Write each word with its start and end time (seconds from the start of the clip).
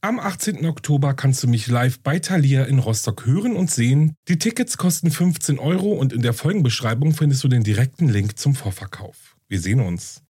Am 0.00 0.20
18. 0.20 0.64
Oktober 0.64 1.12
kannst 1.14 1.42
du 1.42 1.48
mich 1.48 1.66
live 1.66 1.98
bei 1.98 2.20
Thalia 2.20 2.62
in 2.66 2.78
Rostock 2.78 3.26
hören 3.26 3.56
und 3.56 3.68
sehen. 3.68 4.14
Die 4.28 4.38
Tickets 4.38 4.78
kosten 4.78 5.10
15 5.10 5.58
Euro 5.58 5.90
und 5.90 6.12
in 6.12 6.22
der 6.22 6.34
Folgenbeschreibung 6.34 7.14
findest 7.14 7.42
du 7.42 7.48
den 7.48 7.64
direkten 7.64 8.08
Link 8.08 8.38
zum 8.38 8.54
Vorverkauf. 8.54 9.36
Wir 9.48 9.60
sehen 9.60 9.80
uns. 9.80 10.22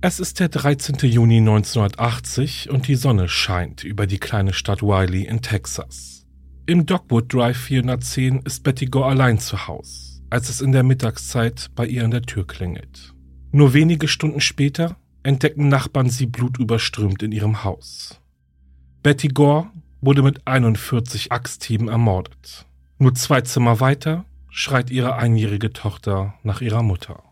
Es 0.00 0.18
ist 0.18 0.40
der 0.40 0.48
13. 0.48 0.96
Juni 1.08 1.36
1980 1.36 2.68
und 2.68 2.88
die 2.88 2.96
Sonne 2.96 3.28
scheint 3.28 3.84
über 3.84 4.08
die 4.08 4.18
kleine 4.18 4.54
Stadt 4.54 4.82
Wiley 4.82 5.22
in 5.22 5.40
Texas. 5.40 6.26
Im 6.66 6.86
Dogwood 6.86 7.32
Drive 7.32 7.58
410 7.58 8.40
ist 8.40 8.64
Betty 8.64 8.86
Gore 8.86 9.10
allein 9.10 9.38
zu 9.38 9.68
Hause, 9.68 10.20
als 10.30 10.48
es 10.48 10.60
in 10.60 10.72
der 10.72 10.82
Mittagszeit 10.82 11.70
bei 11.76 11.86
ihr 11.86 12.04
an 12.04 12.10
der 12.10 12.22
Tür 12.22 12.44
klingelt. 12.44 13.14
Nur 13.52 13.72
wenige 13.72 14.08
Stunden 14.08 14.40
später 14.40 14.96
entdecken 15.24 15.68
Nachbarn 15.68 16.08
sie 16.08 16.26
blutüberströmt 16.26 17.22
in 17.22 17.32
ihrem 17.32 17.64
Haus. 17.64 18.20
Betty 19.02 19.28
Gore 19.28 19.70
wurde 20.00 20.22
mit 20.22 20.46
41 20.46 21.32
Axthieben 21.32 21.88
ermordet. 21.88 22.66
Nur 22.98 23.14
zwei 23.14 23.40
Zimmer 23.40 23.80
weiter 23.80 24.24
schreit 24.48 24.90
ihre 24.90 25.16
einjährige 25.16 25.72
Tochter 25.72 26.34
nach 26.42 26.60
ihrer 26.60 26.82
Mutter. 26.82 27.22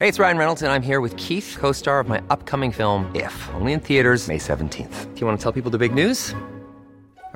Hey, 0.00 0.08
it's 0.08 0.20
Ryan 0.20 0.38
Reynolds 0.38 0.62
and 0.62 0.70
I'm 0.70 0.80
here 0.80 1.00
with 1.00 1.16
Keith, 1.16 1.56
co-star 1.58 1.98
of 1.98 2.08
my 2.08 2.22
upcoming 2.30 2.70
film 2.70 3.10
If, 3.16 3.34
only 3.54 3.72
in 3.72 3.80
theaters 3.80 4.28
May 4.28 4.38
17th. 4.38 5.12
Do 5.14 5.20
you 5.20 5.26
want 5.26 5.40
to 5.40 5.42
tell 5.42 5.50
people 5.50 5.72
the 5.72 5.78
big 5.78 5.92
news? 5.92 6.36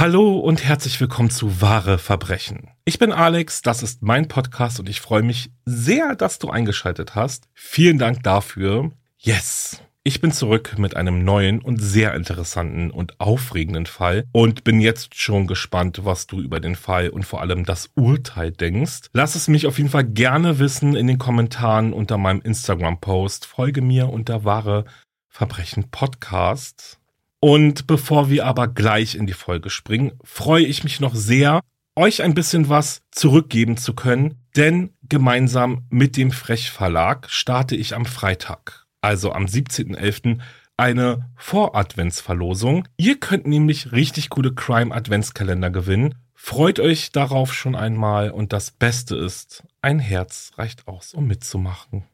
Hallo 0.00 0.38
und 0.38 0.62
herzlich 0.62 1.00
willkommen 1.00 1.28
zu 1.28 1.60
Wahre 1.60 1.98
Verbrechen. 1.98 2.70
Ich 2.84 3.00
bin 3.00 3.10
Alex, 3.10 3.62
das 3.62 3.82
ist 3.82 4.00
mein 4.00 4.28
Podcast 4.28 4.78
und 4.78 4.88
ich 4.88 5.00
freue 5.00 5.24
mich 5.24 5.50
sehr, 5.64 6.14
dass 6.14 6.38
du 6.38 6.50
eingeschaltet 6.50 7.16
hast. 7.16 7.48
Vielen 7.52 7.98
Dank 7.98 8.22
dafür. 8.22 8.92
Yes! 9.18 9.82
Ich 10.04 10.20
bin 10.20 10.30
zurück 10.30 10.76
mit 10.78 10.94
einem 10.94 11.24
neuen 11.24 11.60
und 11.60 11.78
sehr 11.78 12.14
interessanten 12.14 12.92
und 12.92 13.18
aufregenden 13.18 13.86
Fall 13.86 14.22
und 14.30 14.62
bin 14.62 14.80
jetzt 14.80 15.20
schon 15.20 15.48
gespannt, 15.48 16.04
was 16.04 16.28
du 16.28 16.40
über 16.40 16.60
den 16.60 16.76
Fall 16.76 17.08
und 17.08 17.24
vor 17.24 17.40
allem 17.40 17.64
das 17.64 17.90
Urteil 17.96 18.52
denkst. 18.52 19.08
Lass 19.12 19.34
es 19.34 19.48
mich 19.48 19.66
auf 19.66 19.78
jeden 19.78 19.90
Fall 19.90 20.04
gerne 20.04 20.60
wissen 20.60 20.94
in 20.94 21.08
den 21.08 21.18
Kommentaren 21.18 21.92
unter 21.92 22.18
meinem 22.18 22.40
Instagram-Post. 22.40 23.46
Folge 23.46 23.82
mir 23.82 24.10
unter 24.10 24.44
Wahre 24.44 24.84
Verbrechen 25.28 25.90
Podcast. 25.90 26.97
Und 27.40 27.86
bevor 27.86 28.30
wir 28.30 28.46
aber 28.46 28.68
gleich 28.68 29.14
in 29.14 29.26
die 29.26 29.32
Folge 29.32 29.70
springen, 29.70 30.12
freue 30.24 30.64
ich 30.64 30.82
mich 30.82 31.00
noch 31.00 31.14
sehr, 31.14 31.60
euch 31.94 32.22
ein 32.22 32.34
bisschen 32.34 32.68
was 32.68 33.02
zurückgeben 33.10 33.76
zu 33.76 33.94
können, 33.94 34.40
denn 34.56 34.90
gemeinsam 35.08 35.86
mit 35.90 36.16
dem 36.16 36.30
Frech 36.30 36.70
Verlag 36.70 37.28
starte 37.30 37.76
ich 37.76 37.94
am 37.94 38.06
Freitag, 38.06 38.86
also 39.00 39.32
am 39.32 39.46
17.11., 39.46 40.38
eine 40.76 41.28
Voradventsverlosung. 41.36 42.86
Ihr 42.96 43.18
könnt 43.18 43.48
nämlich 43.48 43.90
richtig 43.90 44.30
coole 44.30 44.54
Crime 44.54 44.94
Adventskalender 44.94 45.70
gewinnen. 45.70 46.14
Freut 46.34 46.78
euch 46.78 47.10
darauf 47.10 47.52
schon 47.52 47.74
einmal 47.74 48.30
und 48.30 48.52
das 48.52 48.70
Beste 48.70 49.16
ist, 49.16 49.64
ein 49.82 49.98
Herz 49.98 50.52
reicht 50.56 50.86
aus, 50.86 51.14
um 51.14 51.26
mitzumachen. 51.26 52.04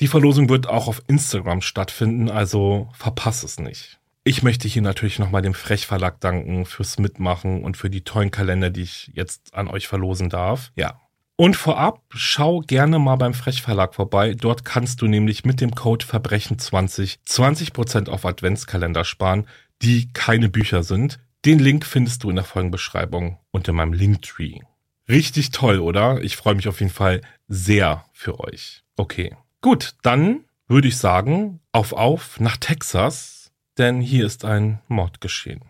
Die 0.00 0.06
Verlosung 0.06 0.48
wird 0.48 0.68
auch 0.68 0.86
auf 0.86 1.02
Instagram 1.08 1.62
stattfinden, 1.62 2.30
also 2.30 2.88
verpass 2.94 3.42
es 3.42 3.58
nicht. 3.58 3.98
Ich 4.24 4.44
möchte 4.44 4.68
hier 4.68 4.82
natürlich 4.82 5.18
nochmal 5.18 5.42
dem 5.42 5.54
Frechverlag 5.54 6.20
danken 6.20 6.64
fürs 6.64 6.98
Mitmachen 6.98 7.64
und 7.64 7.76
für 7.76 7.90
die 7.90 8.04
tollen 8.04 8.30
Kalender, 8.30 8.70
die 8.70 8.82
ich 8.82 9.10
jetzt 9.14 9.52
an 9.54 9.66
euch 9.66 9.88
verlosen 9.88 10.28
darf. 10.28 10.70
Ja. 10.76 11.00
Und 11.34 11.56
vorab, 11.56 12.02
schau 12.10 12.60
gerne 12.60 13.00
mal 13.00 13.16
beim 13.16 13.34
Frechverlag 13.34 13.96
vorbei. 13.96 14.34
Dort 14.34 14.64
kannst 14.64 15.02
du 15.02 15.08
nämlich 15.08 15.44
mit 15.44 15.60
dem 15.60 15.74
Code 15.74 16.06
Verbrechen20 16.06 17.18
20% 17.26 18.08
auf 18.08 18.24
Adventskalender 18.24 19.04
sparen, 19.04 19.48
die 19.82 20.12
keine 20.12 20.48
Bücher 20.48 20.84
sind. 20.84 21.18
Den 21.44 21.58
Link 21.58 21.84
findest 21.84 22.22
du 22.22 22.30
in 22.30 22.36
der 22.36 22.44
Folgenbeschreibung 22.44 23.38
unter 23.50 23.72
meinem 23.72 23.92
Linktree. 23.92 24.60
Richtig 25.08 25.50
toll, 25.50 25.80
oder? 25.80 26.22
Ich 26.22 26.36
freue 26.36 26.54
mich 26.54 26.68
auf 26.68 26.78
jeden 26.78 26.92
Fall 26.92 27.22
sehr 27.48 28.04
für 28.12 28.38
euch. 28.38 28.84
Okay. 28.96 29.34
Gut, 29.62 29.96
dann 30.02 30.44
würde 30.68 30.86
ich 30.86 30.96
sagen, 30.96 31.58
auf 31.72 31.92
auf 31.92 32.38
nach 32.38 32.56
Texas 32.56 33.41
denn 33.78 34.00
hier 34.00 34.26
ist 34.26 34.44
ein 34.44 34.80
Mord 34.88 35.20
geschehen. 35.20 35.62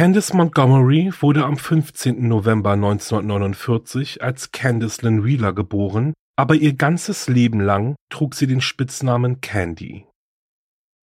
Candice 0.00 0.32
Montgomery 0.32 1.12
wurde 1.20 1.44
am 1.44 1.58
15. 1.58 2.26
November 2.26 2.72
1949 2.72 4.22
als 4.22 4.50
Candice 4.50 5.02
Lynn 5.02 5.24
Wheeler 5.24 5.52
geboren, 5.52 6.14
aber 6.36 6.54
ihr 6.54 6.72
ganzes 6.72 7.28
Leben 7.28 7.60
lang 7.60 7.96
trug 8.08 8.34
sie 8.34 8.46
den 8.46 8.62
Spitznamen 8.62 9.42
Candy. 9.42 10.06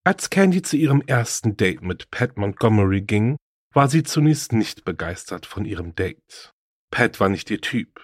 Als 0.04 0.31
Candy 0.31 0.62
zu 0.62 0.78
ihrem 0.78 1.03
ersten 1.03 1.58
Date 1.58 1.82
mit 1.82 2.10
Pat 2.10 2.38
Montgomery 2.38 3.03
ging, 3.03 3.37
war 3.76 3.91
sie 3.91 4.03
zunächst 4.03 4.54
nicht 4.54 4.87
begeistert 4.87 5.44
von 5.44 5.66
ihrem 5.66 5.94
Date. 5.94 6.54
Pat 6.91 7.20
war 7.20 7.28
nicht 7.28 7.50
ihr 7.50 7.60
Typ. 7.60 8.00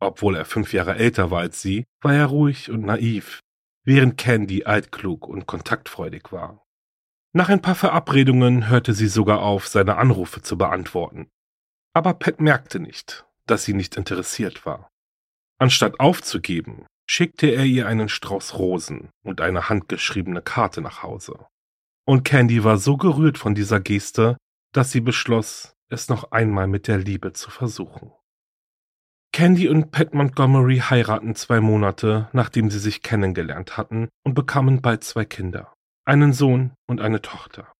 Obwohl 0.00 0.34
er 0.34 0.44
fünf 0.44 0.72
Jahre 0.72 0.96
älter 0.96 1.30
war 1.30 1.38
als 1.38 1.62
sie, 1.62 1.84
war 2.00 2.14
er 2.14 2.26
ruhig 2.26 2.68
und 2.68 2.84
naiv, 2.84 3.38
während 3.84 4.16
Candy 4.16 4.64
altklug 4.64 5.28
und 5.28 5.46
kontaktfreudig 5.46 6.32
war. 6.32 6.64
Nach 7.32 7.48
ein 7.48 7.62
paar 7.62 7.76
Verabredungen 7.76 8.68
hörte 8.68 8.92
sie 8.92 9.06
sogar 9.06 9.40
auf, 9.42 9.68
seine 9.68 9.98
Anrufe 9.98 10.42
zu 10.42 10.58
beantworten. 10.58 11.28
Aber 11.94 12.14
Pat 12.14 12.40
merkte 12.40 12.80
nicht, 12.80 13.24
dass 13.46 13.64
sie 13.64 13.74
nicht 13.74 13.96
interessiert 13.96 14.66
war. 14.66 14.90
Anstatt 15.60 16.00
aufzugeben, 16.00 16.86
schickte 17.08 17.46
er 17.46 17.64
ihr 17.64 17.86
einen 17.86 18.08
Strauß 18.08 18.58
Rosen 18.58 19.10
und 19.22 19.40
eine 19.40 19.68
handgeschriebene 19.68 20.42
Karte 20.42 20.80
nach 20.80 21.04
Hause. 21.04 21.46
Und 22.04 22.24
Candy 22.24 22.64
war 22.64 22.78
so 22.78 22.96
gerührt 22.96 23.38
von 23.38 23.54
dieser 23.54 23.78
Geste, 23.78 24.36
dass 24.72 24.90
sie 24.90 25.00
beschloss, 25.00 25.74
es 25.88 26.08
noch 26.08 26.32
einmal 26.32 26.66
mit 26.66 26.88
der 26.88 26.98
Liebe 26.98 27.32
zu 27.32 27.50
versuchen. 27.50 28.12
Candy 29.32 29.68
und 29.68 29.90
Pat 29.90 30.14
Montgomery 30.14 30.78
heiraten 30.78 31.34
zwei 31.34 31.60
Monate, 31.60 32.28
nachdem 32.32 32.70
sie 32.70 32.78
sich 32.78 33.02
kennengelernt 33.02 33.76
hatten 33.76 34.08
und 34.24 34.34
bekamen 34.34 34.80
bald 34.80 35.04
zwei 35.04 35.24
Kinder, 35.24 35.72
einen 36.04 36.32
Sohn 36.32 36.72
und 36.88 37.00
eine 37.00 37.22
Tochter. 37.22 37.72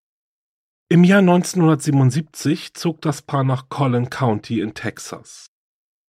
Im 0.91 1.05
Jahr 1.05 1.21
1977 1.21 2.75
zog 2.75 3.03
das 3.03 3.23
Paar 3.23 3.45
nach 3.45 3.69
Collin 3.69 4.09
County 4.09 4.61
in 4.61 4.75
Texas. 4.75 5.49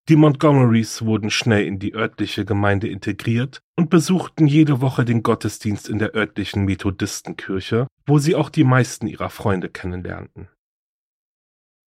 Die 0.08 0.16
Montgomerys 0.16 1.02
wurden 1.02 1.31
schnell 1.31 1.66
in 1.66 1.78
die 1.78 1.94
örtliche 1.94 2.44
Gemeinde 2.44 2.88
integriert 2.88 3.60
und 3.76 3.90
besuchten 3.90 4.46
jede 4.46 4.81
Woche 4.81 5.04
den 5.04 5.22
Gottesdienst 5.22 5.88
in 5.88 5.98
der 5.98 6.14
örtlichen 6.14 6.64
Methodistenkirche, 6.64 7.86
wo 8.06 8.19
sie 8.19 8.34
auch 8.34 8.50
die 8.50 8.64
meisten 8.64 9.06
ihrer 9.06 9.31
Freunde 9.31 9.69
kennenlernten. 9.69 10.48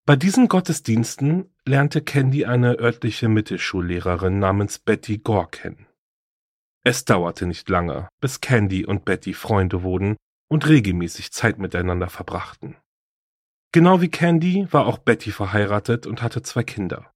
Bei 0.07 0.15
diesen 0.15 0.47
Gottesdiensten 0.47 1.53
lernte 1.63 2.01
Candy 2.01 2.45
eine 2.45 2.79
örtliche 2.79 3.29
Mittelschullehrerin 3.29 4.39
namens 4.39 4.79
Betty 4.79 5.19
Gore 5.19 5.47
kennen. 5.51 5.85
Es 6.83 7.05
dauerte 7.05 7.45
nicht 7.45 7.69
lange, 7.69 8.09
bis 8.19 8.41
Candy 8.41 8.83
und 8.83 9.05
Betty 9.05 9.35
Freunde 9.35 9.83
wurden 9.83 10.17
und 10.49 10.67
regelmäßig 10.67 11.31
Zeit 11.31 11.59
miteinander 11.59 12.09
verbrachten. 12.09 12.77
Genau 13.71 14.01
wie 14.01 14.09
Candy 14.09 14.67
war 14.71 14.87
auch 14.87 14.97
Betty 14.97 15.31
verheiratet 15.31 16.07
und 16.07 16.23
hatte 16.23 16.41
zwei 16.41 16.63
Kinder. 16.63 17.13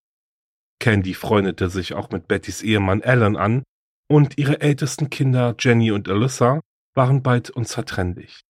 Candy 0.80 1.16
freundete 1.16 1.70
sich 1.70 1.96
auch 1.96 2.12
mit 2.12 2.28
Bettys 2.28 2.62
Ehemann 2.62 3.02
Alan 3.02 3.36
an 3.36 3.64
und 4.08 4.38
ihre 4.38 4.62
ältesten 4.62 5.10
Kinder 5.10 5.56
Jenny 5.58 5.92
und 5.92 6.08
Alyssa 6.08 6.62
waren 6.94 7.24
bald 7.24 7.50
unzertrennlich. 7.50 8.44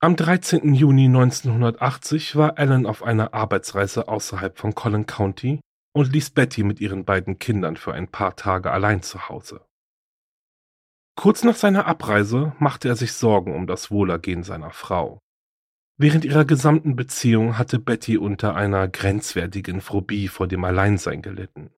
Am 0.00 0.14
13. 0.14 0.74
Juni 0.74 1.06
1980 1.06 2.36
war 2.36 2.56
Alan 2.56 2.86
auf 2.86 3.02
einer 3.02 3.34
Arbeitsreise 3.34 4.06
außerhalb 4.06 4.56
von 4.56 4.76
Collin 4.76 5.06
County 5.06 5.58
und 5.92 6.12
ließ 6.12 6.30
Betty 6.30 6.62
mit 6.62 6.80
ihren 6.80 7.04
beiden 7.04 7.40
Kindern 7.40 7.76
für 7.76 7.94
ein 7.94 8.06
paar 8.06 8.36
Tage 8.36 8.70
allein 8.70 9.02
zu 9.02 9.28
Hause. 9.28 9.66
Kurz 11.16 11.42
nach 11.42 11.56
seiner 11.56 11.86
Abreise 11.86 12.52
machte 12.60 12.86
er 12.86 12.94
sich 12.94 13.12
Sorgen 13.12 13.56
um 13.56 13.66
das 13.66 13.90
Wohlergehen 13.90 14.44
seiner 14.44 14.70
Frau. 14.70 15.18
Während 15.96 16.24
ihrer 16.24 16.44
gesamten 16.44 16.94
Beziehung 16.94 17.58
hatte 17.58 17.80
Betty 17.80 18.18
unter 18.18 18.54
einer 18.54 18.86
grenzwertigen 18.86 19.80
Phobie 19.80 20.28
vor 20.28 20.46
dem 20.46 20.62
Alleinsein 20.62 21.22
gelitten. 21.22 21.70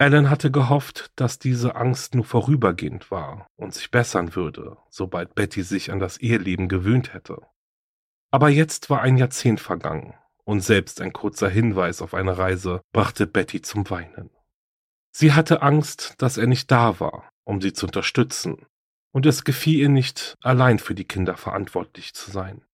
Alan 0.00 0.30
hatte 0.30 0.50
gehofft, 0.50 1.12
dass 1.16 1.38
diese 1.38 1.76
Angst 1.76 2.14
nur 2.14 2.24
vorübergehend 2.24 3.10
war 3.10 3.46
und 3.56 3.74
sich 3.74 3.90
bessern 3.90 4.34
würde, 4.34 4.78
sobald 4.88 5.34
Betty 5.34 5.62
sich 5.62 5.92
an 5.92 5.98
das 5.98 6.16
Eheleben 6.16 6.68
gewöhnt 6.68 7.12
hätte. 7.12 7.42
Aber 8.30 8.48
jetzt 8.48 8.88
war 8.88 9.02
ein 9.02 9.18
Jahrzehnt 9.18 9.60
vergangen 9.60 10.14
und 10.44 10.62
selbst 10.62 11.02
ein 11.02 11.12
kurzer 11.12 11.50
Hinweis 11.50 12.00
auf 12.00 12.14
eine 12.14 12.38
Reise 12.38 12.80
brachte 12.92 13.26
Betty 13.26 13.60
zum 13.60 13.90
Weinen. 13.90 14.30
Sie 15.12 15.34
hatte 15.34 15.60
Angst, 15.60 16.14
dass 16.16 16.38
er 16.38 16.46
nicht 16.46 16.70
da 16.70 16.98
war, 16.98 17.28
um 17.44 17.60
sie 17.60 17.74
zu 17.74 17.84
unterstützen, 17.84 18.64
und 19.12 19.26
es 19.26 19.44
gefiel 19.44 19.80
ihr 19.80 19.90
nicht, 19.90 20.34
allein 20.40 20.78
für 20.78 20.94
die 20.94 21.04
Kinder 21.04 21.36
verantwortlich 21.36 22.14
zu 22.14 22.30
sein. 22.30 22.64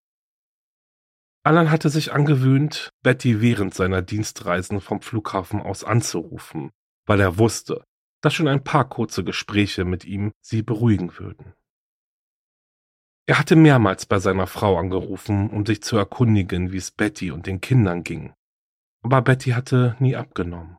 Alan 1.43 1.71
hatte 1.71 1.89
sich 1.89 2.13
angewöhnt, 2.13 2.89
Betty 3.03 3.41
während 3.41 3.73
seiner 3.73 4.01
Dienstreisen 4.01 4.79
vom 4.79 5.01
Flughafen 5.01 5.61
aus 5.61 5.83
anzurufen, 5.83 6.71
weil 7.07 7.19
er 7.19 7.39
wusste, 7.39 7.83
dass 8.21 8.33
schon 8.33 8.47
ein 8.47 8.63
paar 8.63 8.87
kurze 8.87 9.23
Gespräche 9.23 9.85
mit 9.85 10.05
ihm 10.05 10.31
sie 10.41 10.61
beruhigen 10.61 11.17
würden. 11.17 11.53
Er 13.25 13.39
hatte 13.39 13.55
mehrmals 13.55 14.05
bei 14.05 14.19
seiner 14.19 14.47
Frau 14.47 14.77
angerufen, 14.77 15.49
um 15.49 15.65
sich 15.65 15.81
zu 15.83 15.97
erkundigen, 15.97 16.71
wie 16.71 16.77
es 16.77 16.91
Betty 16.91 17.31
und 17.31 17.45
den 17.45 17.59
Kindern 17.59 18.03
ging. 18.03 18.33
Aber 19.03 19.21
Betty 19.21 19.51
hatte 19.51 19.95
nie 19.99 20.15
abgenommen. 20.15 20.77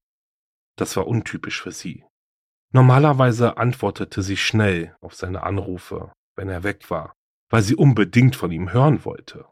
Das 0.77 0.97
war 0.97 1.07
untypisch 1.07 1.61
für 1.61 1.73
sie. 1.73 2.05
Normalerweise 2.73 3.57
antwortete 3.57 4.23
sie 4.23 4.37
schnell 4.37 4.97
auf 5.01 5.15
seine 5.15 5.43
Anrufe, 5.43 6.13
wenn 6.37 6.49
er 6.49 6.63
weg 6.63 6.91
war, 6.91 7.15
weil 7.51 7.63
sie 7.63 7.75
unbedingt 7.75 8.37
von 8.37 8.51
ihm 8.51 8.73
hören 8.73 9.05
wollte. 9.05 9.47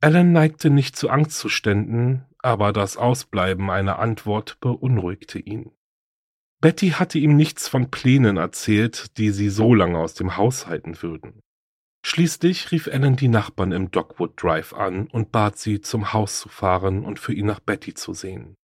Alan 0.00 0.32
neigte 0.32 0.70
nicht 0.70 0.96
zu 0.96 1.10
Angstzuständen, 1.10 2.24
aber 2.42 2.72
das 2.72 2.96
Ausbleiben 2.96 3.70
einer 3.70 3.98
Antwort 3.98 4.58
beunruhigte 4.60 5.38
ihn. 5.38 5.72
Betty 6.60 6.90
hatte 6.90 7.18
ihm 7.18 7.36
nichts 7.36 7.68
von 7.68 7.90
Plänen 7.90 8.36
erzählt, 8.36 9.16
die 9.16 9.30
sie 9.30 9.48
so 9.48 9.74
lange 9.74 9.98
aus 9.98 10.14
dem 10.14 10.36
Haus 10.36 10.66
halten 10.66 11.02
würden. 11.02 11.40
Schließlich 12.04 12.72
rief 12.72 12.88
Alan 12.88 13.16
die 13.16 13.28
Nachbarn 13.28 13.72
im 13.72 13.90
Dogwood 13.90 14.42
Drive 14.42 14.72
an 14.72 15.08
und 15.08 15.30
bat 15.30 15.58
sie, 15.58 15.80
zum 15.80 16.12
Haus 16.12 16.40
zu 16.40 16.48
fahren 16.48 17.04
und 17.04 17.18
für 17.18 17.32
ihn 17.32 17.46
nach 17.46 17.60
Betty 17.60 17.94
zu 17.94 18.12
sehen. 18.12 18.54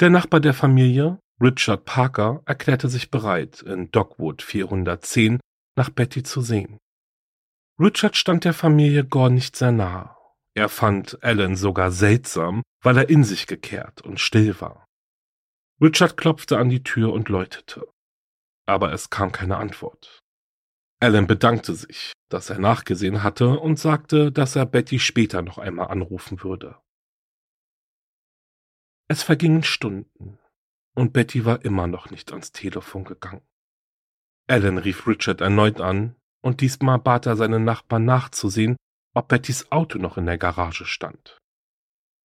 Der 0.00 0.10
Nachbar 0.10 0.40
der 0.40 0.54
Familie, 0.54 1.18
Richard 1.40 1.84
Parker, 1.84 2.42
erklärte 2.46 2.88
sich 2.88 3.10
bereit, 3.10 3.62
in 3.62 3.90
Dogwood 3.90 4.42
410 4.42 5.40
nach 5.76 5.90
Betty 5.90 6.22
zu 6.22 6.40
sehen. 6.40 6.78
Richard 7.80 8.16
stand 8.16 8.44
der 8.44 8.54
Familie 8.54 9.04
Gore 9.04 9.30
nicht 9.30 9.56
sehr 9.56 9.72
nahe. 9.72 10.17
Er 10.58 10.68
fand 10.68 11.22
Alan 11.22 11.54
sogar 11.54 11.92
seltsam, 11.92 12.64
weil 12.82 12.98
er 12.98 13.08
in 13.08 13.22
sich 13.22 13.46
gekehrt 13.46 14.02
und 14.02 14.18
still 14.18 14.60
war. 14.60 14.88
Richard 15.80 16.16
klopfte 16.16 16.58
an 16.58 16.68
die 16.68 16.82
Tür 16.82 17.12
und 17.12 17.28
läutete. 17.28 17.86
Aber 18.66 18.92
es 18.92 19.08
kam 19.08 19.30
keine 19.30 19.58
Antwort. 19.58 20.18
Alan 20.98 21.28
bedankte 21.28 21.76
sich, 21.76 22.12
dass 22.28 22.50
er 22.50 22.58
nachgesehen 22.58 23.22
hatte 23.22 23.60
und 23.60 23.78
sagte, 23.78 24.32
dass 24.32 24.56
er 24.56 24.66
Betty 24.66 24.98
später 24.98 25.42
noch 25.42 25.58
einmal 25.58 25.92
anrufen 25.92 26.42
würde. 26.42 26.76
Es 29.06 29.22
vergingen 29.22 29.62
Stunden 29.62 30.40
und 30.96 31.12
Betty 31.12 31.44
war 31.44 31.64
immer 31.64 31.86
noch 31.86 32.10
nicht 32.10 32.32
ans 32.32 32.50
Telefon 32.50 33.04
gegangen. 33.04 33.46
Alan 34.48 34.78
rief 34.78 35.06
Richard 35.06 35.40
erneut 35.40 35.80
an, 35.80 36.16
und 36.40 36.62
diesmal 36.62 36.98
bat 36.98 37.26
er 37.26 37.36
seinen 37.36 37.62
Nachbarn 37.62 38.04
nachzusehen, 38.04 38.76
ob 39.18 39.26
Bettys 39.26 39.72
Auto 39.72 39.98
noch 39.98 40.16
in 40.16 40.26
der 40.26 40.38
Garage 40.38 40.86
stand. 40.86 41.38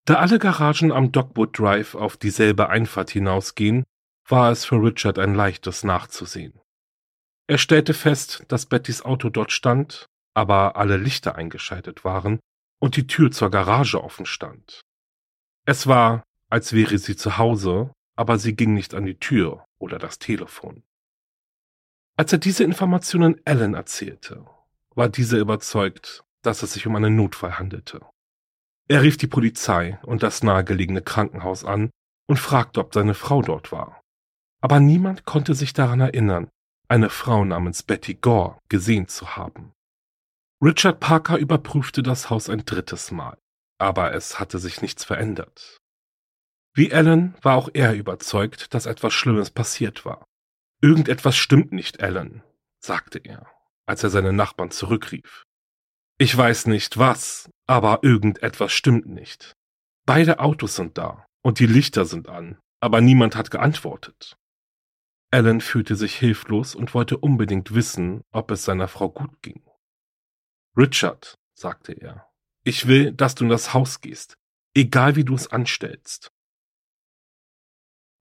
Da 0.05 0.15
alle 0.15 0.37
Garagen 0.37 0.91
am 0.91 1.11
Dogwood 1.11 1.57
Drive 1.57 1.95
auf 1.95 2.17
dieselbe 2.17 2.69
Einfahrt 2.69 3.09
hinausgehen, 3.09 3.83
war 4.27 4.51
es 4.51 4.63
für 4.63 4.75
Richard 4.75 5.17
ein 5.17 5.33
leichtes 5.33 5.83
nachzusehen. 5.83 6.53
Er 7.47 7.57
stellte 7.57 7.95
fest, 7.95 8.43
dass 8.47 8.67
Bettys 8.67 9.01
Auto 9.01 9.29
dort 9.29 9.51
stand, 9.51 10.05
aber 10.35 10.75
alle 10.75 10.97
Lichter 10.97 11.35
eingeschaltet 11.35 12.05
waren 12.05 12.39
und 12.79 12.95
die 12.95 13.07
Tür 13.07 13.31
zur 13.31 13.49
Garage 13.49 14.01
offen 14.01 14.27
stand. 14.27 14.81
Es 15.65 15.87
war, 15.87 16.23
als 16.49 16.73
wäre 16.73 16.99
sie 16.99 17.15
zu 17.15 17.39
Hause, 17.39 17.91
aber 18.15 18.37
sie 18.37 18.55
ging 18.55 18.75
nicht 18.75 18.93
an 18.93 19.05
die 19.05 19.17
Tür 19.17 19.65
oder 19.79 19.97
das 19.97 20.19
Telefon. 20.19 20.83
Als 22.17 22.31
er 22.31 22.37
diese 22.37 22.63
Informationen 22.63 23.41
Alan 23.45 23.73
erzählte, 23.73 24.45
war 24.93 25.09
dieser 25.09 25.39
überzeugt, 25.39 26.23
dass 26.43 26.63
es 26.63 26.73
sich 26.73 26.85
um 26.87 26.95
einen 26.95 27.15
Notfall 27.15 27.57
handelte. 27.57 28.01
Er 28.87 29.01
rief 29.01 29.17
die 29.17 29.27
Polizei 29.27 29.99
und 30.03 30.23
das 30.23 30.43
nahegelegene 30.43 31.01
Krankenhaus 31.01 31.63
an 31.65 31.89
und 32.27 32.37
fragte, 32.37 32.79
ob 32.79 32.93
seine 32.93 33.13
Frau 33.13 33.41
dort 33.41 33.71
war. 33.71 34.01
Aber 34.61 34.79
niemand 34.79 35.25
konnte 35.25 35.55
sich 35.55 35.73
daran 35.73 35.99
erinnern, 35.99 36.49
eine 36.87 37.09
Frau 37.09 37.43
namens 37.43 37.83
Betty 37.83 38.13
Gore 38.15 38.59
gesehen 38.69 39.07
zu 39.07 39.35
haben. 39.35 39.73
Richard 40.61 40.99
Parker 40.99 41.37
überprüfte 41.37 42.03
das 42.03 42.29
Haus 42.29 42.49
ein 42.49 42.65
drittes 42.65 43.11
Mal, 43.11 43.37
aber 43.79 44.13
es 44.13 44.39
hatte 44.39 44.59
sich 44.59 44.81
nichts 44.81 45.03
verändert. 45.03 45.77
Wie 46.73 46.93
Alan 46.93 47.35
war 47.41 47.55
auch 47.57 47.69
er 47.73 47.93
überzeugt, 47.93 48.73
dass 48.73 48.85
etwas 48.85 49.13
Schlimmes 49.13 49.51
passiert 49.51 50.05
war. 50.05 50.25
Irgendetwas 50.81 51.37
stimmt 51.37 51.71
nicht, 51.71 52.01
Alan, 52.01 52.43
sagte 52.79 53.19
er, 53.19 53.47
als 53.85 54.03
er 54.03 54.09
seinen 54.09 54.35
Nachbarn 54.35 54.71
zurückrief. 54.71 55.43
Ich 56.23 56.37
weiß 56.37 56.67
nicht 56.67 56.97
was, 56.97 57.49
aber 57.67 57.99
irgendetwas 58.03 58.71
stimmt 58.71 59.07
nicht. 59.07 59.57
Beide 60.05 60.39
Autos 60.39 60.77
sind 60.77 60.97
da 60.97 61.27
und 61.41 61.59
die 61.59 61.65
Lichter 61.65 62.05
sind 62.05 62.29
an, 62.29 62.57
aber 62.79 63.01
niemand 63.01 63.35
hat 63.35 63.51
geantwortet. 63.51 64.37
Alan 65.31 65.59
fühlte 65.59 65.97
sich 65.97 66.15
hilflos 66.15 66.75
und 66.75 66.93
wollte 66.93 67.17
unbedingt 67.17 67.75
wissen, 67.75 68.21
ob 68.31 68.51
es 68.51 68.63
seiner 68.63 68.87
Frau 68.87 69.09
gut 69.09 69.41
ging. 69.41 69.65
Richard, 70.77 71.37
sagte 71.55 71.91
er, 71.91 72.31
ich 72.63 72.87
will, 72.87 73.11
dass 73.11 73.35
du 73.35 73.43
in 73.43 73.49
das 73.49 73.73
Haus 73.73 73.99
gehst, 73.99 74.37
egal 74.73 75.17
wie 75.17 75.25
du 75.25 75.35
es 75.35 75.49
anstellst. 75.49 76.31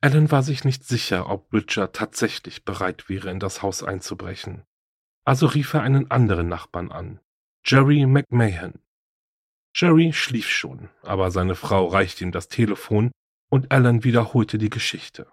Alan 0.00 0.32
war 0.32 0.42
sich 0.42 0.64
nicht 0.64 0.82
sicher, 0.82 1.30
ob 1.30 1.52
Richard 1.52 1.94
tatsächlich 1.94 2.64
bereit 2.64 3.08
wäre, 3.08 3.30
in 3.30 3.38
das 3.38 3.62
Haus 3.62 3.84
einzubrechen. 3.84 4.64
Also 5.24 5.46
rief 5.46 5.72
er 5.74 5.82
einen 5.82 6.10
anderen 6.10 6.48
Nachbarn 6.48 6.90
an, 6.90 7.20
Jerry 7.64 8.04
McMahon. 8.06 8.80
Jerry 9.72 10.12
schlief 10.12 10.50
schon, 10.50 10.90
aber 11.02 11.30
seine 11.30 11.54
Frau 11.54 11.86
reichte 11.86 12.24
ihm 12.24 12.32
das 12.32 12.48
Telefon 12.48 13.12
und 13.50 13.70
Alan 13.70 14.02
wiederholte 14.02 14.58
die 14.58 14.68
Geschichte. 14.68 15.30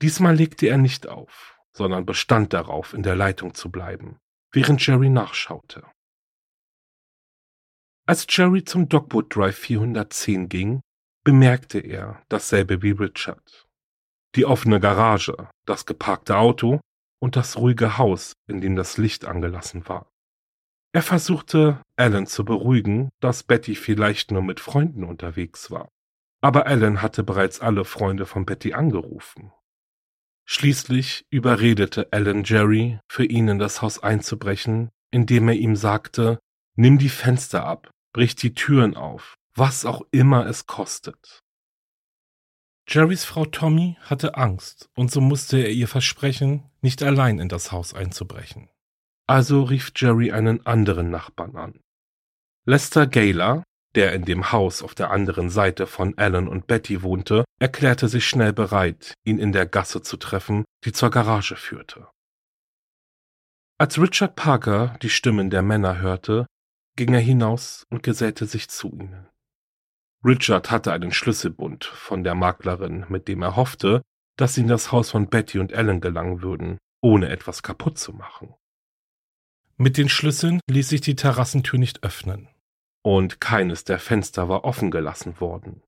Diesmal 0.00 0.34
legte 0.34 0.66
er 0.66 0.78
nicht 0.78 1.06
auf, 1.06 1.60
sondern 1.76 2.06
bestand 2.06 2.54
darauf, 2.54 2.94
in 2.94 3.02
der 3.02 3.14
Leitung 3.14 3.52
zu 3.52 3.70
bleiben, 3.70 4.18
während 4.52 4.84
Jerry 4.84 5.10
nachschaute. 5.10 5.84
Als 8.06 8.26
Jerry 8.28 8.64
zum 8.64 8.88
Dogwood 8.88 9.36
Drive 9.36 9.58
410 9.58 10.48
ging, 10.48 10.80
bemerkte 11.24 11.78
er 11.78 12.22
dasselbe 12.30 12.80
wie 12.80 12.92
Richard. 12.92 13.66
Die 14.34 14.46
offene 14.46 14.80
Garage, 14.80 15.48
das 15.66 15.84
geparkte 15.84 16.38
Auto 16.38 16.80
und 17.20 17.36
das 17.36 17.58
ruhige 17.58 17.98
Haus, 17.98 18.32
in 18.46 18.62
dem 18.62 18.76
das 18.76 18.96
Licht 18.96 19.26
angelassen 19.26 19.86
war. 19.88 20.10
Er 20.94 21.02
versuchte, 21.02 21.82
Alan 21.96 22.28
zu 22.28 22.44
beruhigen, 22.44 23.10
dass 23.18 23.42
Betty 23.42 23.74
vielleicht 23.74 24.30
nur 24.30 24.42
mit 24.42 24.60
Freunden 24.60 25.02
unterwegs 25.02 25.72
war. 25.72 25.88
Aber 26.40 26.68
Alan 26.68 27.02
hatte 27.02 27.24
bereits 27.24 27.60
alle 27.60 27.84
Freunde 27.84 28.26
von 28.26 28.46
Betty 28.46 28.74
angerufen. 28.74 29.50
Schließlich 30.46 31.26
überredete 31.30 32.12
Alan 32.12 32.44
Jerry, 32.44 33.00
für 33.10 33.24
ihn 33.24 33.48
in 33.48 33.58
das 33.58 33.82
Haus 33.82 34.04
einzubrechen, 34.04 34.90
indem 35.10 35.48
er 35.48 35.56
ihm 35.56 35.74
sagte, 35.74 36.38
nimm 36.76 36.98
die 36.98 37.08
Fenster 37.08 37.64
ab, 37.64 37.90
brich 38.12 38.36
die 38.36 38.54
Türen 38.54 38.94
auf, 38.94 39.34
was 39.56 39.84
auch 39.84 40.02
immer 40.12 40.46
es 40.46 40.68
kostet. 40.68 41.40
Jerrys 42.86 43.24
Frau 43.24 43.46
Tommy 43.46 43.96
hatte 44.02 44.36
Angst 44.36 44.88
und 44.94 45.10
so 45.10 45.20
musste 45.20 45.58
er 45.58 45.70
ihr 45.70 45.88
versprechen, 45.88 46.70
nicht 46.82 47.02
allein 47.02 47.40
in 47.40 47.48
das 47.48 47.72
Haus 47.72 47.94
einzubrechen. 47.94 48.68
Also 49.26 49.62
rief 49.62 49.92
Jerry 49.96 50.32
einen 50.32 50.66
anderen 50.66 51.10
Nachbarn 51.10 51.56
an. 51.56 51.80
Lester 52.66 53.06
Gaylor, 53.06 53.62
der 53.94 54.12
in 54.12 54.24
dem 54.24 54.52
Haus 54.52 54.82
auf 54.82 54.94
der 54.94 55.10
anderen 55.10 55.50
Seite 55.50 55.86
von 55.86 56.16
Alan 56.18 56.48
und 56.48 56.66
Betty 56.66 57.02
wohnte, 57.02 57.44
erklärte 57.60 58.08
sich 58.08 58.26
schnell 58.26 58.52
bereit, 58.52 59.14
ihn 59.24 59.38
in 59.38 59.52
der 59.52 59.66
Gasse 59.66 60.02
zu 60.02 60.16
treffen, 60.16 60.64
die 60.84 60.92
zur 60.92 61.10
Garage 61.10 61.56
führte. 61.56 62.08
Als 63.78 63.98
Richard 63.98 64.36
Parker 64.36 64.96
die 65.02 65.10
Stimmen 65.10 65.50
der 65.50 65.62
Männer 65.62 65.98
hörte, 65.98 66.46
ging 66.96 67.12
er 67.12 67.20
hinaus 67.20 67.84
und 67.90 68.02
gesellte 68.02 68.46
sich 68.46 68.68
zu 68.68 68.92
ihnen. 68.92 69.28
Richard 70.24 70.70
hatte 70.70 70.92
einen 70.92 71.12
Schlüsselbund 71.12 71.84
von 71.84 72.24
der 72.24 72.34
Maklerin, 72.34 73.04
mit 73.08 73.28
dem 73.28 73.42
er 73.42 73.56
hoffte, 73.56 74.02
dass 74.36 74.54
sie 74.54 74.62
in 74.62 74.68
das 74.68 74.90
Haus 74.90 75.10
von 75.10 75.28
Betty 75.28 75.58
und 75.58 75.72
Alan 75.72 76.00
gelangen 76.00 76.40
würden, 76.40 76.78
ohne 77.02 77.28
etwas 77.28 77.62
kaputt 77.62 77.98
zu 77.98 78.12
machen. 78.12 78.54
Mit 79.76 79.96
den 79.96 80.08
Schlüsseln 80.08 80.60
ließ 80.70 80.88
sich 80.88 81.00
die 81.00 81.16
Terrassentür 81.16 81.80
nicht 81.80 82.04
öffnen, 82.04 82.48
und 83.02 83.40
keines 83.40 83.82
der 83.82 83.98
Fenster 83.98 84.48
war 84.48 84.64
offen 84.64 84.92
gelassen 84.92 85.40
worden. 85.40 85.82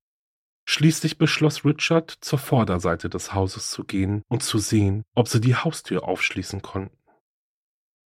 Schließlich 0.68 1.18
beschloss 1.18 1.64
Richard, 1.64 2.10
zur 2.20 2.40
Vorderseite 2.40 3.08
des 3.08 3.32
Hauses 3.32 3.70
zu 3.70 3.84
gehen 3.84 4.22
und 4.28 4.42
zu 4.42 4.58
sehen, 4.58 5.04
ob 5.14 5.28
sie 5.28 5.40
die 5.40 5.54
Haustür 5.54 6.02
aufschließen 6.02 6.62
konnten. 6.62 6.98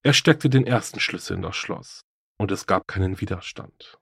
Er 0.02 0.12
steckte 0.12 0.50
den 0.50 0.66
ersten 0.66 1.00
Schlüssel 1.00 1.36
in 1.36 1.42
das 1.42 1.56
Schloss, 1.56 2.02
und 2.38 2.50
es 2.50 2.66
gab 2.66 2.86
keinen 2.86 3.22
Widerstand. 3.22 3.98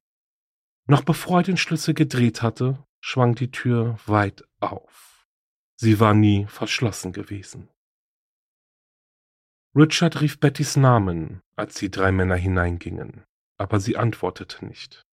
Noch 0.87 1.04
bevor 1.04 1.40
er 1.40 1.42
den 1.44 1.56
Schlüssel 1.56 1.94
gedreht 1.94 2.42
hatte, 2.42 2.85
schwang 3.00 3.37
die 3.37 3.52
Tür 3.52 3.99
weit 4.06 4.42
auf. 4.58 5.28
Sie 5.76 6.00
war 6.00 6.14
nie 6.14 6.47
verschlossen 6.47 7.12
gewesen. 7.12 7.68
Richard 9.78 10.20
rief 10.20 10.40
Bettys 10.40 10.76
Namen, 10.76 11.40
als 11.54 11.75
die 11.75 11.88
drei 11.88 12.11
Männer 12.11 12.35
hineingingen, 12.35 13.23
aber 13.58 13.78
sie 13.78 13.97
antwortete 13.97 14.66
nicht. 14.66 15.04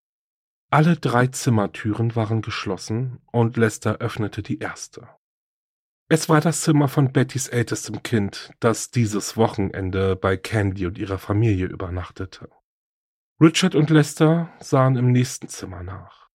Alle 0.71 0.97
drei 0.97 1.27
Zimmertüren 1.27 2.15
waren 2.15 2.41
geschlossen 2.41 3.19
und 3.31 3.57
Lester 3.57 3.97
öffnete 3.97 4.41
die 4.41 4.57
erste. 4.57 5.07
Es 6.09 6.29
war 6.29 6.41
das 6.41 6.61
Zimmer 6.61 6.87
von 6.87 7.13
Bettys 7.13 7.47
ältestem 7.47 8.01
Kind, 8.01 8.53
das 8.59 8.89
dieses 8.89 9.37
Wochenende 9.37 10.15
bei 10.15 10.35
Candy 10.35 10.87
und 10.87 10.97
ihrer 10.97 11.19
Familie 11.19 11.67
übernachtete. 11.67 12.49
Richard 13.39 13.75
und 13.75 13.91
Lester 13.91 14.51
sahen 14.59 14.95
im 14.95 15.11
nächsten 15.11 15.47
Zimmer 15.47 15.83
nach. 15.83 16.27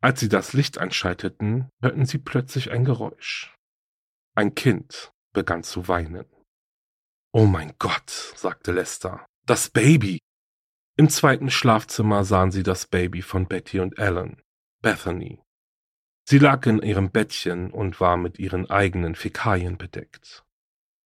Als 0.00 0.20
sie 0.20 0.30
das 0.30 0.54
Licht 0.54 0.78
einschalteten, 0.78 1.68
hörten 1.82 2.06
sie 2.06 2.18
plötzlich 2.18 2.70
ein 2.70 2.86
Geräusch. 2.86 3.54
Ein 4.34 4.54
Kind 4.54 5.12
begann 5.34 5.62
zu 5.62 5.88
weinen. 5.88 6.24
Oh 7.32 7.46
mein 7.46 7.74
Gott, 7.78 8.10
sagte 8.10 8.72
Lester, 8.72 9.24
das 9.46 9.70
Baby. 9.70 10.18
Im 10.96 11.08
zweiten 11.08 11.48
Schlafzimmer 11.48 12.24
sahen 12.24 12.50
sie 12.50 12.64
das 12.64 12.86
Baby 12.86 13.22
von 13.22 13.46
Betty 13.46 13.78
und 13.78 14.00
Alan, 14.00 14.42
Bethany. 14.82 15.40
Sie 16.28 16.38
lag 16.38 16.66
in 16.66 16.82
ihrem 16.82 17.12
Bettchen 17.12 17.70
und 17.70 18.00
war 18.00 18.16
mit 18.16 18.40
ihren 18.40 18.68
eigenen 18.68 19.14
Fäkalien 19.14 19.78
bedeckt. 19.78 20.44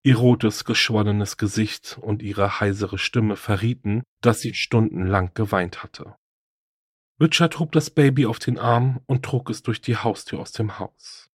Ihr 0.03 0.17
rotes, 0.17 0.65
geschwollenes 0.65 1.37
Gesicht 1.37 1.99
und 2.01 2.23
ihre 2.23 2.59
heisere 2.59 2.97
Stimme 2.97 3.37
verrieten, 3.37 4.03
dass 4.23 4.41
sie 4.41 4.55
stundenlang 4.55 5.33
geweint 5.35 5.83
hatte. 5.83 6.17
Richard 7.21 7.59
hob 7.59 7.73
das 7.73 7.91
Baby 7.91 8.25
auf 8.25 8.39
den 8.39 8.59
Arm 8.59 9.01
und 9.05 9.27
trug 9.27 9.51
es 9.51 9.63
durch 9.63 9.83
die 9.83 9.99
Haustür 9.99 10.41
aus 10.41 10.53
dem 10.53 10.79
Haus. 10.79 11.31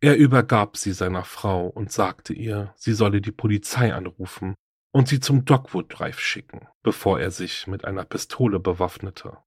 Er 0.00 0.16
übergab 0.16 0.76
sie 0.76 0.92
seiner 0.92 1.24
Frau 1.24 1.66
und 1.66 1.90
sagte 1.90 2.32
ihr, 2.32 2.72
sie 2.76 2.94
solle 2.94 3.20
die 3.20 3.32
Polizei 3.32 3.92
anrufen 3.92 4.54
und 4.92 5.08
sie 5.08 5.18
zum 5.18 5.44
Dogwood 5.44 5.98
Drive 5.98 6.20
schicken, 6.20 6.68
bevor 6.82 7.20
er 7.20 7.30
sich 7.30 7.66
mit 7.66 7.84
einer 7.84 8.04
Pistole 8.04 8.60
bewaffnete. 8.60 9.38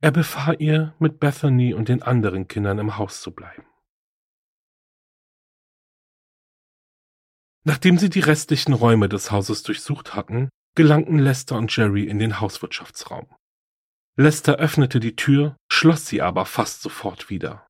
Er 0.00 0.10
befahl 0.10 0.56
ihr, 0.60 0.94
mit 0.98 1.20
Bethany 1.20 1.74
und 1.74 1.88
den 1.88 2.02
anderen 2.02 2.48
Kindern 2.48 2.78
im 2.78 2.96
Haus 2.96 3.20
zu 3.20 3.32
bleiben. 3.34 3.66
Nachdem 7.64 7.98
sie 7.98 8.08
die 8.08 8.20
restlichen 8.20 8.72
Räume 8.72 9.10
des 9.10 9.30
Hauses 9.30 9.62
durchsucht 9.64 10.14
hatten, 10.14 10.48
gelangten 10.74 11.18
Lester 11.18 11.56
und 11.56 11.76
Jerry 11.76 12.04
in 12.04 12.18
den 12.18 12.40
Hauswirtschaftsraum. 12.40 13.26
Lester 14.16 14.56
öffnete 14.56 15.00
die 15.00 15.16
Tür, 15.16 15.56
schloss 15.70 16.06
sie 16.06 16.22
aber 16.22 16.46
fast 16.46 16.80
sofort 16.80 17.28
wieder. 17.28 17.66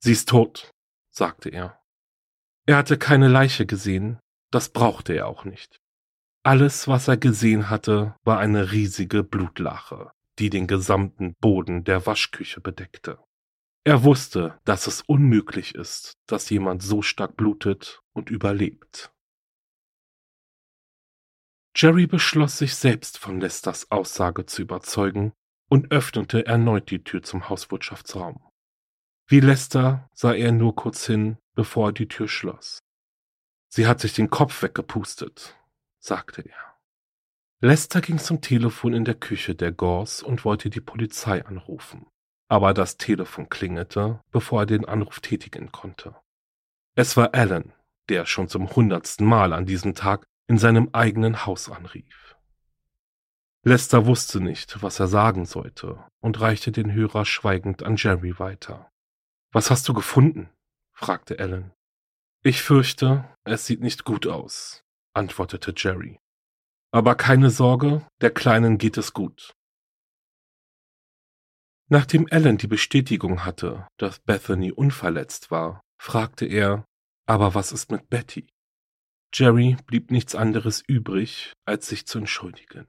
Sie 0.00 0.12
ist 0.12 0.28
tot, 0.28 0.70
sagte 1.12 1.50
er. 1.50 1.78
Er 2.66 2.76
hatte 2.76 2.98
keine 2.98 3.28
Leiche 3.28 3.66
gesehen, 3.66 4.18
das 4.50 4.70
brauchte 4.70 5.12
er 5.12 5.28
auch 5.28 5.44
nicht. 5.44 5.80
Alles, 6.44 6.88
was 6.88 7.06
er 7.06 7.16
gesehen 7.16 7.70
hatte, 7.70 8.16
war 8.24 8.38
eine 8.38 8.72
riesige 8.72 9.22
Blutlache, 9.22 10.10
die 10.38 10.50
den 10.50 10.66
gesamten 10.66 11.34
Boden 11.40 11.84
der 11.84 12.04
Waschküche 12.06 12.60
bedeckte. 12.60 13.18
Er 13.84 14.04
wusste, 14.04 14.58
dass 14.64 14.86
es 14.86 15.02
unmöglich 15.02 15.74
ist, 15.74 16.14
dass 16.26 16.50
jemand 16.50 16.82
so 16.82 17.02
stark 17.02 17.36
blutet 17.36 18.00
und 18.12 18.30
überlebt. 18.30 19.12
Jerry 21.74 22.06
beschloss 22.06 22.58
sich 22.58 22.74
selbst 22.74 23.18
von 23.18 23.40
Lesters 23.40 23.90
Aussage 23.90 24.46
zu 24.46 24.62
überzeugen 24.62 25.32
und 25.68 25.90
öffnete 25.90 26.46
erneut 26.46 26.90
die 26.90 27.02
Tür 27.02 27.22
zum 27.22 27.48
Hauswirtschaftsraum. 27.48 28.51
Wie 29.32 29.40
Lester 29.40 30.10
sah 30.12 30.34
er 30.34 30.52
nur 30.52 30.76
kurz 30.76 31.06
hin, 31.06 31.38
bevor 31.54 31.88
er 31.88 31.92
die 31.92 32.06
Tür 32.06 32.28
schloss. 32.28 32.80
Sie 33.70 33.86
hat 33.86 33.98
sich 33.98 34.12
den 34.12 34.28
Kopf 34.28 34.62
weggepustet, 34.62 35.58
sagte 35.98 36.42
er. 36.42 36.76
Lester 37.60 38.02
ging 38.02 38.18
zum 38.18 38.42
Telefon 38.42 38.92
in 38.92 39.06
der 39.06 39.14
Küche 39.14 39.54
der 39.54 39.72
Gors 39.72 40.22
und 40.22 40.44
wollte 40.44 40.68
die 40.68 40.82
Polizei 40.82 41.42
anrufen. 41.46 42.04
Aber 42.48 42.74
das 42.74 42.98
Telefon 42.98 43.48
klingelte, 43.48 44.20
bevor 44.32 44.64
er 44.64 44.66
den 44.66 44.84
Anruf 44.84 45.20
tätigen 45.20 45.72
konnte. 45.72 46.14
Es 46.94 47.16
war 47.16 47.32
Alan, 47.32 47.72
der 48.10 48.26
schon 48.26 48.48
zum 48.48 48.68
hundertsten 48.76 49.26
Mal 49.26 49.54
an 49.54 49.64
diesem 49.64 49.94
Tag 49.94 50.26
in 50.46 50.58
seinem 50.58 50.90
eigenen 50.92 51.46
Haus 51.46 51.70
anrief. 51.70 52.36
Lester 53.64 54.04
wusste 54.04 54.42
nicht, 54.42 54.82
was 54.82 55.00
er 55.00 55.08
sagen 55.08 55.46
sollte 55.46 56.04
und 56.20 56.38
reichte 56.42 56.70
den 56.70 56.92
Hörer 56.92 57.24
schweigend 57.24 57.82
an 57.82 57.96
Jerry 57.96 58.38
weiter. 58.38 58.91
Was 59.52 59.70
hast 59.70 59.86
du 59.86 59.92
gefunden? 59.92 60.48
fragte 60.94 61.38
Alan. 61.38 61.72
Ich 62.42 62.62
fürchte, 62.62 63.28
es 63.44 63.66
sieht 63.66 63.80
nicht 63.80 64.04
gut 64.04 64.26
aus, 64.26 64.82
antwortete 65.14 65.74
Jerry. 65.76 66.18
Aber 66.90 67.14
keine 67.14 67.50
Sorge, 67.50 68.06
der 68.22 68.30
Kleinen 68.30 68.78
geht 68.78 68.96
es 68.96 69.12
gut. 69.12 69.54
Nachdem 71.88 72.26
Alan 72.30 72.56
die 72.56 72.66
Bestätigung 72.66 73.44
hatte, 73.44 73.86
dass 73.98 74.20
Bethany 74.20 74.72
unverletzt 74.72 75.50
war, 75.50 75.82
fragte 76.00 76.46
er, 76.46 76.86
aber 77.26 77.54
was 77.54 77.72
ist 77.72 77.90
mit 77.90 78.08
Betty? 78.08 78.48
Jerry 79.34 79.76
blieb 79.86 80.10
nichts 80.10 80.34
anderes 80.34 80.82
übrig, 80.86 81.52
als 81.66 81.88
sich 81.88 82.06
zu 82.06 82.18
entschuldigen. 82.18 82.86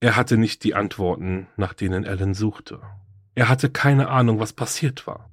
Er 0.00 0.16
hatte 0.16 0.36
nicht 0.36 0.64
die 0.64 0.74
Antworten, 0.74 1.48
nach 1.56 1.72
denen 1.72 2.06
Alan 2.06 2.34
suchte. 2.34 2.82
Er 3.34 3.48
hatte 3.48 3.70
keine 3.70 4.08
Ahnung, 4.08 4.38
was 4.38 4.52
passiert 4.52 5.06
war. 5.06 5.31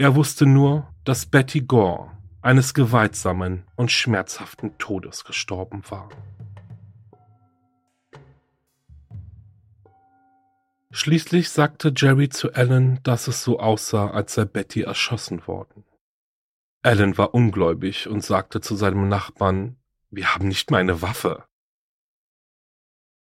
Er 0.00 0.14
wusste 0.14 0.46
nur, 0.46 0.88
dass 1.04 1.26
Betty 1.26 1.60
Gore 1.60 2.10
eines 2.40 2.72
gewaltsamen 2.72 3.64
und 3.76 3.92
schmerzhaften 3.92 4.78
Todes 4.78 5.26
gestorben 5.26 5.82
war. 5.90 6.08
Schließlich 10.90 11.50
sagte 11.50 11.92
Jerry 11.94 12.30
zu 12.30 12.50
Alan, 12.54 13.00
dass 13.02 13.28
es 13.28 13.44
so 13.44 13.60
aussah, 13.60 14.10
als 14.10 14.32
sei 14.32 14.46
Betty 14.46 14.84
erschossen 14.84 15.46
worden. 15.46 15.84
Alan 16.82 17.18
war 17.18 17.34
ungläubig 17.34 18.08
und 18.08 18.24
sagte 18.24 18.62
zu 18.62 18.76
seinem 18.76 19.06
Nachbarn, 19.10 19.76
wir 20.08 20.34
haben 20.34 20.48
nicht 20.48 20.70
mal 20.70 20.78
eine 20.78 21.02
Waffe. 21.02 21.44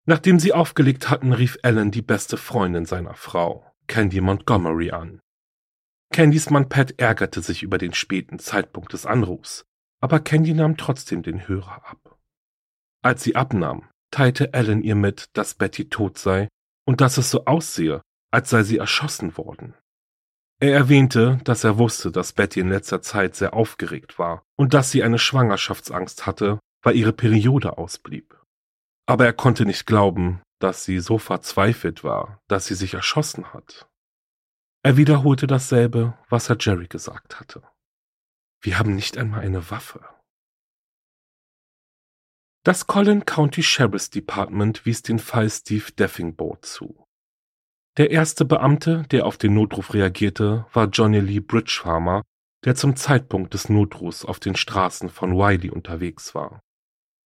Nachdem 0.05 0.37
sie 0.37 0.53
aufgelegt 0.53 1.09
hatten, 1.09 1.33
rief 1.33 1.57
Alan 1.63 1.89
die 1.89 2.03
beste 2.03 2.37
Freundin 2.37 2.85
seiner 2.85 3.15
Frau, 3.15 3.65
Candy 3.87 4.21
Montgomery, 4.21 4.91
an. 4.91 5.21
Candys 6.11 6.49
Mann 6.49 6.69
Pat 6.69 6.99
ärgerte 6.99 7.41
sich 7.41 7.63
über 7.63 7.77
den 7.77 7.93
späten 7.93 8.39
Zeitpunkt 8.39 8.93
des 8.93 9.05
Anrufs, 9.05 9.65
aber 10.01 10.19
Candy 10.19 10.53
nahm 10.53 10.77
trotzdem 10.77 11.23
den 11.23 11.47
Hörer 11.47 11.83
ab. 11.87 12.17
Als 13.03 13.23
sie 13.23 13.35
abnahm, 13.35 13.89
teilte 14.11 14.53
Alan 14.53 14.81
ihr 14.81 14.95
mit, 14.95 15.29
dass 15.33 15.55
Betty 15.55 15.89
tot 15.89 16.17
sei 16.17 16.47
und 16.85 17.01
dass 17.01 17.17
es 17.17 17.29
so 17.29 17.45
aussehe, 17.45 18.01
als 18.31 18.49
sei 18.49 18.63
sie 18.63 18.77
erschossen 18.77 19.37
worden. 19.37 19.75
Er 20.59 20.73
erwähnte, 20.73 21.39
dass 21.43 21.63
er 21.63 21.77
wusste, 21.77 22.11
dass 22.11 22.33
Betty 22.33 22.61
in 22.61 22.69
letzter 22.69 23.01
Zeit 23.01 23.35
sehr 23.35 23.53
aufgeregt 23.53 24.17
war 24.17 24.43
und 24.57 24.73
dass 24.73 24.89
sie 24.89 25.03
eine 25.03 25.19
Schwangerschaftsangst 25.19 26.25
hatte, 26.25 26.59
weil 26.81 26.95
ihre 26.95 27.13
Periode 27.13 27.77
ausblieb. 27.77 28.41
Aber 29.05 29.25
er 29.25 29.33
konnte 29.33 29.65
nicht 29.65 29.85
glauben, 29.85 30.41
dass 30.59 30.83
sie 30.83 30.99
so 30.99 31.19
verzweifelt 31.19 32.03
war, 32.03 32.39
dass 32.47 32.65
sie 32.65 32.75
sich 32.75 32.95
erschossen 32.95 33.53
hat. 33.53 33.87
Er 34.83 34.97
wiederholte 34.97 35.47
dasselbe, 35.47 36.17
was 36.29 36.49
er 36.49 36.57
Jerry 36.59 36.87
gesagt 36.87 37.39
hatte. 37.39 37.63
Wir 38.61 38.79
haben 38.79 38.95
nicht 38.95 39.17
einmal 39.17 39.41
eine 39.41 39.69
Waffe. 39.69 40.05
Das 42.63 42.85
Collin 42.85 43.25
County 43.25 43.63
Sheriff's 43.63 44.09
Department 44.09 44.85
wies 44.85 45.01
den 45.01 45.19
Fall 45.19 45.49
Steve 45.49 45.91
Deffingbow 45.93 46.57
zu. 46.61 47.05
Der 47.97 48.11
erste 48.11 48.45
Beamte, 48.45 49.03
der 49.09 49.25
auf 49.25 49.37
den 49.37 49.53
Notruf 49.53 49.93
reagierte, 49.93 50.65
war 50.73 50.87
Johnny 50.87 51.19
Lee 51.19 51.39
Bridgefarmer, 51.39 52.23
der 52.65 52.75
zum 52.75 52.95
Zeitpunkt 52.95 53.53
des 53.53 53.69
Notrufs 53.69 54.25
auf 54.25 54.39
den 54.39 54.55
Straßen 54.55 55.09
von 55.09 55.33
Wiley 55.33 55.69
unterwegs 55.69 56.35
war. 56.35 56.61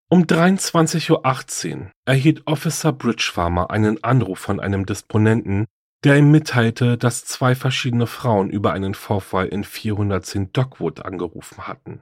Um 0.10 0.24
23.18 0.24 1.81
Uhr 1.81 1.91
erhielt 2.05 2.46
Officer 2.46 2.93
Bridgefarmer 2.93 3.72
einen 3.72 4.03
Anruf 4.03 4.39
von 4.39 4.60
einem 4.60 4.86
Disponenten, 4.86 5.65
der 6.03 6.17
ihm 6.17 6.31
mitteilte, 6.31 6.98
dass 6.98 7.25
zwei 7.25 7.53
verschiedene 7.53 8.08
Frauen 8.08 8.50
über 8.50 8.74
einen 8.74 8.96
Vorfall 8.96 9.48
in 9.48 9.63
410 9.63 10.51
Dogwood 10.51 11.05
angerufen 11.05 11.67
hatten. 11.67 12.01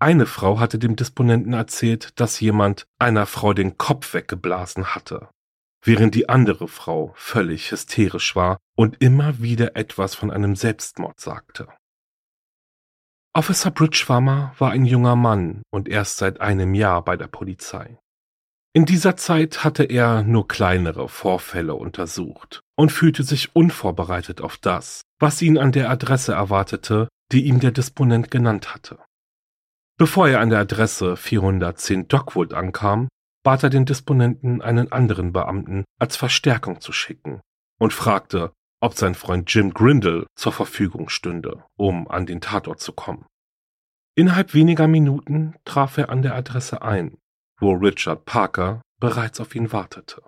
Eine 0.00 0.26
Frau 0.26 0.60
hatte 0.60 0.78
dem 0.78 0.94
Disponenten 0.94 1.52
erzählt, 1.52 2.20
dass 2.20 2.38
jemand 2.38 2.86
einer 3.00 3.26
Frau 3.26 3.52
den 3.52 3.76
Kopf 3.76 4.14
weggeblasen 4.14 4.94
hatte, 4.94 5.28
während 5.82 6.14
die 6.14 6.28
andere 6.28 6.68
Frau 6.68 7.12
völlig 7.16 7.72
hysterisch 7.72 8.36
war 8.36 8.58
und 8.76 9.02
immer 9.02 9.40
wieder 9.40 9.74
etwas 9.74 10.14
von 10.14 10.30
einem 10.30 10.54
Selbstmord 10.54 11.18
sagte. 11.18 11.66
Officer 13.34 13.72
Bridgefarmer 13.72 14.54
war 14.58 14.70
ein 14.70 14.84
junger 14.84 15.16
Mann 15.16 15.62
und 15.70 15.88
erst 15.88 16.18
seit 16.18 16.40
einem 16.40 16.74
Jahr 16.74 17.04
bei 17.04 17.16
der 17.16 17.26
Polizei. 17.26 17.98
In 18.72 18.84
dieser 18.84 19.16
Zeit 19.16 19.64
hatte 19.64 19.82
er 19.82 20.22
nur 20.22 20.46
kleinere 20.46 21.08
Vorfälle 21.08 21.74
untersucht 21.74 22.62
und 22.78 22.92
fühlte 22.92 23.24
sich 23.24 23.56
unvorbereitet 23.56 24.40
auf 24.40 24.56
das, 24.56 25.02
was 25.18 25.42
ihn 25.42 25.58
an 25.58 25.72
der 25.72 25.90
Adresse 25.90 26.32
erwartete, 26.32 27.08
die 27.32 27.44
ihm 27.46 27.58
der 27.58 27.72
Disponent 27.72 28.30
genannt 28.30 28.72
hatte. 28.72 29.00
Bevor 29.98 30.28
er 30.28 30.40
an 30.40 30.50
der 30.50 30.60
Adresse 30.60 31.16
410 31.16 32.06
Dogwood 32.06 32.54
ankam, 32.54 33.08
bat 33.42 33.64
er 33.64 33.70
den 33.70 33.84
Disponenten, 33.84 34.62
einen 34.62 34.92
anderen 34.92 35.32
Beamten 35.32 35.84
als 35.98 36.16
Verstärkung 36.16 36.80
zu 36.80 36.92
schicken 36.92 37.40
und 37.80 37.92
fragte, 37.92 38.52
ob 38.80 38.94
sein 38.94 39.16
Freund 39.16 39.52
Jim 39.52 39.74
Grindle 39.74 40.26
zur 40.36 40.52
Verfügung 40.52 41.08
stünde, 41.08 41.64
um 41.76 42.06
an 42.08 42.26
den 42.26 42.40
Tatort 42.40 42.78
zu 42.78 42.92
kommen. 42.92 43.26
Innerhalb 44.14 44.54
weniger 44.54 44.86
Minuten 44.86 45.56
traf 45.64 45.98
er 45.98 46.10
an 46.10 46.22
der 46.22 46.36
Adresse 46.36 46.80
ein, 46.82 47.18
wo 47.58 47.72
Richard 47.72 48.24
Parker 48.24 48.82
bereits 49.00 49.40
auf 49.40 49.56
ihn 49.56 49.72
wartete. 49.72 50.22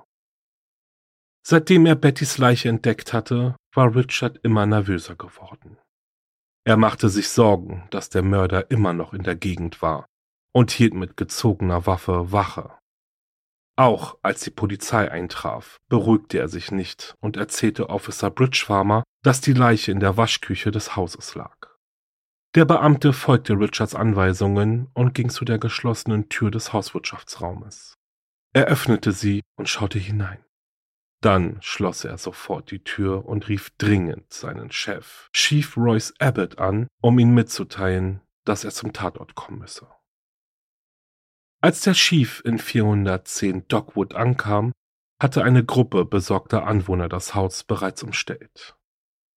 Seitdem 1.47 1.87
er 1.87 1.94
Bettys 1.94 2.38
Leiche 2.38 2.68
entdeckt 2.68 3.12
hatte, 3.12 3.56
war 3.75 3.94
Richard 3.94 4.38
immer 4.42 4.66
nervöser 4.66 5.16
geworden. 5.16 5.78
Er 6.64 6.76
machte 6.76 7.09
sich 7.09 7.28
Sorgen, 7.28 7.87
dass 7.90 8.11
der 8.11 8.23
Mörder 8.23 8.70
immer 8.70 8.92
noch 8.92 9.14
in 9.14 9.23
der 9.23 9.37
Gegend 9.37 9.80
war 9.80 10.06
und 10.52 10.70
hielt 10.70 10.94
mit 10.94 11.16
gezogener 11.16 11.87
Waffe 11.87 12.32
Wache. 12.32 12.70
Auch 13.76 14.18
als 14.23 14.42
die 14.42 14.50
Polizei 14.50 15.11
eintraf, 15.11 15.78
beruhigte 15.88 16.38
er 16.38 16.49
sich 16.49 16.70
nicht 16.70 17.14
und 17.20 17.38
erzählte 17.38 17.88
Officer 17.88 18.30
Bridgefarmer, 18.30 19.04
dass 19.23 19.40
die 19.40 19.54
Leiche 19.54 19.90
in 19.92 20.00
der 20.00 20.18
Waschküche 20.18 20.70
des 20.70 20.97
Hauses 20.97 21.35
lag. 21.35 21.56
Der 22.54 22.64
Beamte 22.64 23.12
folgte 23.12 23.54
Richards 23.54 23.94
Anweisungen 23.94 24.88
und 24.92 25.14
ging 25.14 25.30
zu 25.30 25.44
der 25.44 25.59
geschlossenen 25.59 26.28
Tür 26.28 26.50
des 26.50 26.73
Hauswirtschaftsraumes. 26.73 27.94
Er 28.52 28.66
öffnete 28.66 29.12
sie 29.12 29.40
und 29.56 29.68
schaute 29.68 29.99
hinein. 29.99 30.44
Dann 31.20 31.58
schloss 31.60 32.04
er 32.04 32.16
sofort 32.16 32.70
die 32.70 32.82
Tür 32.82 33.26
und 33.26 33.48
rief 33.48 33.70
dringend 33.76 34.32
seinen 34.32 34.72
Chef, 34.72 35.28
Chief 35.32 35.76
Royce 35.76 36.14
Abbott, 36.18 36.58
an, 36.58 36.88
um 37.02 37.18
ihm 37.18 37.34
mitzuteilen, 37.34 38.22
dass 38.44 38.64
er 38.64 38.70
zum 38.70 38.92
Tatort 38.92 39.34
kommen 39.34 39.58
müsse. 39.58 39.86
Als 41.60 41.82
der 41.82 41.92
Chief 41.92 42.42
in 42.44 42.58
410 42.58 43.68
Dogwood 43.68 44.14
ankam, 44.14 44.72
hatte 45.20 45.44
eine 45.44 45.62
Gruppe 45.62 46.06
besorgter 46.06 46.66
Anwohner 46.66 47.10
das 47.10 47.34
Haus 47.34 47.64
bereits 47.64 48.02
umstellt. 48.02 48.76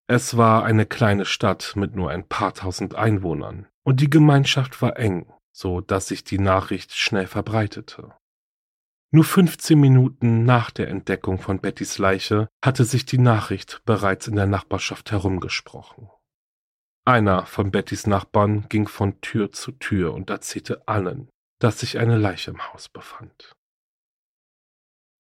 Es 0.08 0.38
war 0.38 0.64
eine 0.64 0.86
kleine 0.86 1.26
Stadt 1.26 1.76
mit 1.76 1.96
nur 1.96 2.12
ein 2.12 2.28
paar 2.28 2.54
tausend 2.54 2.96
Einwohnern, 2.96 3.68
und 3.84 4.00
die 4.00 4.10
Gemeinschaft 4.10 4.82
war 4.82 4.98
eng, 4.98 5.34
so 5.52 5.82
dass 5.82 6.08
sich 6.08 6.24
die 6.24 6.40
Nachricht 6.40 6.94
schnell 6.94 7.28
verbreitete. 7.28 8.14
Nur 9.16 9.26
15 9.26 9.80
Minuten 9.80 10.44
nach 10.44 10.72
der 10.72 10.88
Entdeckung 10.88 11.38
von 11.38 11.60
Bettys 11.60 12.00
Leiche 12.00 12.50
hatte 12.66 12.84
sich 12.84 13.06
die 13.06 13.20
Nachricht 13.20 13.84
bereits 13.86 14.28
in 14.28 14.36
der 14.36 14.48
Nachbarschaft 14.48 15.12
herumgesprochen. 15.12 16.10
Einer 17.06 17.46
von 17.46 17.70
Bettys 17.70 18.08
Nachbarn 18.08 18.68
ging 18.70 18.88
von 18.88 19.22
Tür 19.22 19.52
zu 19.52 19.72
Tür 19.74 20.16
und 20.16 20.32
erzählte 20.32 20.88
allen, 20.88 21.30
dass 21.60 21.82
sich 21.82 22.00
eine 22.00 22.18
Leiche 22.18 22.50
im 22.50 22.74
Haus 22.74 22.90
befand. 22.90 23.54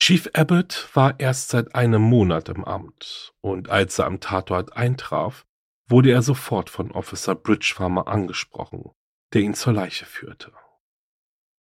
Chief 0.01 0.27
Abbott 0.33 0.89
war 0.95 1.19
erst 1.19 1.49
seit 1.49 1.75
einem 1.75 2.01
Monat 2.01 2.49
im 2.49 2.65
Amt, 2.65 3.35
und 3.41 3.69
als 3.69 3.99
er 3.99 4.07
am 4.07 4.19
Tatort 4.19 4.75
eintraf, 4.75 5.45
wurde 5.87 6.09
er 6.09 6.23
sofort 6.23 6.71
von 6.71 6.89
Officer 6.89 7.35
Bridgefarmer 7.35 8.07
angesprochen, 8.07 8.89
der 9.33 9.41
ihn 9.41 9.53
zur 9.53 9.73
Leiche 9.73 10.07
führte. 10.07 10.51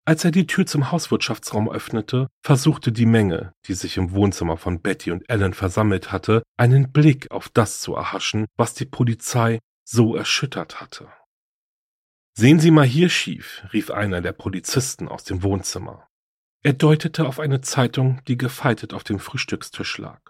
Als 0.09 0.25
er 0.25 0.31
die 0.31 0.47
Tür 0.47 0.67
zum 0.67 0.93
Hauswirtschaftsraum 0.93 1.69
öffnete, 1.69 2.29
versuchte 2.41 2.93
die 2.93 3.07
Menge, 3.07 3.53
die 3.67 3.75
sich 3.75 3.97
im 3.97 4.13
Wohnzimmer 4.13 4.57
von 4.57 4.81
Betty 4.81 5.11
und 5.11 5.29
Ellen 5.29 5.53
versammelt 5.53 6.13
hatte, 6.13 6.45
einen 6.57 6.93
Blick 6.93 7.33
auf 7.33 7.49
das 7.49 7.81
zu 7.81 7.97
erhaschen, 7.97 8.47
was 8.57 8.73
die 8.75 8.85
Polizei 8.85 9.59
so 9.85 10.15
erschüttert 10.15 10.81
hatte. 10.81 11.09
Sehen 12.39 12.61
Sie 12.61 12.71
mal 12.71 12.87
hier 12.87 13.09
schief, 13.09 13.65
rief 13.73 13.91
einer 13.91 14.21
der 14.21 14.33
Polizisten 14.33 15.09
aus 15.09 15.25
dem 15.25 15.43
Wohnzimmer. 15.43 16.07
Er 16.63 16.75
deutete 16.75 17.27
auf 17.27 17.41
eine 17.41 17.61
Zeitung, 17.61 18.21
die 18.29 18.39
gefaltet 18.39 18.95
auf 18.95 19.03
dem 19.03 19.19
Frühstückstisch 19.19 19.99
lag. 19.99 20.21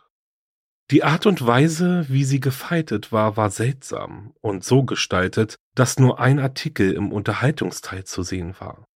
Die 0.90 1.04
Art 1.04 1.26
und 1.26 1.44
Weise, 1.46 2.06
wie 2.08 2.24
sie 2.24 2.40
gefaltet 2.40 3.12
war, 3.12 3.36
war 3.36 3.50
seltsam 3.50 4.32
und 4.40 4.64
so 4.64 4.84
gestaltet, 4.84 5.56
dass 5.74 5.98
nur 5.98 6.18
ein 6.18 6.38
Artikel 6.38 6.92
im 6.92 7.12
Unterhaltungsteil 7.12 8.04
zu 8.04 8.22
sehen 8.22 8.54
war. 8.58 8.86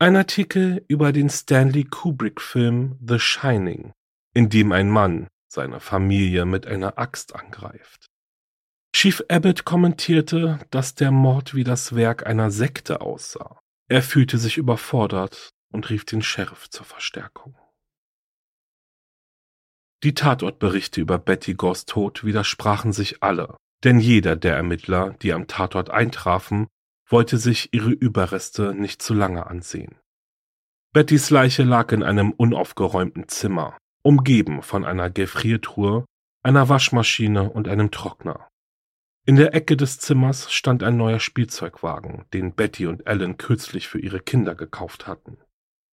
Ein 0.00 0.14
Artikel 0.14 0.84
über 0.86 1.10
den 1.10 1.28
Stanley 1.28 1.82
Kubrick-Film 1.82 3.00
The 3.04 3.18
Shining, 3.18 3.92
in 4.32 4.48
dem 4.48 4.70
ein 4.70 4.90
Mann 4.90 5.26
seine 5.48 5.80
Familie 5.80 6.44
mit 6.44 6.68
einer 6.68 6.98
Axt 6.98 7.34
angreift. 7.34 8.06
Chief 8.94 9.24
Abbott 9.28 9.64
kommentierte, 9.64 10.60
dass 10.70 10.94
der 10.94 11.10
Mord 11.10 11.54
wie 11.56 11.64
das 11.64 11.96
Werk 11.96 12.28
einer 12.28 12.52
Sekte 12.52 13.00
aussah. 13.00 13.58
Er 13.88 14.02
fühlte 14.02 14.38
sich 14.38 14.56
überfordert 14.56 15.50
und 15.72 15.90
rief 15.90 16.04
den 16.04 16.22
Sheriff 16.22 16.70
zur 16.70 16.86
Verstärkung. 16.86 17.58
Die 20.04 20.14
Tatortberichte 20.14 21.00
über 21.00 21.18
Betty 21.18 21.54
Gores 21.54 21.86
Tod 21.86 22.22
widersprachen 22.22 22.92
sich 22.92 23.24
alle, 23.24 23.56
denn 23.82 23.98
jeder 23.98 24.36
der 24.36 24.54
Ermittler, 24.54 25.16
die 25.22 25.32
am 25.32 25.48
Tatort 25.48 25.90
eintrafen, 25.90 26.68
wollte 27.08 27.38
sich 27.38 27.72
ihre 27.72 27.90
Überreste 27.90 28.74
nicht 28.74 29.02
zu 29.02 29.14
lange 29.14 29.46
ansehen. 29.46 29.96
Bettys 30.92 31.30
Leiche 31.30 31.64
lag 31.64 31.92
in 31.92 32.02
einem 32.02 32.32
unaufgeräumten 32.32 33.28
Zimmer, 33.28 33.76
umgeben 34.02 34.62
von 34.62 34.84
einer 34.84 35.10
Gefriertruhe, 35.10 36.04
einer 36.42 36.68
Waschmaschine 36.68 37.50
und 37.50 37.68
einem 37.68 37.90
Trockner. 37.90 38.48
In 39.26 39.36
der 39.36 39.54
Ecke 39.54 39.76
des 39.76 39.98
Zimmers 39.98 40.50
stand 40.50 40.82
ein 40.82 40.96
neuer 40.96 41.20
Spielzeugwagen, 41.20 42.24
den 42.32 42.54
Betty 42.54 42.86
und 42.86 43.06
Ellen 43.06 43.36
kürzlich 43.36 43.86
für 43.86 43.98
ihre 43.98 44.20
Kinder 44.20 44.54
gekauft 44.54 45.06
hatten. 45.06 45.36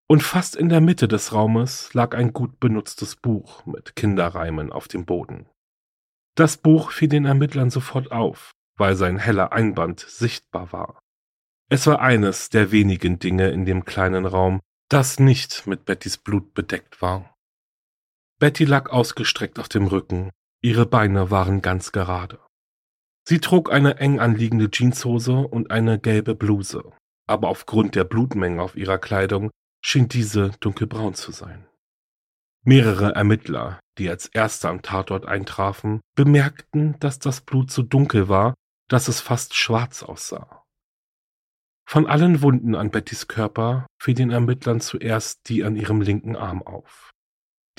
Und 0.07 0.23
fast 0.23 0.55
in 0.55 0.69
der 0.69 0.81
Mitte 0.81 1.07
des 1.07 1.33
Raumes 1.33 1.93
lag 1.93 2.15
ein 2.15 2.31
gut 2.31 2.59
benutztes 2.59 3.15
Buch 3.15 3.65
mit 3.65 3.95
Kinderreimen 3.95 4.71
auf 4.71 4.87
dem 4.87 5.05
Boden. 5.05 5.49
Das 6.35 6.57
Buch 6.57 6.91
fiel 6.91 7.09
den 7.09 7.25
Ermittlern 7.25 7.69
sofort 7.69 8.11
auf, 8.11 8.51
weil 8.77 8.95
sein 8.95 9.17
heller 9.17 9.51
Einband 9.51 9.99
sichtbar 9.99 10.71
war. 10.71 10.99
Es 11.69 11.87
war 11.87 11.99
eines 11.99 12.49
der 12.49 12.71
wenigen 12.71 13.17
Dinge 13.17 13.49
in 13.49 13.65
dem 13.65 13.85
kleinen 13.85 14.25
Raum, 14.25 14.61
das 14.89 15.19
nicht 15.19 15.65
mit 15.65 15.85
Bettys 15.85 16.17
Blut 16.17 16.53
bedeckt 16.53 17.01
war. 17.01 17.35
Betty 18.39 18.65
lag 18.65 18.91
ausgestreckt 18.91 19.59
auf 19.59 19.69
dem 19.69 19.87
Rücken, 19.87 20.29
ihre 20.61 20.85
Beine 20.85 21.31
waren 21.31 21.61
ganz 21.61 21.91
gerade. 21.91 22.39
Sie 23.27 23.39
trug 23.39 23.71
eine 23.71 23.97
eng 23.97 24.19
anliegende 24.19 24.69
Jeanshose 24.69 25.47
und 25.47 25.71
eine 25.71 25.99
gelbe 25.99 26.35
Bluse, 26.35 26.83
aber 27.27 27.47
aufgrund 27.47 27.95
der 27.95 28.03
Blutmenge 28.03 28.61
auf 28.61 28.75
ihrer 28.75 28.99
Kleidung 28.99 29.49
schien 29.83 30.07
diese 30.07 30.51
dunkelbraun 30.59 31.15
zu 31.15 31.31
sein. 31.31 31.65
Mehrere 32.63 33.15
Ermittler, 33.15 33.79
die 33.97 34.09
als 34.09 34.27
Erste 34.27 34.69
am 34.69 34.81
Tatort 34.81 35.25
eintrafen, 35.25 36.01
bemerkten, 36.15 36.99
dass 36.99 37.17
das 37.17 37.41
Blut 37.41 37.71
so 37.71 37.81
dunkel 37.81 38.27
war, 38.27 38.53
dass 38.87 39.07
es 39.07 39.21
fast 39.21 39.55
schwarz 39.55 40.03
aussah. 40.03 40.64
Von 41.87 42.07
allen 42.07 42.41
Wunden 42.41 42.75
an 42.75 42.89
Bettys 42.89 43.27
Körper 43.27 43.85
fiel 44.01 44.15
den 44.15 44.31
Ermittlern 44.31 44.81
zuerst 44.81 45.47
die 45.49 45.63
an 45.63 45.75
ihrem 45.75 46.01
linken 46.01 46.35
Arm 46.35 46.63
auf. 46.63 47.11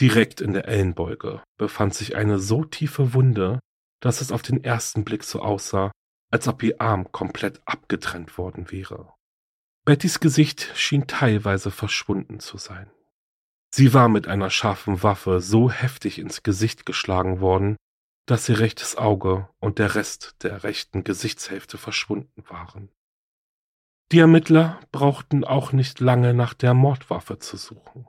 Direkt 0.01 0.41
in 0.41 0.53
der 0.53 0.69
Ellenbeuge 0.69 1.43
befand 1.59 1.95
sich 1.95 2.17
eine 2.17 2.39
so 2.39 2.65
tiefe 2.65 3.15
Wunde, 3.15 3.61
dass 4.01 4.21
es 4.21 4.31
auf 4.31 4.43
den 4.43 4.63
ersten 4.63 5.05
Blick 5.05 5.25
so 5.25 5.41
aussah, 5.41 5.91
als 6.31 6.49
ob 6.49 6.63
ihr 6.63 6.81
Arm 6.81 7.11
komplett 7.13 7.61
abgetrennt 7.65 8.39
worden 8.39 8.71
wäre. 8.71 9.13
Bettys 9.85 10.21
Gesicht 10.21 10.73
schien 10.75 11.07
teilweise 11.07 11.71
verschwunden 11.71 12.41
zu 12.41 12.59
sein. 12.59 12.91
Sie 13.75 13.95
war 13.95 14.09
mit 14.09 14.27
einer 14.27 14.51
scharfen 14.51 15.03
Waffe 15.03 15.41
so 15.41 15.71
heftig 15.71 16.19
ins 16.19 16.43
Gesicht 16.43 16.87
geschlagen 16.87 17.41
worden, 17.41 17.77
dass 18.27 18.49
ihr 18.49 18.59
rechtes 18.59 18.97
Auge 18.97 19.49
und 19.61 19.79
der 19.79 19.95
Rest 19.95 20.37
der 20.43 20.65
rechten 20.65 21.05
Gesichtshälfte 21.05 21.79
verschwunden 21.79 22.43
waren. 22.49 22.91
Die 24.13 24.21
Ermittler 24.21 24.81
brauchten 24.93 25.45
auch 25.45 25.73
nicht 25.73 25.99
lange 26.01 26.33
nach 26.33 26.55
der 26.55 26.75
Mordwaffe 26.75 27.39
zu 27.39 27.57
suchen. 27.57 28.07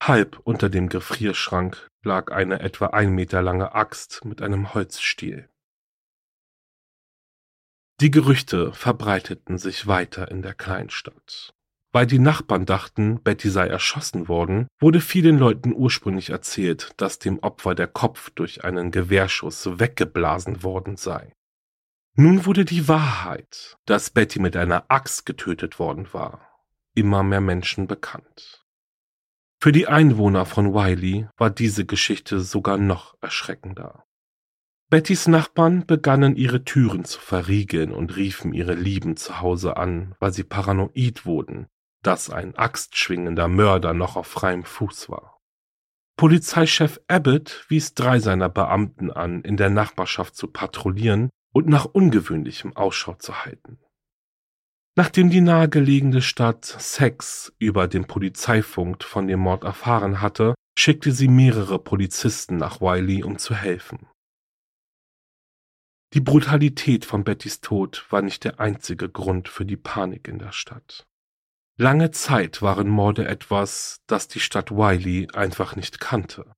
Halb 0.00 0.40
unter 0.44 0.70
dem 0.70 0.88
Gefrierschrank 0.88 1.88
lag 2.04 2.30
eine 2.30 2.60
etwa 2.60 2.86
ein 2.88 3.12
Meter 3.12 3.42
lange 3.42 3.74
Axt 3.74 4.24
mit 4.24 4.40
einem 4.40 4.74
Holzstiel. 4.74 5.48
Die 8.00 8.12
Gerüchte 8.12 8.72
verbreiteten 8.72 9.58
sich 9.58 9.88
weiter 9.88 10.30
in 10.30 10.42
der 10.42 10.54
Kleinstadt. 10.54 11.52
Weil 11.90 12.06
die 12.06 12.20
Nachbarn 12.20 12.64
dachten, 12.64 13.22
Betty 13.22 13.50
sei 13.50 13.66
erschossen 13.66 14.28
worden, 14.28 14.68
wurde 14.78 15.00
vielen 15.00 15.38
Leuten 15.38 15.72
ursprünglich 15.72 16.30
erzählt, 16.30 16.92
dass 16.98 17.18
dem 17.18 17.40
Opfer 17.40 17.74
der 17.74 17.88
Kopf 17.88 18.30
durch 18.30 18.62
einen 18.62 18.92
Gewehrschuss 18.92 19.80
weggeblasen 19.80 20.62
worden 20.62 20.96
sei. 20.96 21.32
Nun 22.20 22.46
wurde 22.46 22.64
die 22.64 22.88
Wahrheit, 22.88 23.78
dass 23.86 24.10
Betty 24.10 24.40
mit 24.40 24.56
einer 24.56 24.86
Axt 24.88 25.24
getötet 25.24 25.78
worden 25.78 26.12
war, 26.12 26.40
immer 26.96 27.22
mehr 27.22 27.40
Menschen 27.40 27.86
bekannt. 27.86 28.66
Für 29.62 29.70
die 29.70 29.86
Einwohner 29.86 30.44
von 30.44 30.74
Wiley 30.74 31.28
war 31.36 31.50
diese 31.50 31.86
Geschichte 31.86 32.40
sogar 32.40 32.76
noch 32.76 33.14
erschreckender. 33.20 34.04
Bettys 34.90 35.28
Nachbarn 35.28 35.86
begannen 35.86 36.34
ihre 36.34 36.64
Türen 36.64 37.04
zu 37.04 37.20
verriegeln 37.20 37.92
und 37.92 38.16
riefen 38.16 38.52
ihre 38.52 38.74
Lieben 38.74 39.16
zu 39.16 39.40
Hause 39.40 39.76
an, 39.76 40.16
weil 40.18 40.32
sie 40.32 40.42
paranoid 40.42 41.24
wurden, 41.24 41.68
dass 42.02 42.30
ein 42.30 42.56
axtschwingender 42.56 43.46
Mörder 43.46 43.94
noch 43.94 44.16
auf 44.16 44.26
freiem 44.26 44.64
Fuß 44.64 45.08
war. 45.08 45.38
Polizeichef 46.16 46.98
Abbott 47.06 47.64
wies 47.68 47.94
drei 47.94 48.18
seiner 48.18 48.48
Beamten 48.48 49.12
an, 49.12 49.42
in 49.42 49.56
der 49.56 49.70
Nachbarschaft 49.70 50.34
zu 50.34 50.48
patrouillieren 50.48 51.30
und 51.58 51.68
nach 51.68 51.86
ungewöhnlichem 51.86 52.76
Ausschau 52.76 53.14
zu 53.14 53.44
halten. 53.44 53.80
Nachdem 54.96 55.28
die 55.28 55.40
nahegelegene 55.40 56.22
Stadt 56.22 56.64
Sex 56.64 57.52
über 57.58 57.88
den 57.88 58.04
Polizeifunk 58.04 59.02
von 59.02 59.26
dem 59.26 59.40
Mord 59.40 59.64
erfahren 59.64 60.20
hatte, 60.20 60.54
schickte 60.78 61.10
sie 61.10 61.26
mehrere 61.26 61.80
Polizisten 61.80 62.58
nach 62.58 62.80
Wiley, 62.80 63.24
um 63.24 63.38
zu 63.38 63.56
helfen. 63.56 64.06
Die 66.14 66.20
Brutalität 66.20 67.04
von 67.04 67.24
Bettys 67.24 67.60
Tod 67.60 68.06
war 68.08 68.22
nicht 68.22 68.44
der 68.44 68.60
einzige 68.60 69.08
Grund 69.08 69.48
für 69.48 69.66
die 69.66 69.76
Panik 69.76 70.28
in 70.28 70.38
der 70.38 70.52
Stadt. 70.52 71.08
Lange 71.76 72.12
Zeit 72.12 72.62
waren 72.62 72.88
Morde 72.88 73.26
etwas, 73.26 74.00
das 74.06 74.28
die 74.28 74.40
Stadt 74.40 74.70
Wiley 74.70 75.26
einfach 75.32 75.74
nicht 75.74 75.98
kannte. 75.98 76.52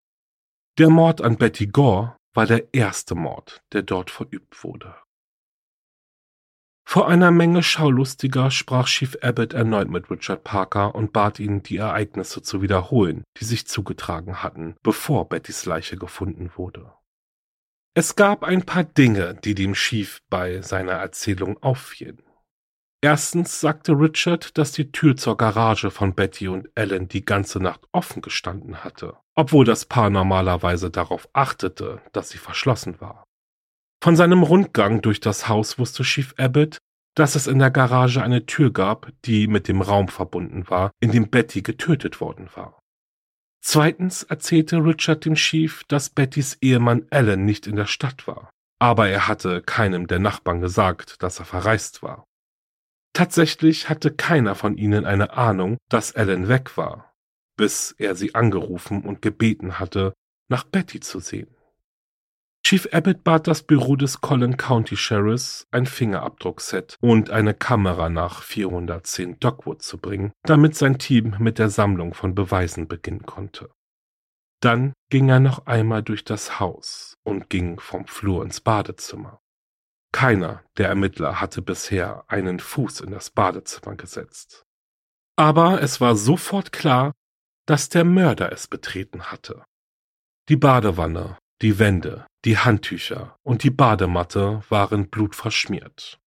Der 0.76 0.90
Mord 0.90 1.22
an 1.22 1.38
Betty 1.38 1.68
Gore 1.68 2.19
war 2.34 2.46
der 2.46 2.72
erste 2.74 3.14
Mord, 3.14 3.62
der 3.72 3.82
dort 3.82 4.10
verübt 4.10 4.62
wurde. 4.64 4.94
Vor 6.84 7.06
einer 7.06 7.30
Menge 7.30 7.62
Schaulustiger 7.62 8.50
sprach 8.50 8.88
Chief 8.88 9.16
Abbott 9.22 9.52
erneut 9.52 9.88
mit 9.88 10.10
Richard 10.10 10.42
Parker 10.42 10.94
und 10.94 11.12
bat 11.12 11.38
ihn, 11.38 11.62
die 11.62 11.76
Ereignisse 11.76 12.42
zu 12.42 12.62
wiederholen, 12.62 13.22
die 13.36 13.44
sich 13.44 13.68
zugetragen 13.68 14.42
hatten, 14.42 14.74
bevor 14.82 15.28
Bettys 15.28 15.66
Leiche 15.66 15.96
gefunden 15.96 16.50
wurde. 16.56 16.92
Es 17.94 18.16
gab 18.16 18.42
ein 18.42 18.66
paar 18.66 18.84
Dinge, 18.84 19.34
die 19.34 19.54
dem 19.54 19.74
Chief 19.74 20.20
bei 20.30 20.62
seiner 20.62 20.92
Erzählung 20.94 21.62
auffielen. 21.62 22.22
Erstens 23.02 23.60
sagte 23.60 23.92
Richard, 23.92 24.58
dass 24.58 24.72
die 24.72 24.92
Tür 24.92 25.16
zur 25.16 25.36
Garage 25.36 25.90
von 25.90 26.14
Betty 26.14 26.48
und 26.48 26.68
Ellen 26.74 27.08
die 27.08 27.24
ganze 27.24 27.58
Nacht 27.60 27.86
offen 27.92 28.20
gestanden 28.20 28.84
hatte, 28.84 29.16
obwohl 29.40 29.64
das 29.64 29.86
Paar 29.86 30.10
normalerweise 30.10 30.90
darauf 30.90 31.26
achtete, 31.32 32.02
dass 32.12 32.28
sie 32.28 32.36
verschlossen 32.36 33.00
war. 33.00 33.24
Von 34.04 34.14
seinem 34.14 34.42
Rundgang 34.42 35.00
durch 35.00 35.18
das 35.18 35.48
Haus 35.48 35.78
wusste 35.78 36.02
Chief 36.02 36.34
Abbott, 36.36 36.76
dass 37.14 37.36
es 37.36 37.46
in 37.46 37.58
der 37.58 37.70
Garage 37.70 38.22
eine 38.22 38.44
Tür 38.44 38.70
gab, 38.70 39.10
die 39.24 39.46
mit 39.46 39.66
dem 39.66 39.80
Raum 39.80 40.08
verbunden 40.08 40.68
war, 40.68 40.90
in 41.00 41.10
dem 41.10 41.30
Betty 41.30 41.62
getötet 41.62 42.20
worden 42.20 42.50
war. 42.54 42.78
Zweitens 43.64 44.24
erzählte 44.24 44.76
Richard 44.76 45.24
dem 45.24 45.36
Chief, 45.36 45.84
dass 45.84 46.10
Bettys 46.10 46.58
Ehemann 46.60 47.06
Alan 47.10 47.46
nicht 47.46 47.66
in 47.66 47.76
der 47.76 47.86
Stadt 47.86 48.26
war, 48.26 48.50
aber 48.78 49.08
er 49.08 49.26
hatte 49.26 49.62
keinem 49.62 50.06
der 50.06 50.18
Nachbarn 50.18 50.60
gesagt, 50.60 51.22
dass 51.22 51.38
er 51.38 51.46
verreist 51.46 52.02
war. 52.02 52.24
Tatsächlich 53.14 53.88
hatte 53.88 54.10
keiner 54.10 54.54
von 54.54 54.76
ihnen 54.76 55.06
eine 55.06 55.32
Ahnung, 55.32 55.78
dass 55.88 56.14
Alan 56.14 56.48
weg 56.48 56.76
war, 56.76 57.09
bis 57.60 57.94
er 57.98 58.14
sie 58.14 58.34
angerufen 58.34 59.02
und 59.02 59.20
gebeten 59.20 59.78
hatte, 59.78 60.14
nach 60.48 60.64
Betty 60.64 60.98
zu 61.00 61.20
sehen. 61.20 61.54
Chief 62.64 62.88
Abbott 62.90 63.22
bat 63.22 63.46
das 63.46 63.62
Büro 63.64 63.96
des 63.96 64.22
Collin 64.22 64.56
County 64.56 64.96
Sheriffs, 64.96 65.66
ein 65.70 65.84
Fingerabdruckset 65.84 66.96
und 67.02 67.28
eine 67.28 67.52
Kamera 67.52 68.08
nach 68.08 68.42
410 68.42 69.40
Dogwood 69.40 69.82
zu 69.82 69.98
bringen, 69.98 70.32
damit 70.44 70.74
sein 70.74 70.98
Team 70.98 71.36
mit 71.38 71.58
der 71.58 71.68
Sammlung 71.68 72.14
von 72.14 72.34
Beweisen 72.34 72.88
beginnen 72.88 73.26
konnte. 73.26 73.68
Dann 74.60 74.94
ging 75.10 75.28
er 75.28 75.40
noch 75.40 75.66
einmal 75.66 76.02
durch 76.02 76.24
das 76.24 76.60
Haus 76.60 77.18
und 77.24 77.50
ging 77.50 77.78
vom 77.78 78.06
Flur 78.06 78.42
ins 78.42 78.62
Badezimmer. 78.62 79.38
Keiner 80.12 80.64
der 80.78 80.88
Ermittler 80.88 81.42
hatte 81.42 81.60
bisher 81.60 82.24
einen 82.26 82.58
Fuß 82.58 83.02
in 83.02 83.10
das 83.10 83.28
Badezimmer 83.28 83.96
gesetzt. 83.96 84.64
Aber 85.36 85.82
es 85.82 86.00
war 86.00 86.16
sofort 86.16 86.72
klar, 86.72 87.12
dass 87.70 87.88
der 87.88 88.04
Mörder 88.04 88.52
es 88.52 88.66
betreten 88.66 89.30
hatte. 89.30 89.64
Die 90.48 90.56
Badewanne 90.56 91.38
die 91.62 91.78
Wände, 91.78 92.26
die 92.44 92.58
Handtücher 92.58 93.36
und 93.42 93.62
die 93.62 93.70
Badematte 93.70 94.62
waren 94.70 95.10
blutverschmiert. 95.10 96.18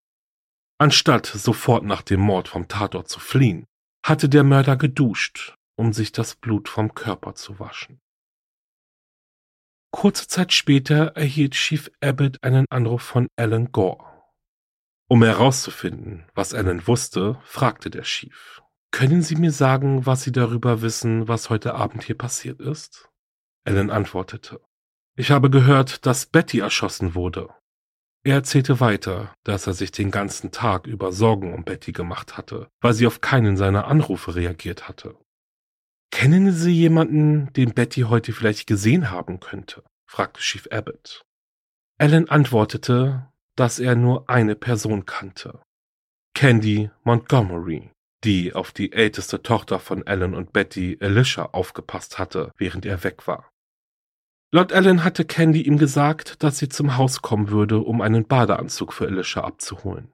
Anstatt 0.78 1.26
sofort 1.26 1.84
nach 1.84 2.02
dem 2.02 2.20
Mord 2.20 2.48
vom 2.48 2.68
Tatort 2.68 3.08
zu 3.08 3.20
fliehen, 3.20 3.64
hatte 4.04 4.28
der 4.28 4.44
Mörder 4.44 4.76
geduscht, 4.76 5.54
um 5.76 5.92
sich 5.92 6.12
das 6.12 6.34
Blut 6.34 6.68
vom 6.68 6.94
Körper 6.94 7.34
zu 7.34 7.58
waschen. 7.58 8.00
Kurze 9.90 10.26
Zeit 10.26 10.52
später 10.52 11.08
erhielt 11.16 11.52
Chief 11.52 11.90
Abbott 12.00 12.42
einen 12.42 12.66
Anruf 12.70 13.02
von 13.02 13.28
Alan 13.36 13.70
Gore. 13.72 14.04
Um 15.08 15.22
herauszufinden, 15.22 16.26
was 16.34 16.54
Alan 16.54 16.86
wusste, 16.86 17.38
fragte 17.44 17.90
der 17.90 18.02
Chief. 18.02 18.62
Können 18.92 19.22
Sie 19.22 19.36
mir 19.36 19.50
sagen, 19.50 20.06
was 20.06 20.22
Sie 20.22 20.32
darüber 20.32 20.82
wissen, 20.82 21.26
was 21.26 21.50
heute 21.50 21.74
Abend 21.74 22.04
hier 22.04 22.16
passiert 22.16 22.60
ist? 22.60 23.08
Alan 23.64 23.90
antwortete. 23.90 24.60
Ich 25.16 25.30
habe 25.30 25.50
gehört, 25.50 26.06
dass 26.06 26.26
Betty 26.26 26.60
erschossen 26.60 27.14
wurde. 27.14 27.48
Er 28.24 28.36
erzählte 28.36 28.80
weiter, 28.80 29.34
dass 29.44 29.66
er 29.66 29.72
sich 29.72 29.90
den 29.90 30.10
ganzen 30.10 30.52
Tag 30.52 30.86
über 30.86 31.10
Sorgen 31.10 31.54
um 31.54 31.64
Betty 31.64 31.92
gemacht 31.92 32.36
hatte, 32.36 32.68
weil 32.80 32.92
sie 32.92 33.06
auf 33.06 33.20
keinen 33.20 33.56
seiner 33.56 33.86
Anrufe 33.88 34.36
reagiert 34.36 34.88
hatte. 34.88 35.16
Kennen 36.12 36.52
Sie 36.52 36.72
jemanden, 36.72 37.52
den 37.54 37.72
Betty 37.72 38.02
heute 38.02 38.32
vielleicht 38.32 38.66
gesehen 38.66 39.10
haben 39.10 39.40
könnte? 39.40 39.82
fragte 40.06 40.40
Chief 40.40 40.68
Abbott. 40.70 41.24
Alan 41.98 42.28
antwortete, 42.28 43.32
dass 43.56 43.78
er 43.78 43.96
nur 43.96 44.28
eine 44.28 44.54
Person 44.54 45.06
kannte. 45.06 45.62
Candy 46.34 46.90
Montgomery, 47.02 47.90
die 48.24 48.54
auf 48.54 48.72
die 48.72 48.92
älteste 48.92 49.42
Tochter 49.42 49.78
von 49.78 50.06
Alan 50.06 50.34
und 50.34 50.52
Betty, 50.52 50.98
Alicia, 51.00 51.46
aufgepasst 51.52 52.18
hatte, 52.18 52.52
während 52.56 52.86
er 52.86 53.04
weg 53.04 53.26
war. 53.26 53.50
Laut 54.54 54.72
Alan 54.72 55.02
hatte 55.02 55.24
Candy 55.24 55.62
ihm 55.62 55.78
gesagt, 55.78 56.42
dass 56.42 56.58
sie 56.58 56.68
zum 56.68 56.96
Haus 56.96 57.22
kommen 57.22 57.50
würde, 57.50 57.78
um 57.78 58.00
einen 58.00 58.26
Badeanzug 58.26 58.92
für 58.92 59.06
Alicia 59.06 59.42
abzuholen. 59.44 60.12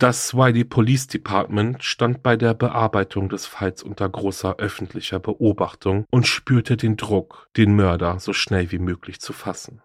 Das 0.00 0.32
Wiley 0.32 0.64
Police 0.64 1.08
Department 1.08 1.82
stand 1.82 2.22
bei 2.22 2.36
der 2.36 2.54
Bearbeitung 2.54 3.28
des 3.28 3.46
Falls 3.46 3.82
unter 3.82 4.08
großer 4.08 4.56
öffentlicher 4.56 5.18
Beobachtung 5.18 6.06
und 6.10 6.26
spürte 6.26 6.76
den 6.76 6.96
Druck, 6.96 7.48
den 7.56 7.74
Mörder 7.74 8.20
so 8.20 8.32
schnell 8.32 8.70
wie 8.70 8.78
möglich 8.78 9.20
zu 9.20 9.32
fassen. 9.32 9.82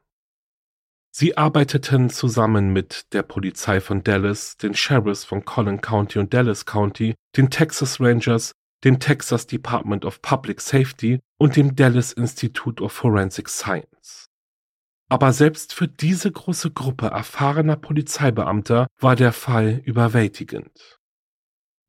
Sie 1.16 1.38
arbeiteten 1.38 2.10
zusammen 2.10 2.74
mit 2.74 3.14
der 3.14 3.22
Polizei 3.22 3.80
von 3.80 4.04
Dallas, 4.04 4.58
den 4.58 4.74
Sheriffs 4.74 5.24
von 5.24 5.46
Collin 5.46 5.80
County 5.80 6.18
und 6.20 6.34
Dallas 6.34 6.66
County, 6.66 7.14
den 7.38 7.50
Texas 7.50 8.00
Rangers 8.00 8.54
dem 8.84 9.00
Texas 9.00 9.48
Department 9.48 10.06
of 10.06 10.22
Public 10.22 10.62
Safety 10.62 11.20
und 11.38 11.56
dem 11.56 11.76
Dallas 11.76 12.14
Institute 12.14 12.84
of 12.84 12.92
Forensic 12.92 13.50
Science. 13.50 14.30
Aber 15.10 15.32
selbst 15.32 15.74
für 15.74 15.88
diese 15.88 16.32
große 16.32 16.72
Gruppe 16.72 17.08
erfahrener 17.08 17.76
Polizeibeamter 17.76 18.88
war 19.00 19.16
der 19.16 19.32
Fall 19.32 19.82
überwältigend. 19.86 21.00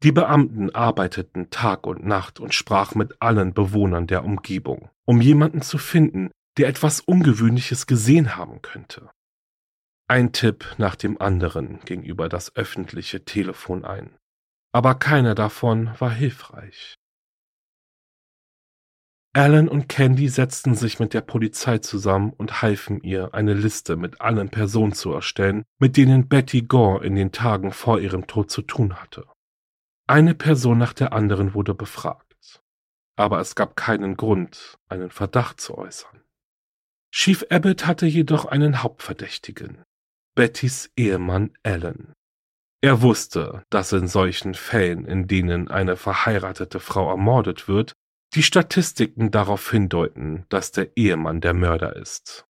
Die 0.02 0.12
Beamten 0.12 0.74
arbeiteten 0.74 1.48
Tag 1.50 1.86
und 1.86 2.04
Nacht 2.04 2.38
und 2.38 2.52
sprachen 2.52 2.98
mit 2.98 3.22
allen 3.22 3.54
Bewohnern 3.54 4.06
der 4.06 4.24
Umgebung, 4.24 4.90
um 5.06 5.20
jemanden 5.20 5.62
zu 5.62 5.78
finden, 5.78 6.30
der 6.58 6.68
etwas 6.68 7.00
Ungewöhnliches 7.00 7.86
gesehen 7.86 8.36
haben 8.36 8.62
könnte. 8.62 9.10
Ein 10.08 10.32
Tipp 10.32 10.74
nach 10.78 10.96
dem 10.96 11.20
anderen 11.20 11.80
ging 11.84 12.02
über 12.02 12.28
das 12.28 12.54
öffentliche 12.56 13.24
Telefon 13.24 13.84
ein. 13.84 14.16
aber 14.72 14.96
keiner 14.96 15.36
davon 15.36 15.94
war 16.00 16.10
hilfreich. 16.10 16.96
Alan 19.32 19.68
und 19.68 19.88
Candy 19.88 20.28
setzten 20.28 20.74
sich 20.74 20.98
mit 20.98 21.14
der 21.14 21.20
Polizei 21.20 21.78
zusammen 21.78 22.32
und 22.32 22.60
halfen 22.60 23.00
ihr, 23.02 23.34
eine 23.34 23.54
Liste 23.54 23.96
mit 23.96 24.20
allen 24.20 24.48
Personen 24.48 24.92
zu 24.92 25.12
erstellen, 25.12 25.62
mit 25.78 25.96
denen 25.96 26.28
Betty 26.28 26.62
Gore 26.62 27.04
in 27.04 27.14
den 27.14 27.30
Tagen 27.30 27.70
vor 27.72 28.00
ihrem 28.00 28.26
Tod 28.26 28.50
zu 28.50 28.62
tun 28.62 29.00
hatte. 29.00 29.26
Eine 30.08 30.34
Person 30.34 30.78
nach 30.78 30.92
der 30.92 31.12
anderen 31.12 31.54
wurde 31.54 31.74
befragt, 31.74 32.60
aber 33.16 33.38
es 33.38 33.54
gab 33.54 33.76
keinen 33.76 34.16
Grund, 34.16 34.76
einen 34.88 35.10
Verdacht 35.10 35.60
zu 35.60 35.78
äußern. 35.78 36.23
Chief 37.16 37.46
Abbott 37.48 37.86
hatte 37.86 38.06
jedoch 38.06 38.44
einen 38.44 38.82
Hauptverdächtigen, 38.82 39.84
Bettys 40.34 40.90
Ehemann 40.96 41.52
Alan. 41.62 42.12
Er 42.82 43.02
wusste, 43.02 43.64
dass 43.70 43.92
in 43.92 44.08
solchen 44.08 44.54
Fällen, 44.54 45.04
in 45.04 45.28
denen 45.28 45.68
eine 45.68 45.96
verheiratete 45.96 46.80
Frau 46.80 47.08
ermordet 47.08 47.68
wird, 47.68 47.92
die 48.34 48.42
Statistiken 48.42 49.30
darauf 49.30 49.70
hindeuten, 49.70 50.44
dass 50.48 50.72
der 50.72 50.96
Ehemann 50.96 51.40
der 51.40 51.54
Mörder 51.54 51.94
ist. 51.94 52.46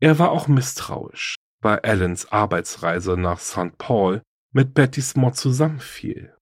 Er 0.00 0.18
war 0.18 0.32
auch 0.32 0.48
misstrauisch, 0.48 1.36
weil 1.62 1.78
Allens 1.78 2.26
Arbeitsreise 2.32 3.16
nach 3.16 3.38
St. 3.38 3.78
Paul 3.78 4.22
mit 4.52 4.74
Bettys 4.74 5.14
Mord 5.14 5.36
zusammenfiel. 5.36 6.36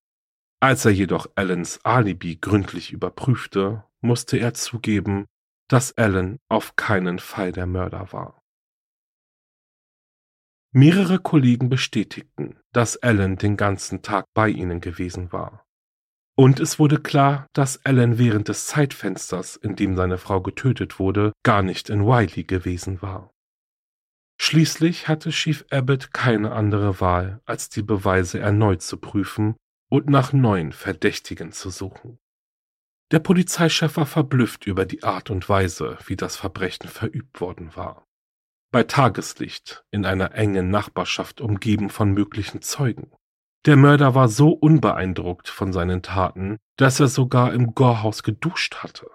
Als 0.59 0.87
er 0.87 0.93
jedoch 0.93 1.27
Allens 1.35 1.85
Alibi 1.85 2.39
gründlich 2.41 2.93
überprüfte, 2.93 3.85
musste 4.01 4.39
er 4.39 4.55
zugeben, 4.55 5.27
dass 5.73 5.97
Allen 5.97 6.39
auf 6.51 6.77
keinen 6.77 7.19
Fall 7.19 7.51
der 7.51 7.65
Mörder 7.65 8.13
war. 8.13 8.43
Mehrere 10.71 11.19
Kollegen 11.19 11.71
bestätigten, 11.71 12.59
dass 12.73 12.99
Allen 12.99 13.37
den 13.37 13.57
ganzen 13.57 14.03
Tag 14.03 14.27
bei 14.35 14.51
ihnen 14.51 14.83
gewesen 14.83 15.33
war. 15.33 15.67
Und 16.37 16.61
es 16.61 16.79
wurde 16.79 16.99
klar, 16.99 17.47
dass 17.55 17.87
Alan 17.87 18.19
während 18.19 18.49
des 18.49 18.67
Zeitfensters, 18.67 19.57
in 19.57 19.75
dem 19.75 19.97
seine 19.97 20.19
Frau 20.19 20.43
getötet 20.43 20.99
wurde, 20.99 21.33
gar 21.43 21.63
nicht 21.63 21.89
in 21.89 22.05
Wiley 22.05 22.45
gewesen 22.45 23.01
war. 23.01 23.33
Schließlich 24.39 25.09
hatte 25.09 25.31
Chief 25.31 25.65
Abbott 25.71 26.13
keine 26.13 26.53
andere 26.53 27.01
Wahl, 27.01 27.41
als 27.47 27.71
die 27.71 27.83
Beweise 27.83 28.41
erneut 28.41 28.83
zu 28.83 28.99
prüfen 28.99 29.57
und 29.91 30.11
nach 30.11 30.35
neuen 30.35 30.73
Verdächtigen 30.73 31.53
zu 31.53 31.71
suchen. 31.71 32.19
Der 33.13 33.19
Polizeichef 33.19 33.99
war 33.99 34.07
verblüfft 34.07 34.67
über 34.67 34.87
die 34.87 35.03
Art 35.03 35.29
und 35.29 35.47
Weise, 35.47 35.99
wie 36.07 36.17
das 36.17 36.37
Verbrechen 36.37 36.89
verübt 36.89 37.43
worden 37.43 37.77
war. 37.77 38.07
Bei 38.73 38.85
Tageslicht, 38.85 39.85
in 39.91 40.07
einer 40.07 40.35
engen 40.35 40.71
Nachbarschaft 40.71 41.43
umgeben 41.43 41.91
von 41.91 42.13
möglichen 42.13 42.63
Zeugen. 42.63 43.13
Der 43.67 43.77
Mörder 43.77 44.15
war 44.15 44.29
so 44.29 44.49
unbeeindruckt 44.49 45.51
von 45.51 45.75
seinen 45.75 46.01
Taten, 46.01 46.57
dass 46.79 47.01
er 47.01 47.09
sogar 47.09 47.53
im 47.53 47.75
Gorehaus 47.75 48.23
geduscht 48.23 48.77
hatte. 48.77 49.11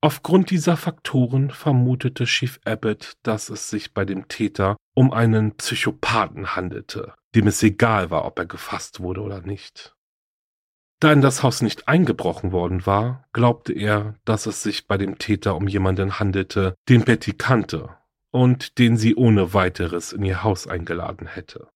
Aufgrund 0.00 0.50
dieser 0.50 0.76
Faktoren 0.76 1.50
vermutete 1.50 2.24
Chief 2.24 2.60
Abbott, 2.64 3.14
dass 3.24 3.50
es 3.50 3.68
sich 3.68 3.94
bei 3.94 4.04
dem 4.04 4.28
Täter 4.28 4.76
um 4.94 5.12
einen 5.12 5.56
Psychopathen 5.56 6.54
handelte, 6.54 7.14
dem 7.34 7.48
es 7.48 7.60
egal 7.64 8.10
war, 8.10 8.24
ob 8.26 8.38
er 8.38 8.46
gefasst 8.46 9.00
wurde 9.00 9.22
oder 9.22 9.40
nicht. 9.40 9.95
Da 10.98 11.12
in 11.12 11.20
das 11.20 11.42
Haus 11.42 11.60
nicht 11.60 11.88
eingebrochen 11.88 12.52
worden 12.52 12.86
war, 12.86 13.26
glaubte 13.34 13.74
er, 13.74 14.14
dass 14.24 14.46
es 14.46 14.62
sich 14.62 14.86
bei 14.86 14.96
dem 14.96 15.18
Täter 15.18 15.54
um 15.54 15.68
jemanden 15.68 16.18
handelte, 16.18 16.74
den 16.88 17.04
Betty 17.04 17.32
kannte 17.32 17.90
und 18.30 18.78
den 18.78 18.96
sie 18.96 19.14
ohne 19.14 19.52
weiteres 19.52 20.14
in 20.14 20.24
ihr 20.24 20.42
Haus 20.42 20.66
eingeladen 20.66 21.26
hätte. 21.26 21.68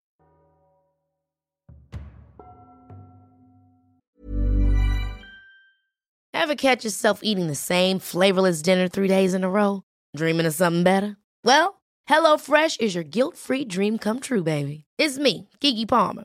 Ever 6.32 6.56
catch 6.56 6.84
yourself 6.84 7.20
eating 7.22 7.48
the 7.48 7.54
same 7.54 8.00
flavorless 8.00 8.62
dinner 8.62 8.88
three 8.88 9.08
days 9.08 9.34
in 9.34 9.44
a 9.44 9.50
row? 9.50 9.82
Dreaming 10.16 10.46
of 10.46 10.54
something 10.54 10.82
better? 10.82 11.18
Well, 11.44 11.82
HelloFresh 12.08 12.80
is 12.80 12.94
your 12.94 13.04
guilt-free 13.04 13.66
dream 13.66 13.98
come 13.98 14.20
true, 14.20 14.42
baby. 14.42 14.86
It's 14.96 15.18
me, 15.18 15.48
Kiki 15.60 15.84
Palmer. 15.84 16.24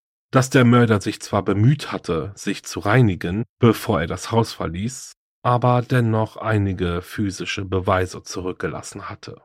dass 0.31 0.49
der 0.49 0.65
Mörder 0.65 1.01
sich 1.01 1.21
zwar 1.21 1.43
bemüht 1.43 1.91
hatte, 1.91 2.31
sich 2.35 2.63
zu 2.63 2.79
reinigen, 2.79 3.43
bevor 3.59 4.01
er 4.01 4.07
das 4.07 4.31
Haus 4.31 4.53
verließ, 4.53 5.13
aber 5.43 5.81
dennoch 5.81 6.37
einige 6.37 7.01
physische 7.01 7.65
Beweise 7.65 8.23
zurückgelassen 8.23 9.09
hatte. 9.09 9.41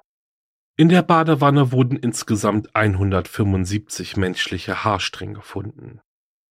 In 0.78 0.88
der 0.88 1.02
Badewanne 1.02 1.72
wurden 1.72 1.96
insgesamt 1.96 2.74
175 2.76 4.16
menschliche 4.16 4.84
Haarstränge 4.84 5.34
gefunden. 5.34 6.00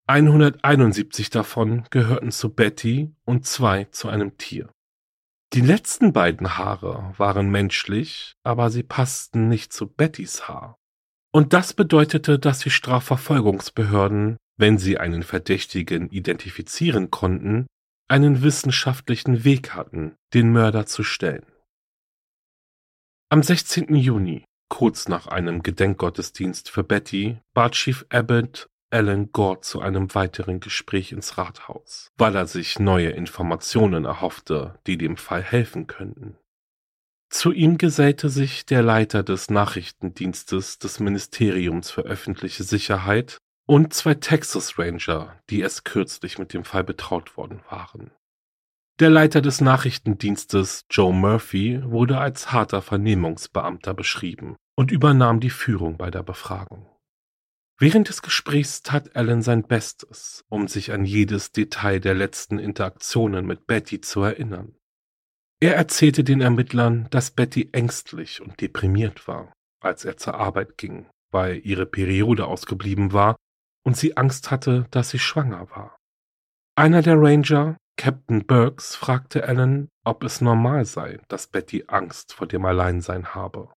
171 0.08 1.30
davon 1.30 1.86
gehörten 1.89 2.32
zu 2.32 2.54
Betty 2.54 3.15
und 3.24 3.45
zwei 3.45 3.86
zu 3.86 4.10
einem 4.10 4.38
Tier. 4.38 4.69
Die 5.54 5.62
letzten 5.62 6.12
beiden 6.12 6.58
Haare 6.58 7.13
waren 7.17 7.50
menschlich, 7.50 8.36
aber 8.43 8.69
sie 8.69 8.84
passten 8.84 9.48
nicht 9.48 9.71
zu 9.71 9.88
Bettys 9.88 10.48
Haar. 10.48 10.76
Und 11.36 11.52
das 11.52 11.74
bedeutete, 11.74 12.39
dass 12.39 12.60
die 12.60 12.69
Strafverfolgungsbehörden, 12.69 14.38
wenn 14.56 14.78
sie 14.78 15.00
einen 15.00 15.21
Verdächtigen 15.21 16.10
identifizieren 16.10 17.12
konnten, 17.12 17.67
einen 18.08 18.41
wissenschaftlichen 18.41 19.43
Weg 19.43 19.74
hatten, 19.74 20.15
den 20.34 20.54
Mörder 20.54 20.86
zu 20.86 21.04
stellen. 21.04 21.45
Am 23.28 23.43
16. 23.43 23.93
Juni, 23.95 24.45
kurz 24.69 25.10
nach 25.10 25.28
einem 25.28 25.62
Gedenkgottesdienst 25.62 26.69
für 26.69 26.86
Betty, 26.86 27.41
bat 27.54 27.74
Chief 27.74 28.06
Abbott 28.08 28.69
Alan 28.89 29.34
Gore 29.34 29.60
zu 29.60 29.82
einem 29.82 30.15
weiteren 30.15 30.62
Gespräch 30.62 31.12
ins 31.12 31.38
Rathaus, 31.38 32.08
weil 32.15 32.34
er 32.34 32.48
sich 32.48 32.80
neue 32.80 33.10
Informationen 33.10 34.06
erhoffte, 34.06 34.80
die 34.88 34.98
dem 34.98 35.17
Fall 35.17 35.43
helfen 35.43 35.88
könnten. 35.88 36.38
Zu 37.29 37.51
ihm 37.51 37.77
gesellte 37.77 38.29
sich 38.29 38.65
der 38.65 38.81
Leiter 38.81 39.23
des 39.23 39.49
Nachrichtendienstes 39.49 40.79
des 40.79 40.99
Ministeriums 40.99 41.91
für 41.91 42.01
öffentliche 42.01 42.63
Sicherheit 42.63 43.39
und 43.65 43.93
zwei 43.93 44.13
Texas 44.13 44.77
Ranger, 44.77 45.39
die 45.49 45.59
erst 45.59 45.85
kürzlich 45.85 46.38
mit 46.38 46.53
dem 46.53 46.63
Fall 46.63 46.83
betraut 46.83 47.35
worden 47.35 47.61
waren. 47.69 48.11
Der 48.99 49.09
Leiter 49.09 49.41
des 49.41 49.59
Nachrichtendienstes, 49.59 50.85
Joe 50.89 51.13
Murphy, 51.13 51.81
wurde 51.83 52.17
als 52.17 52.53
harter 52.53 52.81
Vernehmungsbeamter 52.81 53.93
beschrieben 53.93 54.55
und 54.77 54.91
übernahm 54.91 55.41
die 55.41 55.49
Führung 55.49 55.97
bei 55.97 56.09
der 56.09 56.23
Befragung. 56.23 56.88
Während 57.77 58.07
des 58.07 58.21
Gesprächs 58.21 58.83
tat 58.83 59.17
Alan 59.17 59.41
sein 59.41 59.63
Bestes, 59.63 60.45
um 60.47 60.69
sich 60.69 60.93
an 60.93 61.03
jedes 61.03 61.51
Detail 61.51 61.99
der 61.99 62.13
letzten 62.13 62.57
Interaktionen 62.57 63.45
mit 63.45 63.67
Betty 63.67 63.99
zu 63.99 64.21
erinnern. 64.21 64.77
Er 65.65 65.75
erzählte 65.75 66.23
den 66.23 66.41
Ermittlern, 66.41 67.08
dass 67.10 67.32
Betty 67.32 67.69
ängstlich 67.71 68.39
und 68.39 68.62
deprimiert 68.62 69.28
war, 69.28 69.51
als 69.82 70.06
er 70.06 70.15
zur 70.15 70.36
Arbeit 70.36 70.78
ging, 70.78 71.08
weil 71.32 71.60
ihre 71.65 71.88
Periode 71.88 72.45
ausgeblieben 72.45 73.13
war 73.13 73.36
und 73.84 73.97
sie 73.97 74.15
Angst 74.15 74.51
hatte, 74.51 74.86
dass 74.91 75.10
sie 75.10 75.17
schwanger 75.17 75.67
war. 75.71 75.97
Einer 76.75 77.01
der 77.01 77.15
Ranger, 77.17 77.78
Captain 77.97 78.45
Burks, 78.45 78.95
fragte 78.95 79.47
Alan, 79.47 79.89
ob 80.04 80.23
es 80.23 80.39
normal 80.39 80.86
sei, 80.86 81.19
dass 81.30 81.47
Betty 81.47 81.86
Angst 81.88 82.34
vor 82.34 82.45
dem 82.45 82.63
Alleinsein 82.63 83.34
habe. 83.34 83.73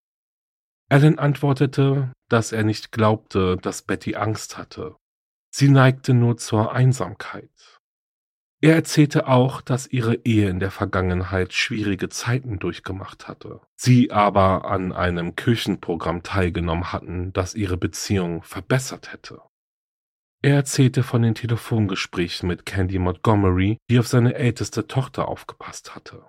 Alan 0.90 1.18
antwortete, 1.18 2.12
dass 2.28 2.52
er 2.52 2.64
nicht 2.64 2.92
glaubte, 2.92 3.56
dass 3.56 3.80
Betty 3.80 4.14
Angst 4.14 4.58
hatte. 4.58 4.94
Sie 5.50 5.70
neigte 5.70 6.12
nur 6.12 6.36
zur 6.36 6.70
Einsamkeit. 6.70 7.77
Er 8.60 8.74
erzählte 8.74 9.28
auch, 9.28 9.60
dass 9.60 9.86
ihre 9.86 10.16
Ehe 10.24 10.48
in 10.48 10.58
der 10.58 10.72
Vergangenheit 10.72 11.52
schwierige 11.52 12.08
Zeiten 12.08 12.58
durchgemacht 12.58 13.28
hatte, 13.28 13.60
sie 13.76 14.10
aber 14.10 14.64
an 14.64 14.92
einem 14.92 15.36
Kirchenprogramm 15.36 16.24
teilgenommen 16.24 16.92
hatten, 16.92 17.32
das 17.32 17.54
ihre 17.54 17.76
Beziehung 17.76 18.42
verbessert 18.42 19.12
hätte. 19.12 19.42
Er 20.42 20.56
erzählte 20.56 21.04
von 21.04 21.22
den 21.22 21.34
Telefongesprächen 21.34 22.48
mit 22.48 22.66
Candy 22.66 22.98
Montgomery, 22.98 23.78
die 23.90 23.98
auf 23.98 24.08
seine 24.08 24.34
älteste 24.34 24.88
Tochter 24.88 25.28
aufgepasst 25.28 25.94
hatte. 25.94 26.24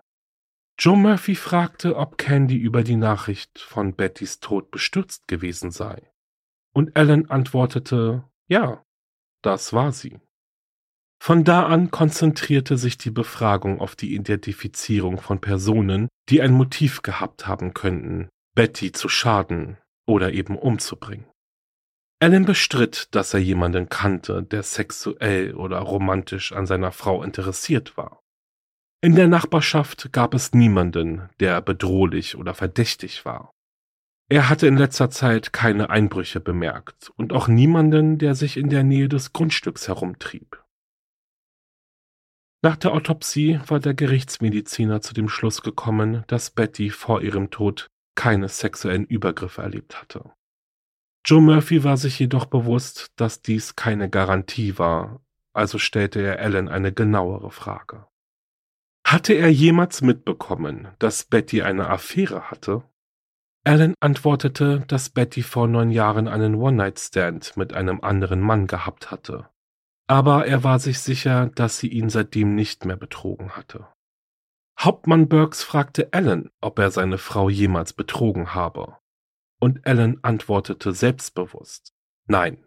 Joe 0.78 0.98
Murphy 0.98 1.36
fragte, 1.36 1.96
ob 1.96 2.18
Candy 2.18 2.58
über 2.58 2.84
die 2.84 2.96
Nachricht 2.96 3.60
von 3.60 3.96
Bettys 3.96 4.40
Tod 4.40 4.72
bestürzt 4.72 5.28
gewesen 5.28 5.72
sei. 5.72 6.12
Und 6.74 6.96
Alan 6.96 7.30
antwortete, 7.30 8.24
ja, 8.48 8.86
das 9.42 9.74
war 9.74 9.92
sie. 9.92 10.20
Von 11.22 11.44
da 11.44 11.66
an 11.66 11.92
konzentrierte 11.92 12.78
sich 12.78 12.98
die 12.98 13.12
Befragung 13.12 13.82
auf 13.82 13.96
die 13.96 14.16
Identifizierung 14.16 15.20
von 15.20 15.42
Personen, 15.42 16.08
die 16.30 16.42
ein 16.42 16.54
Motiv 16.54 17.02
gehabt 17.02 17.46
haben 17.46 17.74
könnten, 17.74 18.30
Betty 18.56 18.94
zu 18.94 19.10
schaden 19.10 19.78
oder 20.08 20.32
eben 20.32 20.58
umzubringen. 20.58 21.26
Alan 22.22 22.46
bestritt, 22.46 23.08
dass 23.12 23.34
er 23.34 23.40
jemanden 23.40 23.88
kannte, 23.90 24.44
der 24.44 24.64
sexuell 24.64 25.56
oder 25.56 25.80
romantisch 25.80 26.52
an 26.52 26.66
seiner 26.66 26.92
Frau 26.92 27.24
interessiert 27.24 27.96
war. 27.96 28.20
In 29.02 29.16
der 29.16 29.28
Nachbarschaft 29.28 30.12
gab 30.12 30.34
es 30.34 30.54
niemanden, 30.54 31.30
der 31.40 31.62
bedrohlich 31.62 32.36
oder 32.36 32.54
verdächtig 32.54 33.24
war. 33.24 33.52
Er 34.30 34.50
hatte 34.50 34.68
in 34.68 34.78
letzter 34.78 35.10
Zeit 35.10 35.54
keine 35.54 35.90
Einbrüche 35.90 36.42
bemerkt 36.42 37.10
und 37.16 37.32
auch 37.32 37.48
niemanden, 37.48 38.18
der 38.18 38.36
sich 38.36 38.58
in 38.58 38.70
der 38.70 38.84
Nähe 38.84 39.08
des 39.08 39.32
Grundstücks 39.32 39.88
herumtrieb. 39.88 40.62
Nach 42.62 42.76
der 42.76 42.94
Autopsie 42.94 43.60
war 43.68 43.80
der 43.80 43.94
Gerichtsmediziner 43.94 45.02
zu 45.02 45.14
dem 45.14 45.30
Schluss 45.30 45.62
gekommen, 45.62 46.24
dass 46.28 46.52
Betty 46.52 46.90
vor 46.90 47.22
ihrem 47.22 47.52
Tod 47.52 47.88
keine 48.16 48.50
sexuellen 48.50 49.06
Übergriffe 49.06 49.62
erlebt 49.62 50.02
hatte. 50.02 50.32
Joe 51.26 51.42
Murphy 51.42 51.84
war 51.84 51.96
sich 51.96 52.20
jedoch 52.20 52.46
bewusst, 52.46 53.12
dass 53.16 53.42
dies 53.42 53.76
keine 53.76 54.10
Garantie 54.10 54.78
war, 54.78 55.22
also 55.54 55.78
stellte 55.78 56.22
er 56.22 56.40
Alan 56.40 56.68
eine 56.68 56.92
genauere 56.92 57.52
Frage. 57.52 58.08
Hatte 59.06 59.34
er 59.34 59.52
jemals 59.52 60.02
mitbekommen, 60.02 60.90
dass 61.00 61.24
Betty 61.24 61.62
eine 61.62 61.90
Affäre 61.90 62.52
hatte? 62.52 62.84
Alan 63.64 63.94
antwortete, 64.00 64.84
dass 64.88 65.10
Betty 65.10 65.44
vor 65.44 65.68
neun 65.68 65.92
Jahren 65.92 66.28
einen 66.28 66.56
One-Night-Stand 66.56 67.56
mit 67.56 67.74
einem 67.74 68.02
anderen 68.02 68.42
Mann 68.42 68.68
gehabt 68.68 69.12
hatte. 69.12 69.50
Aber 70.10 70.48
er 70.48 70.64
war 70.64 70.80
sich 70.80 71.00
sicher, 71.02 71.52
dass 71.54 71.78
sie 71.78 71.88
ihn 71.88 72.10
seitdem 72.10 72.56
nicht 72.56 72.84
mehr 72.84 72.98
betrogen 72.98 73.56
hatte. 73.56 73.88
Hauptmann 74.80 75.30
Burks 75.30 75.62
fragte 75.62 76.12
Alan, 76.14 76.50
ob 76.62 76.80
er 76.80 76.90
seine 76.90 77.20
Frau 77.20 77.48
jemals 77.48 77.94
betrogen 77.94 78.56
habe. 78.56 78.98
Und 79.60 79.86
Alan 79.86 80.18
antwortete 80.24 80.94
selbstbewusst, 80.94 81.94
nein. 82.26 82.66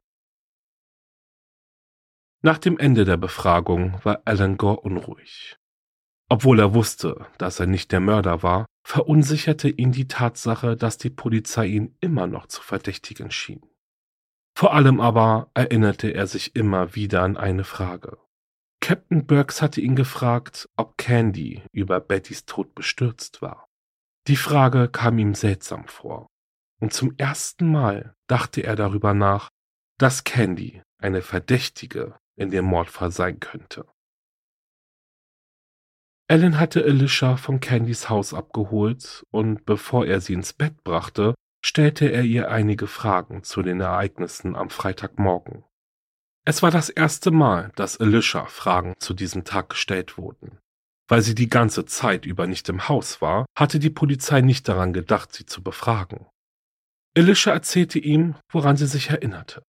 Nach 2.42 2.58
dem 2.58 2.78
Ende 2.78 3.04
der 3.04 3.16
Befragung 3.16 3.98
war 4.04 4.22
Alan 4.24 4.56
Gore 4.56 4.80
unruhig. 4.80 5.56
Obwohl 6.28 6.60
er 6.60 6.74
wusste, 6.74 7.26
dass 7.38 7.58
er 7.58 7.66
nicht 7.66 7.90
der 7.90 8.00
Mörder 8.00 8.44
war, 8.44 8.66
verunsicherte 8.86 9.68
ihn 9.68 9.90
die 9.90 10.06
Tatsache, 10.06 10.76
dass 10.76 10.96
die 10.96 11.10
Polizei 11.10 11.66
ihn 11.66 11.96
immer 12.00 12.28
noch 12.28 12.46
zu 12.46 12.62
verdächtigen 12.62 13.32
schien. 13.32 13.71
Vor 14.54 14.74
allem 14.74 15.00
aber 15.00 15.50
erinnerte 15.54 16.10
er 16.10 16.26
sich 16.26 16.54
immer 16.54 16.94
wieder 16.94 17.22
an 17.22 17.36
eine 17.36 17.64
Frage. 17.64 18.18
Captain 18.80 19.26
Burks 19.26 19.62
hatte 19.62 19.80
ihn 19.80 19.96
gefragt, 19.96 20.68
ob 20.76 20.98
Candy 20.98 21.62
über 21.72 22.00
Bettys 22.00 22.44
Tod 22.46 22.74
bestürzt 22.74 23.40
war. 23.40 23.68
Die 24.26 24.36
Frage 24.36 24.88
kam 24.88 25.18
ihm 25.18 25.34
seltsam 25.34 25.86
vor, 25.86 26.26
und 26.80 26.92
zum 26.92 27.14
ersten 27.16 27.70
Mal 27.70 28.14
dachte 28.26 28.62
er 28.62 28.76
darüber 28.76 29.14
nach, 29.14 29.48
dass 29.98 30.24
Candy 30.24 30.82
eine 30.98 31.22
Verdächtige 31.22 32.18
in 32.36 32.50
dem 32.50 32.64
Mordfall 32.64 33.10
sein 33.10 33.40
könnte. 33.40 33.86
Alan 36.28 36.58
hatte 36.58 36.82
Alicia 36.82 37.36
von 37.36 37.60
Candys 37.60 38.08
Haus 38.08 38.32
abgeholt 38.32 39.24
und 39.30 39.64
bevor 39.64 40.06
er 40.06 40.20
sie 40.20 40.32
ins 40.32 40.52
Bett 40.52 40.82
brachte, 40.82 41.34
stellte 41.64 42.06
er 42.06 42.22
ihr 42.22 42.50
einige 42.50 42.86
Fragen 42.86 43.42
zu 43.44 43.62
den 43.62 43.80
Ereignissen 43.80 44.56
am 44.56 44.70
Freitagmorgen. 44.70 45.64
Es 46.44 46.62
war 46.62 46.70
das 46.70 46.88
erste 46.88 47.30
Mal, 47.30 47.70
dass 47.76 47.98
Alicia 48.00 48.46
Fragen 48.46 48.94
zu 48.98 49.14
diesem 49.14 49.44
Tag 49.44 49.70
gestellt 49.70 50.18
wurden. 50.18 50.58
Weil 51.08 51.22
sie 51.22 51.34
die 51.34 51.48
ganze 51.48 51.84
Zeit 51.84 52.26
über 52.26 52.46
nicht 52.46 52.68
im 52.68 52.88
Haus 52.88 53.20
war, 53.20 53.46
hatte 53.56 53.78
die 53.78 53.90
Polizei 53.90 54.40
nicht 54.40 54.68
daran 54.68 54.92
gedacht, 54.92 55.32
sie 55.32 55.46
zu 55.46 55.62
befragen. 55.62 56.26
Alicia 57.16 57.52
erzählte 57.52 57.98
ihm, 57.98 58.34
woran 58.50 58.76
sie 58.76 58.86
sich 58.86 59.10
erinnerte. 59.10 59.62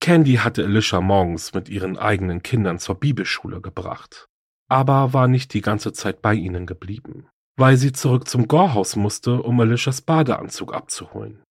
Candy 0.00 0.34
hatte 0.36 0.64
Alicia 0.64 1.00
morgens 1.00 1.54
mit 1.54 1.68
ihren 1.68 1.96
eigenen 1.96 2.42
Kindern 2.42 2.78
zur 2.78 2.96
Bibelschule 3.00 3.60
gebracht 3.60 4.28
aber 4.68 5.12
war 5.12 5.28
nicht 5.28 5.54
die 5.54 5.60
ganze 5.60 5.92
Zeit 5.92 6.22
bei 6.22 6.34
ihnen 6.34 6.66
geblieben, 6.66 7.28
weil 7.56 7.76
sie 7.76 7.92
zurück 7.92 8.28
zum 8.28 8.48
Gorehaus 8.48 8.96
musste, 8.96 9.42
um 9.42 9.60
Alishas 9.60 10.02
Badeanzug 10.02 10.74
abzuholen. 10.74 11.42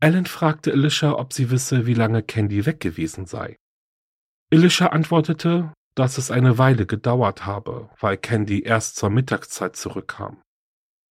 Alan 0.00 0.26
fragte 0.26 0.72
Alicia, 0.72 1.12
ob 1.12 1.32
sie 1.32 1.50
wisse, 1.50 1.86
wie 1.86 1.94
lange 1.94 2.22
Candy 2.22 2.66
weg 2.66 2.80
gewesen 2.80 3.26
sei. 3.26 3.56
Alicia 4.52 4.88
antwortete, 4.88 5.72
dass 5.94 6.18
es 6.18 6.30
eine 6.30 6.58
Weile 6.58 6.86
gedauert 6.86 7.46
habe, 7.46 7.90
weil 8.00 8.16
Candy 8.16 8.62
erst 8.62 8.96
zur 8.96 9.10
Mittagszeit 9.10 9.76
zurückkam. 9.76 10.42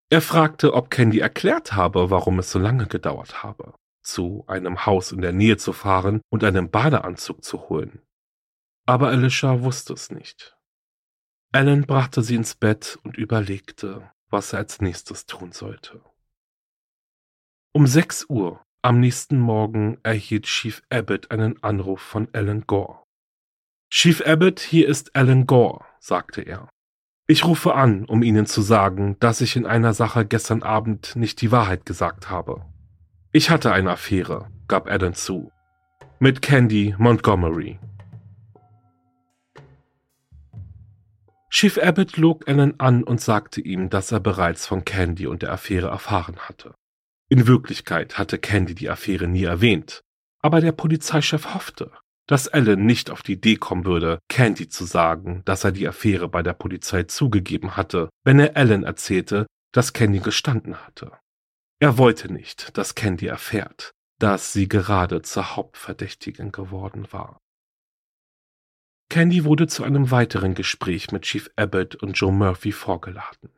Er 0.09 0.21
fragte, 0.21 0.73
ob 0.73 0.89
Candy 0.89 1.19
erklärt 1.19 1.73
habe, 1.73 2.09
warum 2.09 2.39
es 2.39 2.51
so 2.51 2.57
lange 2.57 2.87
gedauert 2.87 3.43
habe, 3.43 3.75
zu 4.01 4.43
einem 4.47 4.85
Haus 4.87 5.11
in 5.11 5.21
der 5.21 5.33
Nähe 5.33 5.57
zu 5.57 5.71
fahren 5.71 6.21
und 6.29 6.43
einen 6.43 6.71
Badeanzug 6.71 7.43
zu 7.43 7.69
holen. 7.69 8.01
Aber 8.87 9.09
Alicia 9.09 9.61
wusste 9.61 9.93
es 9.93 10.09
nicht. 10.09 10.57
Alan 11.51 11.81
brachte 11.81 12.21
sie 12.21 12.35
ins 12.35 12.53
Bett 12.53 12.99
und 13.03 13.17
überlegte, 13.17 14.11
was 14.29 14.53
er 14.53 14.59
als 14.59 14.81
nächstes 14.81 15.25
tun 15.25 15.51
sollte. 15.51 16.01
Um 17.73 17.87
sechs 17.87 18.25
Uhr 18.29 18.63
am 18.83 18.99
nächsten 18.99 19.39
Morgen 19.39 19.97
erhielt 20.03 20.45
Chief 20.45 20.83
Abbott 20.89 21.31
einen 21.31 21.61
Anruf 21.63 22.01
von 22.01 22.27
Alan 22.33 22.65
Gore. 22.67 23.03
Chief 23.91 24.21
Abbott, 24.25 24.59
hier 24.59 24.87
ist 24.87 25.15
Alan 25.15 25.47
Gore, 25.47 25.83
sagte 25.99 26.41
er. 26.41 26.69
Ich 27.27 27.45
rufe 27.45 27.73
an, 27.73 28.05
um 28.05 28.23
Ihnen 28.23 28.45
zu 28.45 28.61
sagen, 28.61 29.17
dass 29.19 29.41
ich 29.41 29.55
in 29.55 29.65
einer 29.65 29.93
Sache 29.93 30.25
gestern 30.25 30.63
Abend 30.63 31.15
nicht 31.15 31.41
die 31.41 31.51
Wahrheit 31.51 31.85
gesagt 31.85 32.29
habe. 32.29 32.63
Ich 33.31 33.49
hatte 33.49 33.71
eine 33.71 33.91
Affäre, 33.91 34.49
gab 34.67 34.87
Alan 34.87 35.13
zu. 35.13 35.51
Mit 36.19 36.41
Candy 36.41 36.95
Montgomery. 36.97 37.79
Chief 41.49 41.77
Abbott 41.79 42.17
log 42.17 42.47
Alan 42.47 42.75
an 42.77 43.03
und 43.03 43.21
sagte 43.21 43.59
ihm, 43.59 43.89
dass 43.89 44.11
er 44.11 44.19
bereits 44.19 44.67
von 44.67 44.85
Candy 44.85 45.25
und 45.25 45.41
der 45.41 45.51
Affäre 45.51 45.87
erfahren 45.87 46.37
hatte. 46.37 46.75
In 47.29 47.47
Wirklichkeit 47.47 48.17
hatte 48.17 48.37
Candy 48.37 48.75
die 48.75 48.89
Affäre 48.89 49.27
nie 49.27 49.43
erwähnt, 49.43 50.01
aber 50.41 50.61
der 50.61 50.71
Polizeichef 50.71 51.53
hoffte, 51.53 51.91
dass 52.27 52.47
Alan 52.47 52.85
nicht 52.85 53.09
auf 53.09 53.23
die 53.23 53.33
Idee 53.33 53.55
kommen 53.55 53.85
würde, 53.85 54.19
Candy 54.29 54.69
zu 54.69 54.85
sagen, 54.85 55.41
dass 55.45 55.63
er 55.63 55.71
die 55.71 55.87
Affäre 55.87 56.29
bei 56.29 56.43
der 56.43 56.53
Polizei 56.53 57.03
zugegeben 57.03 57.75
hatte, 57.75 58.09
wenn 58.23 58.39
er 58.39 58.55
Alan 58.55 58.83
erzählte, 58.83 59.47
dass 59.71 59.93
Candy 59.93 60.19
gestanden 60.19 60.75
hatte. 60.75 61.11
Er 61.79 61.97
wollte 61.97 62.31
nicht, 62.31 62.77
dass 62.77 62.93
Candy 62.93 63.27
erfährt, 63.27 63.91
dass 64.19 64.53
sie 64.53 64.67
gerade 64.67 65.21
zur 65.23 65.55
Hauptverdächtigen 65.55 66.51
geworden 66.51 67.07
war. 67.11 67.39
Candy 69.09 69.43
wurde 69.43 69.65
zu 69.65 69.83
einem 69.83 70.11
weiteren 70.11 70.53
Gespräch 70.53 71.11
mit 71.11 71.23
Chief 71.23 71.49
Abbott 71.55 71.95
und 71.95 72.13
Joe 72.13 72.31
Murphy 72.31 72.71
vorgeladen. 72.71 73.49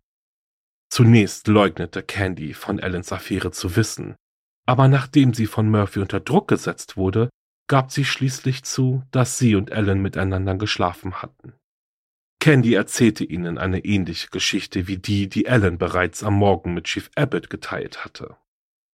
Zunächst 0.90 1.48
leugnete 1.48 2.04
Candy, 2.04 2.54
von 2.54 2.80
Allens 2.80 3.12
Affäre 3.12 3.52
zu 3.52 3.76
wissen, 3.76 4.16
aber 4.66 4.88
nachdem 4.88 5.34
sie 5.34 5.48
von 5.48 5.70
Murphy 5.70 6.00
unter 6.00 6.22
Druck 6.22 6.48
gesetzt 6.48 6.96
wurde, 6.96 7.30
gab 7.68 7.92
sie 7.92 8.06
schließlich 8.06 8.64
zu, 8.64 9.04
dass 9.12 9.38
sie 9.38 9.56
und 9.56 9.74
Allen 9.74 10.02
miteinander 10.02 10.56
geschlafen 10.56 11.22
hatten. 11.22 11.54
Candy 12.40 12.74
erzählte 12.74 13.26
ihnen 13.26 13.58
eine 13.58 13.84
ähnliche 13.84 14.30
Geschichte 14.30 14.88
wie 14.88 14.98
die, 14.98 15.28
die 15.28 15.50
Allen 15.50 15.78
bereits 15.78 16.24
am 16.24 16.36
Morgen 16.36 16.74
mit 16.74 16.86
Chief 16.86 17.10
Abbott 17.16 17.50
geteilt 17.50 18.06
hatte. 18.06 18.38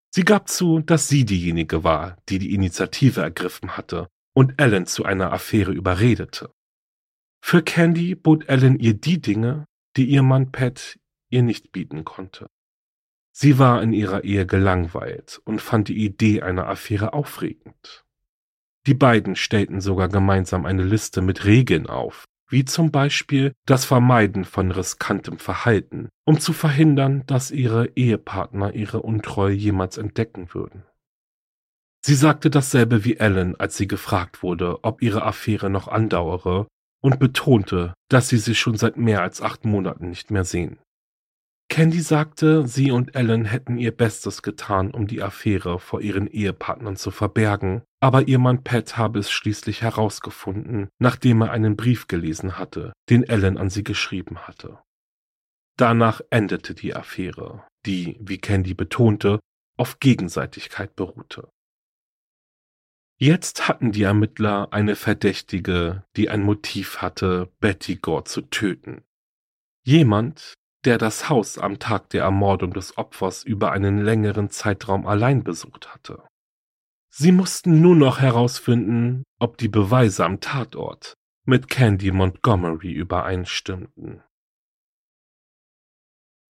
Sie 0.09 0.25
gab 0.25 0.49
zu, 0.49 0.79
dass 0.79 1.07
sie 1.07 1.23
diejenige 1.23 1.83
war, 1.83 2.17
die 2.29 2.39
die 2.39 2.53
Initiative 2.53 3.21
ergriffen 3.21 3.77
hatte 3.77 4.09
und 4.37 4.61
Ellen 4.61 4.85
zu 4.85 5.03
einer 5.03 5.33
Affäre 5.33 5.71
überredete. 5.71 6.51
Für 7.43 7.63
Candy 7.63 8.13
bot 8.13 8.47
Ellen 8.47 8.77
ihr 8.77 8.93
die 8.93 9.19
Dinge, 9.19 9.65
die 9.95 10.05
ihr 10.05 10.21
Mann 10.21 10.51
Pat 10.51 10.99
ihr 11.31 11.41
nicht 11.41 11.71
bieten 11.71 12.05
konnte. 12.05 12.45
Sie 13.31 13.57
war 13.57 13.81
in 13.81 13.93
ihrer 13.93 14.25
Ehe 14.25 14.45
gelangweilt 14.45 15.41
und 15.43 15.59
fand 15.59 15.87
die 15.87 16.05
Idee 16.05 16.43
einer 16.43 16.67
Affäre 16.67 17.13
aufregend. 17.13 18.05
Die 18.85 18.93
beiden 18.93 19.35
stellten 19.35 19.81
sogar 19.81 20.07
gemeinsam 20.07 20.67
eine 20.67 20.83
Liste 20.83 21.23
mit 21.23 21.45
Regeln 21.45 21.87
auf, 21.87 22.25
wie 22.47 22.63
zum 22.63 22.91
Beispiel 22.91 23.53
das 23.65 23.85
Vermeiden 23.85 24.45
von 24.45 24.69
riskantem 24.69 25.39
Verhalten, 25.39 26.09
um 26.25 26.39
zu 26.39 26.53
verhindern, 26.53 27.23
dass 27.25 27.49
ihre 27.49 27.87
Ehepartner 27.95 28.75
ihre 28.75 29.01
Untreue 29.01 29.55
jemals 29.55 29.97
entdecken 29.97 30.53
würden. 30.53 30.83
Sie 32.07 32.15
sagte 32.15 32.49
dasselbe 32.49 33.03
wie 33.03 33.17
Ellen, 33.17 33.59
als 33.59 33.75
sie 33.75 33.85
gefragt 33.85 34.41
wurde, 34.41 34.81
ob 34.85 35.01
ihre 35.01 35.23
Affäre 35.23 35.69
noch 35.69 35.89
andauere, 35.89 36.65
und 37.03 37.19
betonte, 37.19 37.93
dass 38.07 38.29
sie 38.29 38.37
sich 38.37 38.57
schon 38.57 38.77
seit 38.77 38.95
mehr 38.95 39.21
als 39.21 39.41
acht 39.41 39.65
Monaten 39.65 40.07
nicht 40.07 40.31
mehr 40.31 40.45
sehen. 40.45 40.79
Candy 41.67 41.99
sagte, 41.99 42.65
sie 42.65 42.91
und 42.91 43.13
Ellen 43.13 43.43
hätten 43.43 43.77
ihr 43.77 43.91
Bestes 43.91 44.41
getan, 44.41 44.91
um 44.91 45.07
die 45.07 45.21
Affäre 45.21 45.79
vor 45.79 45.99
ihren 45.99 46.27
Ehepartnern 46.27 46.95
zu 46.95 47.11
verbergen, 47.11 47.81
aber 47.99 48.29
ihr 48.29 48.39
Mann 48.39 48.63
Pat 48.63 48.95
habe 48.95 49.19
es 49.19 49.29
schließlich 49.29 49.81
herausgefunden, 49.81 50.87
nachdem 50.99 51.41
er 51.41 51.51
einen 51.51 51.75
Brief 51.75 52.07
gelesen 52.07 52.57
hatte, 52.57 52.93
den 53.09 53.23
Ellen 53.23 53.57
an 53.57 53.69
sie 53.69 53.83
geschrieben 53.83 54.47
hatte. 54.47 54.79
Danach 55.75 56.21
endete 56.29 56.73
die 56.73 56.95
Affäre, 56.95 57.67
die, 57.85 58.15
wie 58.21 58.37
Candy 58.37 58.75
betonte, 58.75 59.41
auf 59.75 59.99
Gegenseitigkeit 59.99 60.95
beruhte. 60.95 61.49
Jetzt 63.19 63.67
hatten 63.67 63.91
die 63.91 64.03
Ermittler 64.03 64.67
eine 64.71 64.95
Verdächtige, 64.95 66.03
die 66.15 66.29
ein 66.29 66.43
Motiv 66.43 66.97
hatte, 67.01 67.51
Betty 67.59 67.95
Gore 67.95 68.25
zu 68.25 68.41
töten. 68.41 69.03
Jemand, 69.83 70.53
der 70.85 70.99
das 70.99 71.27
Haus 71.27 71.57
am 71.57 71.79
Tag 71.79 72.11
der 72.11 72.23
Ermordung 72.23 72.73
des 72.73 72.95
Opfers 72.97 73.43
über 73.43 73.71
einen 73.71 74.03
längeren 74.03 74.51
Zeitraum 74.51 75.07
allein 75.07 75.43
besucht 75.43 75.91
hatte. 75.91 76.23
Sie 77.09 77.31
mussten 77.31 77.81
nur 77.81 77.95
noch 77.95 78.19
herausfinden, 78.19 79.23
ob 79.39 79.57
die 79.57 79.67
Beweise 79.67 80.23
am 80.23 80.39
Tatort 80.39 81.15
mit 81.43 81.69
Candy 81.69 82.11
Montgomery 82.11 82.91
übereinstimmten. 82.91 84.21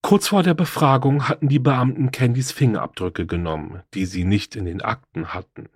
Kurz 0.01 0.29
vor 0.29 0.43
der 0.43 0.55
Befragung 0.55 1.29
hatten 1.29 1.49
die 1.49 1.59
Beamten 1.59 2.11
Candys 2.11 2.53
Fingerabdrücke 2.53 3.27
genommen, 3.27 3.83
die 3.93 4.07
sie 4.07 4.25
nicht 4.25 4.57
in 4.57 4.65
den 4.65 4.81
Akten 4.81 5.35
hatten. 5.35 5.69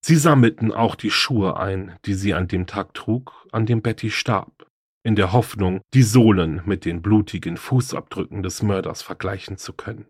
Sie 0.00 0.16
sammelten 0.16 0.72
auch 0.72 0.94
die 0.94 1.10
Schuhe 1.10 1.56
ein, 1.56 1.96
die 2.04 2.14
sie 2.14 2.34
an 2.34 2.48
dem 2.48 2.66
Tag 2.66 2.94
trug, 2.94 3.46
an 3.52 3.66
dem 3.66 3.82
Betty 3.82 4.10
starb 4.10 4.68
in 5.08 5.16
der 5.16 5.32
Hoffnung, 5.32 5.80
die 5.94 6.02
Sohlen 6.02 6.60
mit 6.66 6.84
den 6.84 7.00
blutigen 7.00 7.56
Fußabdrücken 7.56 8.42
des 8.42 8.62
Mörders 8.62 9.00
vergleichen 9.00 9.56
zu 9.56 9.72
können. 9.72 10.06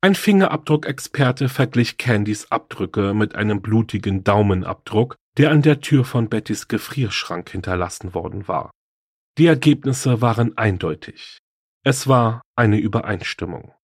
Ein 0.00 0.14
Fingerabdruckexperte 0.14 1.48
verglich 1.48 1.98
Candys 1.98 2.52
Abdrücke 2.52 3.12
mit 3.14 3.34
einem 3.34 3.60
blutigen 3.60 4.22
Daumenabdruck, 4.22 5.16
der 5.36 5.50
an 5.50 5.62
der 5.62 5.80
Tür 5.80 6.04
von 6.04 6.28
Bettys 6.28 6.68
Gefrierschrank 6.68 7.50
hinterlassen 7.50 8.14
worden 8.14 8.46
war. 8.46 8.70
Die 9.38 9.46
Ergebnisse 9.46 10.20
waren 10.20 10.56
eindeutig. 10.56 11.38
Es 11.84 12.06
war 12.06 12.42
eine 12.56 12.78
Übereinstimmung. 12.78 13.74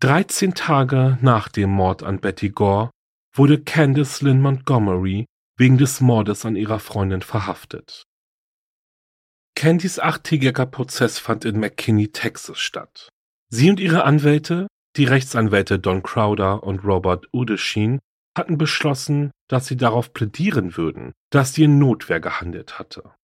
13 0.00 0.54
Tage 0.54 1.18
nach 1.22 1.48
dem 1.48 1.70
Mord 1.70 2.02
an 2.02 2.20
Betty 2.20 2.50
Gore 2.50 2.90
wurde 3.34 3.62
Candice 3.62 4.22
Lynn 4.22 4.40
Montgomery 4.40 5.26
wegen 5.56 5.78
des 5.78 6.00
Mordes 6.00 6.44
an 6.44 6.56
ihrer 6.56 6.78
Freundin 6.78 7.22
verhaftet. 7.22 8.04
Candys 9.56 9.98
achttägiger 9.98 10.66
Prozess 10.66 11.18
fand 11.18 11.44
in 11.44 11.60
McKinney, 11.60 12.08
Texas 12.08 12.58
statt. 12.58 13.08
Sie 13.50 13.70
und 13.70 13.78
ihre 13.78 14.04
Anwälte, 14.04 14.66
die 14.96 15.04
Rechtsanwälte 15.04 15.78
Don 15.78 16.02
Crowder 16.02 16.64
und 16.64 16.84
Robert 16.84 17.28
Udesheen, 17.32 18.00
hatten 18.36 18.58
beschlossen, 18.58 19.30
dass 19.48 19.66
sie 19.66 19.76
darauf 19.76 20.12
plädieren 20.12 20.76
würden, 20.76 21.12
dass 21.30 21.54
sie 21.54 21.64
in 21.64 21.78
Notwehr 21.78 22.20
gehandelt 22.20 22.78
hatte. 22.78 23.14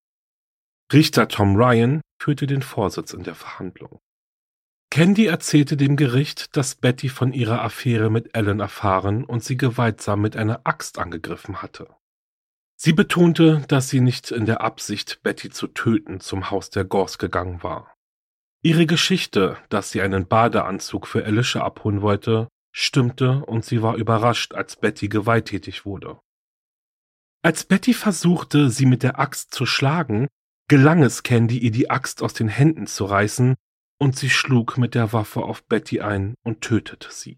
Richter 0.91 1.27
Tom 1.27 1.55
Ryan 1.55 2.01
führte 2.21 2.47
den 2.47 2.61
Vorsitz 2.61 3.13
in 3.13 3.23
der 3.23 3.35
Verhandlung. 3.35 3.99
Candy 4.91 5.27
erzählte 5.27 5.77
dem 5.77 5.95
Gericht, 5.95 6.57
dass 6.57 6.75
Betty 6.75 7.07
von 7.07 7.31
ihrer 7.31 7.61
Affäre 7.61 8.09
mit 8.09 8.35
Ellen 8.35 8.59
erfahren 8.59 9.23
und 9.23 9.41
sie 9.41 9.55
gewaltsam 9.55 10.19
mit 10.19 10.35
einer 10.35 10.61
Axt 10.65 10.99
angegriffen 10.99 11.61
hatte. 11.61 11.87
Sie 12.75 12.91
betonte, 12.91 13.63
dass 13.69 13.87
sie 13.87 14.01
nicht 14.01 14.31
in 14.31 14.45
der 14.45 14.59
Absicht, 14.59 15.23
Betty 15.23 15.49
zu 15.49 15.67
töten, 15.67 16.19
zum 16.19 16.51
Haus 16.51 16.71
der 16.71 16.83
Gors 16.83 17.19
gegangen 17.19 17.63
war. 17.63 17.95
Ihre 18.63 18.85
Geschichte, 18.85 19.57
dass 19.69 19.91
sie 19.91 20.01
einen 20.01 20.27
Badeanzug 20.27 21.07
für 21.07 21.23
Alicia 21.23 21.63
abholen 21.63 22.01
wollte, 22.01 22.49
stimmte 22.73 23.45
und 23.45 23.63
sie 23.63 23.81
war 23.81 23.95
überrascht, 23.95 24.53
als 24.53 24.75
Betty 24.75 25.07
gewalttätig 25.07 25.85
wurde. 25.85 26.19
Als 27.41 27.63
Betty 27.63 27.93
versuchte, 27.93 28.69
sie 28.69 28.85
mit 28.85 29.03
der 29.03 29.19
Axt 29.19 29.53
zu 29.53 29.65
schlagen, 29.65 30.27
gelang 30.67 31.01
es 31.01 31.23
Candy, 31.23 31.59
ihr 31.59 31.71
die 31.71 31.89
Axt 31.89 32.21
aus 32.21 32.33
den 32.33 32.49
Händen 32.49 32.87
zu 32.87 33.05
reißen, 33.05 33.55
und 34.01 34.17
sie 34.17 34.31
schlug 34.31 34.79
mit 34.79 34.95
der 34.95 35.13
Waffe 35.13 35.43
auf 35.43 35.63
Betty 35.67 36.01
ein 36.01 36.33
und 36.43 36.61
tötete 36.61 37.11
sie. 37.11 37.37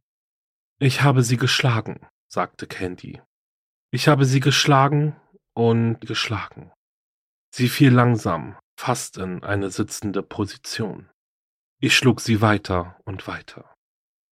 Ich 0.80 1.02
habe 1.02 1.22
sie 1.22 1.36
geschlagen, 1.36 2.08
sagte 2.30 2.68
Candy. 2.68 3.22
Ich 3.92 4.08
habe 4.08 4.24
sie 4.24 4.40
geschlagen 4.40 5.14
und 5.54 6.00
geschlagen. 6.00 6.72
Sie 7.54 7.68
fiel 7.68 7.92
langsam, 7.92 8.58
fast 8.80 9.18
in 9.18 9.44
eine 9.44 9.72
sitzende 9.72 10.24
Position. 10.24 11.10
Ich 11.82 11.98
schlug 11.98 12.22
sie 12.22 12.40
weiter 12.40 12.98
und 13.04 13.28
weiter. 13.28 13.76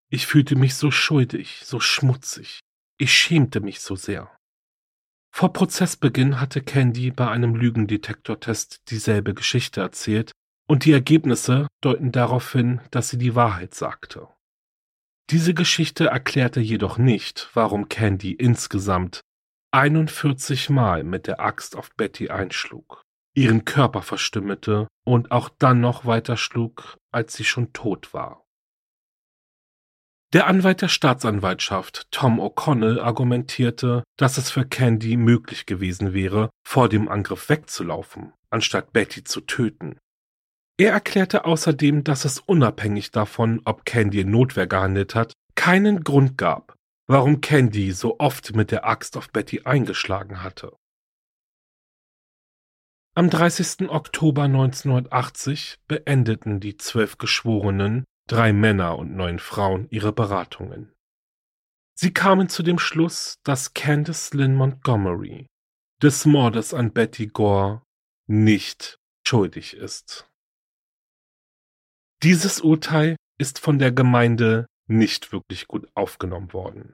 Ich 0.09 0.25
fühlte 0.25 0.55
mich 0.55 0.75
so 0.75 0.89
schuldig, 0.89 1.63
so 1.65 1.81
schmutzig. 1.81 2.61
Ich 2.97 3.13
schämte 3.13 3.59
mich 3.59 3.81
so 3.81 3.97
sehr. 3.97 4.33
Vor 5.35 5.51
Prozessbeginn 5.51 6.39
hatte 6.39 6.61
Candy 6.61 7.11
bei 7.11 7.29
einem 7.29 7.55
Lügendetektortest 7.55 8.89
dieselbe 8.89 9.33
Geschichte 9.33 9.81
erzählt 9.81 10.31
und 10.71 10.85
die 10.85 10.93
Ergebnisse 10.93 11.67
deuten 11.81 12.13
darauf 12.13 12.53
hin, 12.53 12.79
dass 12.91 13.09
sie 13.09 13.17
die 13.17 13.35
Wahrheit 13.35 13.75
sagte. 13.75 14.29
Diese 15.29 15.53
Geschichte 15.53 16.05
erklärte 16.05 16.61
jedoch 16.61 16.97
nicht, 16.97 17.49
warum 17.53 17.89
Candy 17.89 18.31
insgesamt 18.31 19.19
41 19.71 20.69
Mal 20.69 21.03
mit 21.03 21.27
der 21.27 21.41
Axt 21.41 21.75
auf 21.75 21.93
Betty 21.97 22.29
einschlug, 22.29 23.01
ihren 23.35 23.65
Körper 23.65 24.01
verstümmelte 24.01 24.87
und 25.03 25.31
auch 25.31 25.49
dann 25.59 25.81
noch 25.81 26.05
weiter 26.05 26.37
schlug, 26.37 26.95
als 27.11 27.33
sie 27.33 27.43
schon 27.43 27.73
tot 27.73 28.13
war. 28.13 28.45
Der 30.31 30.47
Anwalt 30.47 30.81
der 30.81 30.87
Staatsanwaltschaft, 30.87 32.07
Tom 32.11 32.39
O'Connell, 32.39 32.97
argumentierte, 32.97 34.05
dass 34.15 34.37
es 34.37 34.49
für 34.49 34.65
Candy 34.65 35.17
möglich 35.17 35.65
gewesen 35.65 36.13
wäre, 36.13 36.49
vor 36.65 36.87
dem 36.87 37.09
Angriff 37.09 37.49
wegzulaufen, 37.49 38.31
anstatt 38.49 38.93
Betty 38.93 39.25
zu 39.25 39.41
töten. 39.41 39.99
Er 40.81 40.93
erklärte 40.93 41.45
außerdem, 41.45 42.03
dass 42.03 42.25
es 42.25 42.39
unabhängig 42.39 43.11
davon, 43.11 43.61
ob 43.65 43.85
Candy 43.85 44.21
in 44.21 44.31
Notwehr 44.31 44.65
gehandelt 44.65 45.13
hat, 45.13 45.33
keinen 45.53 46.03
Grund 46.03 46.39
gab, 46.39 46.75
warum 47.05 47.39
Candy 47.39 47.91
so 47.91 48.19
oft 48.19 48.55
mit 48.55 48.71
der 48.71 48.83
Axt 48.83 49.15
auf 49.15 49.29
Betty 49.29 49.61
eingeschlagen 49.61 50.41
hatte. 50.41 50.75
Am 53.13 53.29
30. 53.29 53.91
Oktober 53.91 54.45
1980 54.45 55.77
beendeten 55.87 56.59
die 56.59 56.77
zwölf 56.77 57.19
Geschworenen, 57.19 58.03
drei 58.27 58.51
Männer 58.51 58.97
und 58.97 59.15
neun 59.15 59.37
Frauen, 59.37 59.85
ihre 59.91 60.11
Beratungen. 60.11 60.91
Sie 61.93 62.11
kamen 62.11 62.49
zu 62.49 62.63
dem 62.63 62.79
Schluss, 62.79 63.35
dass 63.43 63.75
Candice 63.75 64.33
Lynn 64.33 64.55
Montgomery 64.55 65.45
des 66.01 66.25
Mordes 66.25 66.73
an 66.73 66.91
Betty 66.91 67.27
Gore 67.27 67.83
nicht 68.25 68.97
schuldig 69.27 69.75
ist. 69.75 70.30
Dieses 72.23 72.61
Urteil 72.61 73.15
ist 73.39 73.59
von 73.59 73.79
der 73.79 73.91
Gemeinde 73.91 74.67
nicht 74.87 75.31
wirklich 75.31 75.67
gut 75.67 75.87
aufgenommen 75.95 76.53
worden. 76.53 76.93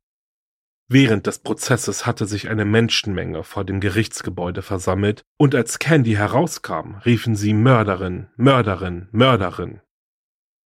Während 0.89 1.27
des 1.27 1.39
Prozesses 1.39 2.05
hatte 2.05 2.25
sich 2.25 2.49
eine 2.49 2.63
Menschenmenge 2.63 3.43
vor 3.43 3.65
dem 3.65 3.81
Gerichtsgebäude 3.81 4.61
versammelt, 4.61 5.23
und 5.37 5.53
als 5.53 5.79
Candy 5.79 6.13
herauskam, 6.13 6.95
riefen 7.05 7.35
sie 7.35 7.53
Mörderin, 7.53 8.27
Mörderin, 8.37 9.09
Mörderin. 9.11 9.81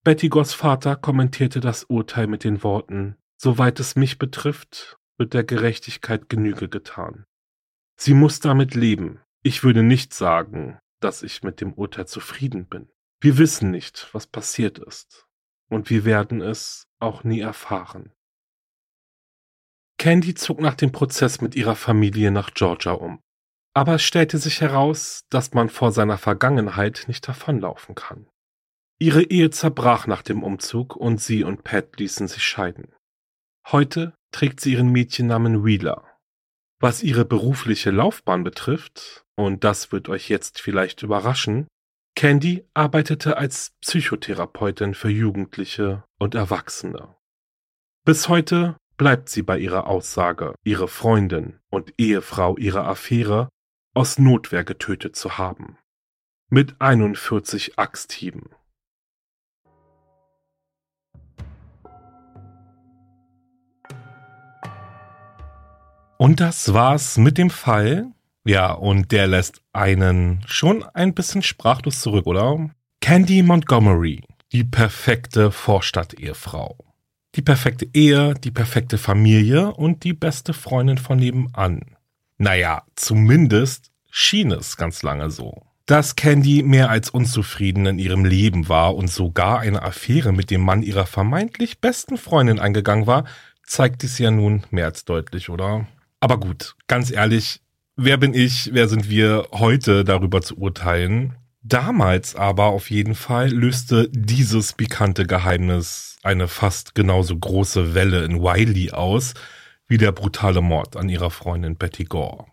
Betty 0.02 0.28
Goss 0.28 0.54
Vater 0.54 0.96
kommentierte 0.96 1.60
das 1.60 1.84
Urteil 1.84 2.26
mit 2.26 2.42
den 2.42 2.62
Worten 2.64 3.16
Soweit 3.40 3.78
es 3.78 3.94
mich 3.94 4.18
betrifft, 4.18 4.98
wird 5.16 5.32
der 5.32 5.44
Gerechtigkeit 5.44 6.28
Genüge 6.28 6.68
getan. 6.68 7.24
Sie 7.96 8.12
muss 8.12 8.40
damit 8.40 8.74
leben. 8.74 9.20
Ich 9.44 9.62
würde 9.62 9.84
nicht 9.84 10.12
sagen, 10.12 10.80
dass 11.00 11.22
ich 11.22 11.44
mit 11.44 11.60
dem 11.60 11.72
Urteil 11.72 12.08
zufrieden 12.08 12.66
bin. 12.66 12.88
Wir 13.20 13.38
wissen 13.38 13.70
nicht, 13.70 14.08
was 14.12 14.26
passiert 14.26 14.78
ist. 14.78 15.26
Und 15.68 15.90
wir 15.90 16.04
werden 16.04 16.40
es 16.40 16.86
auch 16.98 17.24
nie 17.24 17.40
erfahren. 17.40 18.12
Candy 19.98 20.34
zog 20.34 20.60
nach 20.60 20.76
dem 20.76 20.92
Prozess 20.92 21.40
mit 21.40 21.56
ihrer 21.56 21.74
Familie 21.74 22.30
nach 22.30 22.54
Georgia 22.54 22.92
um. 22.92 23.20
Aber 23.74 23.96
es 23.96 24.02
stellte 24.02 24.38
sich 24.38 24.60
heraus, 24.60 25.24
dass 25.30 25.52
man 25.52 25.68
vor 25.68 25.92
seiner 25.92 26.18
Vergangenheit 26.18 27.04
nicht 27.08 27.26
davonlaufen 27.26 27.94
kann. 27.94 28.28
Ihre 29.00 29.22
Ehe 29.22 29.50
zerbrach 29.50 30.06
nach 30.06 30.22
dem 30.22 30.42
Umzug 30.42 30.96
und 30.96 31.20
sie 31.20 31.44
und 31.44 31.64
Pat 31.64 31.98
ließen 31.98 32.28
sich 32.28 32.44
scheiden. 32.44 32.94
Heute 33.68 34.14
trägt 34.32 34.60
sie 34.60 34.72
ihren 34.72 34.90
Mädchennamen 34.90 35.64
Wheeler. 35.64 36.04
Was 36.80 37.02
ihre 37.02 37.24
berufliche 37.24 37.90
Laufbahn 37.90 38.44
betrifft, 38.44 39.24
und 39.36 39.64
das 39.64 39.92
wird 39.92 40.08
euch 40.08 40.28
jetzt 40.28 40.60
vielleicht 40.60 41.02
überraschen, 41.02 41.66
Candy 42.18 42.64
arbeitete 42.74 43.36
als 43.36 43.76
Psychotherapeutin 43.80 44.94
für 44.94 45.08
Jugendliche 45.08 46.02
und 46.18 46.34
Erwachsene. 46.34 47.14
Bis 48.04 48.28
heute 48.28 48.76
bleibt 48.96 49.28
sie 49.28 49.42
bei 49.42 49.56
ihrer 49.60 49.86
Aussage, 49.86 50.56
ihre 50.64 50.88
Freundin 50.88 51.60
und 51.70 51.94
Ehefrau 51.96 52.56
ihrer 52.56 52.88
Affäre 52.88 53.50
aus 53.94 54.18
Notwehr 54.18 54.64
getötet 54.64 55.14
zu 55.14 55.38
haben. 55.38 55.78
Mit 56.50 56.80
41 56.80 57.78
Axthieben. 57.78 58.50
Und 66.16 66.40
das 66.40 66.74
war's 66.74 67.16
mit 67.16 67.38
dem 67.38 67.50
Fall 67.50 68.12
ja, 68.48 68.72
und 68.72 69.12
der 69.12 69.26
lässt 69.26 69.60
einen 69.74 70.42
schon 70.46 70.82
ein 70.82 71.12
bisschen 71.12 71.42
sprachlos 71.42 72.00
zurück, 72.00 72.26
oder? 72.26 72.70
Candy 73.02 73.42
Montgomery, 73.42 74.22
die 74.52 74.64
perfekte 74.64 75.52
Vorstadt-Ehefrau. 75.52 76.78
Die 77.34 77.42
perfekte 77.42 77.86
Ehe, 77.92 78.32
die 78.32 78.50
perfekte 78.50 78.96
Familie 78.96 79.74
und 79.74 80.02
die 80.02 80.14
beste 80.14 80.54
Freundin 80.54 80.96
von 80.96 81.18
nebenan. 81.18 81.82
Naja, 82.38 82.84
zumindest 82.96 83.90
schien 84.10 84.50
es 84.50 84.78
ganz 84.78 85.02
lange 85.02 85.30
so. 85.30 85.66
Dass 85.84 86.16
Candy 86.16 86.62
mehr 86.62 86.88
als 86.88 87.10
unzufrieden 87.10 87.84
in 87.84 87.98
ihrem 87.98 88.24
Leben 88.24 88.70
war 88.70 88.96
und 88.96 89.10
sogar 89.10 89.58
eine 89.58 89.82
Affäre 89.82 90.32
mit 90.32 90.50
dem 90.50 90.62
Mann 90.62 90.80
ihrer 90.80 91.04
vermeintlich 91.04 91.82
besten 91.82 92.16
Freundin 92.16 92.60
eingegangen 92.60 93.06
war, 93.06 93.24
zeigt 93.66 94.04
es 94.04 94.18
ja 94.18 94.30
nun 94.30 94.62
mehr 94.70 94.86
als 94.86 95.04
deutlich, 95.04 95.50
oder? 95.50 95.86
Aber 96.20 96.40
gut, 96.40 96.76
ganz 96.86 97.10
ehrlich, 97.10 97.60
wer 97.98 98.16
bin 98.16 98.32
ich, 98.32 98.70
wer 98.72 98.88
sind 98.88 99.10
wir 99.10 99.48
heute 99.52 100.04
darüber 100.04 100.40
zu 100.40 100.56
urteilen? 100.56 101.34
Damals 101.62 102.34
aber 102.36 102.66
auf 102.66 102.90
jeden 102.90 103.14
Fall 103.14 103.50
löste 103.50 104.08
dieses 104.10 104.72
pikante 104.72 105.26
Geheimnis 105.26 106.16
eine 106.22 106.48
fast 106.48 106.94
genauso 106.94 107.36
große 107.36 107.94
Welle 107.94 108.24
in 108.24 108.40
Wiley 108.40 108.92
aus 108.92 109.34
wie 109.88 109.98
der 109.98 110.12
brutale 110.12 110.62
Mord 110.62 110.96
an 110.96 111.08
ihrer 111.08 111.30
Freundin 111.30 111.76
Betty 111.76 112.04
Gore. 112.04 112.46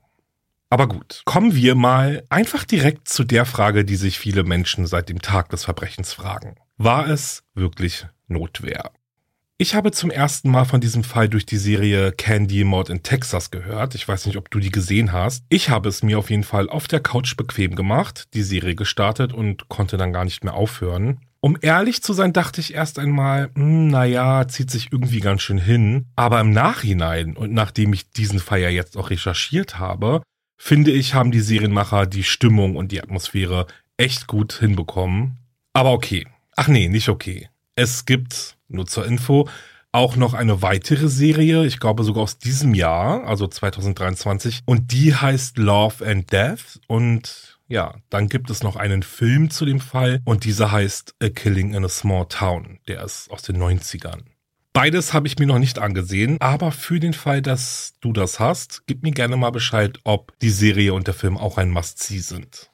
Aber 0.70 0.88
gut, 0.88 1.22
kommen 1.26 1.56
wir 1.56 1.76
mal 1.76 2.24
einfach 2.30 2.66
direkt 2.66 3.08
zu 3.08 3.24
der 3.24 3.46
Frage, 3.46 3.86
die 3.86 3.96
sich 3.96 4.18
viele 4.18 4.44
Menschen 4.44 4.88
seit 4.88 5.10
dem 5.10 5.22
Tag 5.22 5.50
des 5.50 5.64
Verbrechens 5.64 6.12
fragen. 6.12 6.56
War 6.78 7.08
es 7.08 7.44
wirklich 7.54 8.08
Notwehr? 8.28 8.92
Ich 9.58 9.74
habe 9.74 9.94
zum 9.94 10.12
ersten 10.12 10.52
Mal 10.52 10.66
von 10.66 10.82
diesem 10.82 11.06
Fall 11.06 11.30
durch 11.30 11.46
die 11.46 11.56
Serie 11.56 12.12
Candy 12.12 12.66
Mord 12.66 12.90
in 12.90 13.04
Texas 13.04 13.52
gehört. 13.52 13.96
Ich 13.96 14.06
weiß 14.06 14.26
nicht, 14.26 14.36
ob 14.36 14.52
du 14.52 14.60
die 14.60 14.70
gesehen 14.70 15.14
hast. 15.14 15.46
Ich 15.48 15.70
habe 15.70 15.88
es 15.88 16.04
mir 16.04 16.20
auf 16.20 16.30
jeden 16.30 16.44
Fall 16.44 16.70
auf 16.70 16.90
der 16.90 17.00
Couch 17.00 17.38
bequem 17.38 17.74
gemacht, 17.74 18.26
die 18.34 18.44
Serie 18.44 18.76
gestartet 18.76 19.32
und 19.32 19.70
konnte 19.70 19.96
dann 19.96 20.12
gar 20.12 20.26
nicht 20.26 20.44
mehr 20.44 20.56
aufhören. 20.56 21.22
Um 21.40 21.58
ehrlich 21.62 22.04
zu 22.04 22.12
sein, 22.12 22.34
dachte 22.34 22.60
ich 22.60 22.74
erst 22.74 23.00
einmal, 23.00 23.50
hm, 23.56 23.88
naja, 23.88 24.46
zieht 24.46 24.70
sich 24.70 24.92
irgendwie 24.92 25.22
ganz 25.22 25.42
schön 25.42 25.60
hin. 25.60 26.08
Aber 26.18 26.42
im 26.42 26.52
Nachhinein 26.52 27.38
und 27.38 27.54
nachdem 27.54 27.94
ich 27.94 28.12
diesen 28.12 28.40
Fall 28.40 28.60
ja 28.60 28.70
jetzt 28.70 28.98
auch 28.98 29.10
recherchiert 29.10 29.80
habe, 29.80 30.22
finde 30.58 30.92
ich, 30.92 31.14
haben 31.14 31.32
die 31.32 31.40
Serienmacher 31.40 32.08
die 32.08 32.26
Stimmung 32.26 32.76
und 32.76 32.92
die 32.92 33.02
Atmosphäre 33.02 33.68
echt 33.96 34.28
gut 34.28 34.52
hinbekommen. 34.52 35.38
Aber 35.72 35.94
okay. 35.94 36.28
Ach 36.58 36.68
nee, 36.68 36.90
nicht 36.90 37.08
okay. 37.08 37.48
Es 37.76 38.06
gibt, 38.06 38.58
nur 38.68 38.86
zur 38.86 39.06
Info, 39.06 39.50
auch 39.92 40.16
noch 40.16 40.34
eine 40.34 40.62
weitere 40.62 41.08
Serie, 41.08 41.66
ich 41.66 41.80
glaube 41.80 42.04
sogar 42.04 42.24
aus 42.24 42.38
diesem 42.38 42.74
Jahr, 42.74 43.26
also 43.28 43.48
2023, 43.48 44.62
und 44.66 44.92
die 44.92 45.16
heißt 45.16 45.58
Love 45.58 46.06
and 46.06 46.32
Death. 46.32 46.80
Und 46.88 47.58
ja, 47.68 47.96
dann 48.10 48.30
gibt 48.30 48.50
es 48.50 48.64
noch 48.64 48.76
einen 48.76 49.04
Film 49.04 49.50
zu 49.50 49.66
dem 49.66 49.80
Fall 49.80 50.22
und 50.26 50.44
dieser 50.44 50.72
heißt 50.72 51.16
A 51.22 51.30
Killing 51.30 51.74
in 51.74 51.86
a 51.86 51.90
Small 51.90 52.26
Town. 52.30 52.80
Der 52.88 53.04
ist 53.04 53.30
aus 53.32 53.42
den 53.42 53.58
90ern. 53.58 54.24
Beides 54.74 55.14
habe 55.14 55.28
ich 55.28 55.40
mir 55.40 55.48
noch 55.48 55.60
nicht 55.60 55.80
angesehen, 55.80 56.38
aber 56.42 56.74
für 56.74 57.00
den 57.00 57.14
Fall, 57.14 57.42
dass 57.42 57.94
du 58.02 58.12
das 58.12 58.40
hast, 58.40 58.84
gib 58.88 59.04
mir 59.04 59.12
gerne 59.12 59.38
mal 59.38 59.52
Bescheid, 59.52 59.98
ob 60.04 60.38
die 60.40 60.50
Serie 60.50 60.94
und 60.94 61.08
der 61.08 61.14
Film 61.14 61.38
auch 61.38 61.58
ein 61.58 61.72
Must-See 61.72 62.20
sind. 62.20 62.70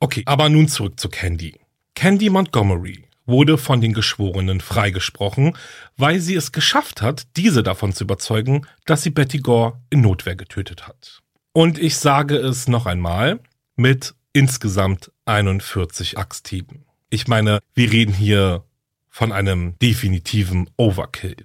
Okay, 0.00 0.22
aber 0.24 0.48
nun 0.48 0.68
zurück 0.68 0.98
zu 0.98 1.10
Candy. 1.10 1.60
Candy 1.94 2.30
Montgomery 2.30 3.07
wurde 3.28 3.58
von 3.58 3.80
den 3.80 3.92
Geschworenen 3.92 4.60
freigesprochen, 4.60 5.56
weil 5.96 6.18
sie 6.18 6.34
es 6.34 6.50
geschafft 6.50 7.02
hat, 7.02 7.28
diese 7.36 7.62
davon 7.62 7.92
zu 7.92 8.04
überzeugen, 8.04 8.66
dass 8.86 9.02
sie 9.02 9.10
Betty 9.10 9.38
Gore 9.38 9.80
in 9.90 10.00
Notwehr 10.00 10.34
getötet 10.34 10.88
hat. 10.88 11.20
Und 11.52 11.78
ich 11.78 11.96
sage 11.96 12.36
es 12.36 12.66
noch 12.66 12.86
einmal, 12.86 13.40
mit 13.76 14.14
insgesamt 14.32 15.12
41 15.26 16.18
Axthieben. 16.18 16.84
Ich 17.10 17.28
meine, 17.28 17.60
wir 17.74 17.92
reden 17.92 18.14
hier 18.14 18.64
von 19.08 19.32
einem 19.32 19.78
definitiven 19.78 20.70
Overkill. 20.76 21.36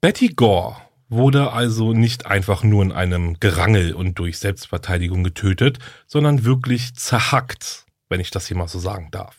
Betty 0.00 0.28
Gore 0.28 0.76
wurde 1.08 1.52
also 1.52 1.92
nicht 1.92 2.26
einfach 2.26 2.62
nur 2.62 2.82
in 2.82 2.92
einem 2.92 3.38
Gerangel 3.38 3.94
und 3.94 4.18
durch 4.18 4.38
Selbstverteidigung 4.38 5.22
getötet, 5.22 5.78
sondern 6.06 6.44
wirklich 6.44 6.94
zerhackt, 6.94 7.86
wenn 8.08 8.20
ich 8.20 8.30
das 8.30 8.48
hier 8.48 8.56
mal 8.56 8.68
so 8.68 8.78
sagen 8.78 9.08
darf. 9.12 9.36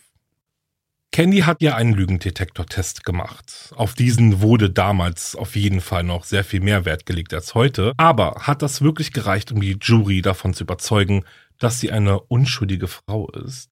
Candy 1.18 1.40
hat 1.40 1.64
ja 1.64 1.76
einen 1.76 1.96
Lügendetektor-Test 1.96 3.04
gemacht. 3.04 3.74
Auf 3.76 3.96
diesen 3.96 4.40
wurde 4.40 4.70
damals 4.70 5.36
auf 5.36 5.56
jeden 5.56 5.82
Fall 5.82 6.04
noch 6.04 6.24
sehr 6.24 6.44
viel 6.44 6.60
mehr 6.60 6.86
Wert 6.86 7.08
gelegt 7.08 7.34
als 7.34 7.56
heute. 7.56 7.94
Aber 7.98 8.42
hat 8.42 8.62
das 8.62 8.84
wirklich 8.84 9.14
gereicht, 9.14 9.52
um 9.52 9.60
die 9.60 9.80
Jury 9.82 10.22
davon 10.22 10.54
zu 10.54 10.64
überzeugen, 10.64 11.26
dass 11.58 11.80
sie 11.80 11.92
eine 11.92 12.20
unschuldige 12.20 12.88
Frau 12.88 13.32
ist? 13.32 13.72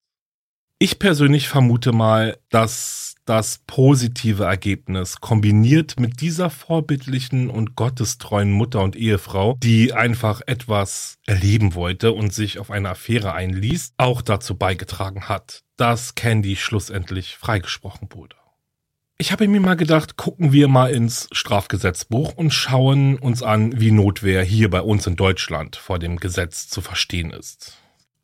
Ich 0.77 0.99
persönlich 0.99 1.47
vermute 1.47 1.93
mal, 1.93 2.37
dass 2.49 3.15
das 3.23 3.61
positive 3.65 4.43
Ergebnis 4.43 5.21
kombiniert 5.21 5.97
mit 5.99 6.19
dieser 6.19 6.49
vorbildlichen 6.49 7.49
und 7.49 7.77
gottestreuen 7.77 8.51
Mutter 8.51 8.81
und 8.81 8.97
Ehefrau, 8.97 9.57
die 9.63 9.93
einfach 9.93 10.41
etwas 10.45 11.17
erleben 11.25 11.75
wollte 11.75 12.11
und 12.11 12.33
sich 12.33 12.59
auf 12.59 12.71
eine 12.71 12.89
Affäre 12.89 13.33
einließ, 13.33 13.93
auch 13.95 14.21
dazu 14.21 14.55
beigetragen 14.55 15.29
hat, 15.29 15.63
dass 15.77 16.13
Candy 16.13 16.57
schlussendlich 16.57 17.37
freigesprochen 17.37 18.09
wurde. 18.11 18.35
Ich 19.17 19.31
habe 19.31 19.47
mir 19.47 19.61
mal 19.61 19.77
gedacht, 19.77 20.17
gucken 20.17 20.51
wir 20.51 20.67
mal 20.67 20.91
ins 20.91 21.29
Strafgesetzbuch 21.31 22.33
und 22.35 22.51
schauen 22.51 23.17
uns 23.17 23.43
an, 23.43 23.79
wie 23.79 23.91
Notwehr 23.91 24.43
hier 24.43 24.69
bei 24.69 24.81
uns 24.81 25.07
in 25.07 25.15
Deutschland 25.15 25.77
vor 25.77 25.99
dem 25.99 26.17
Gesetz 26.17 26.67
zu 26.67 26.81
verstehen 26.81 27.31
ist. 27.31 27.77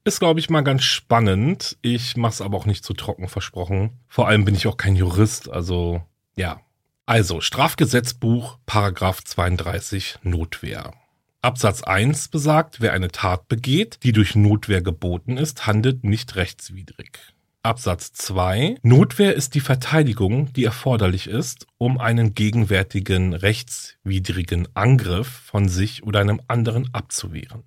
Ist, 0.03 0.19
glaube 0.19 0.39
ich, 0.39 0.49
mal 0.49 0.61
ganz 0.61 0.83
spannend. 0.83 1.77
Ich 1.81 2.17
mache 2.17 2.33
es 2.33 2.41
aber 2.41 2.57
auch 2.57 2.65
nicht 2.65 2.83
zu 2.83 2.93
trocken 2.93 3.27
versprochen. 3.27 3.99
Vor 4.07 4.27
allem 4.27 4.45
bin 4.45 4.55
ich 4.55 4.65
auch 4.65 4.77
kein 4.77 4.95
Jurist, 4.95 5.49
also 5.49 6.01
ja. 6.35 6.61
Also, 7.05 7.41
Strafgesetzbuch, 7.41 8.57
Paragraph 8.65 9.23
32, 9.23 10.19
Notwehr. 10.23 10.93
Absatz 11.41 11.83
1 11.83 12.29
besagt, 12.29 12.81
wer 12.81 12.93
eine 12.93 13.09
Tat 13.09 13.47
begeht, 13.47 13.99
die 14.03 14.11
durch 14.11 14.35
Notwehr 14.35 14.81
geboten 14.81 15.37
ist, 15.37 15.67
handelt 15.67 16.03
nicht 16.03 16.35
rechtswidrig. 16.35 17.19
Absatz 17.63 18.11
2. 18.13 18.77
Notwehr 18.81 19.35
ist 19.35 19.53
die 19.53 19.59
Verteidigung, 19.59 20.51
die 20.53 20.63
erforderlich 20.63 21.27
ist, 21.27 21.67
um 21.77 21.99
einen 21.99 22.33
gegenwärtigen 22.33 23.33
rechtswidrigen 23.33 24.67
Angriff 24.73 25.27
von 25.27 25.69
sich 25.69 26.03
oder 26.03 26.21
einem 26.21 26.41
anderen 26.47 26.91
abzuwehren. 26.93 27.63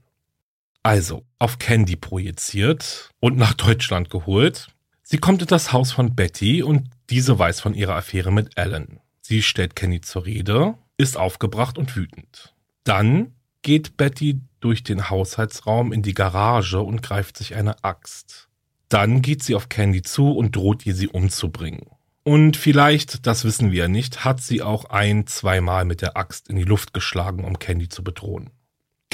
Also 0.85 1.24
auf 1.39 1.59
Candy 1.59 1.97
projiziert 1.97 3.11
und 3.18 3.39
nach 3.39 3.55
Deutschland 3.55 4.11
geholt. 4.11 4.68
Sie 5.03 5.16
kommt 5.16 5.41
in 5.41 5.49
das 5.49 5.72
Haus 5.72 5.93
von 5.93 6.14
Betty 6.14 6.62
und 6.62 6.91
diese 7.09 7.39
weiß 7.39 7.61
von 7.61 7.72
ihrer 7.72 7.97
Affäre 7.97 8.30
mit 8.30 8.59
Alan. 8.59 9.01
Sie 9.22 9.41
stellt 9.41 9.76
Candy 9.76 10.03
zur 10.03 10.26
Rede, 10.26 10.74
ist 10.99 11.16
aufgebracht 11.16 11.78
und 11.78 11.97
wütend. 11.97 12.55
Dann 12.85 13.32
geht 13.62 13.97
Betty 13.97 14.41
durch 14.61 14.82
den 14.82 15.09
Haushaltsraum 15.09 15.91
in 15.91 16.03
die 16.03 16.12
Garage 16.12 16.80
und 16.80 17.03
greift 17.03 17.39
sich 17.39 17.55
eine 17.55 17.82
Axt. 17.82 18.49
Dann 18.91 19.22
geht 19.22 19.43
sie 19.43 19.55
auf 19.55 19.70
Candy 19.70 20.03
zu 20.03 20.32
und 20.32 20.55
droht 20.55 20.85
ihr, 20.85 20.95
sie 20.95 21.09
umzubringen. 21.09 21.87
Und 22.24 22.59
vielleicht, 22.59 23.26
das 23.26 23.45
wissen 23.45 23.72
wir 23.72 23.85
ja 23.85 23.89
nicht, 23.89 24.24
hat 24.26 24.43
sie 24.43 24.61
auch 24.61 24.85
ein, 24.87 25.26
zweimal 25.26 25.87
mit 25.87 26.03
der 26.03 26.18
Axt 26.18 26.51
in 26.51 26.57
die 26.57 26.64
Luft 26.64 26.93
geschlagen, 26.93 27.43
um 27.43 27.59
Candy 27.59 27.89
zu 27.89 28.05
bedrohen. 28.05 28.51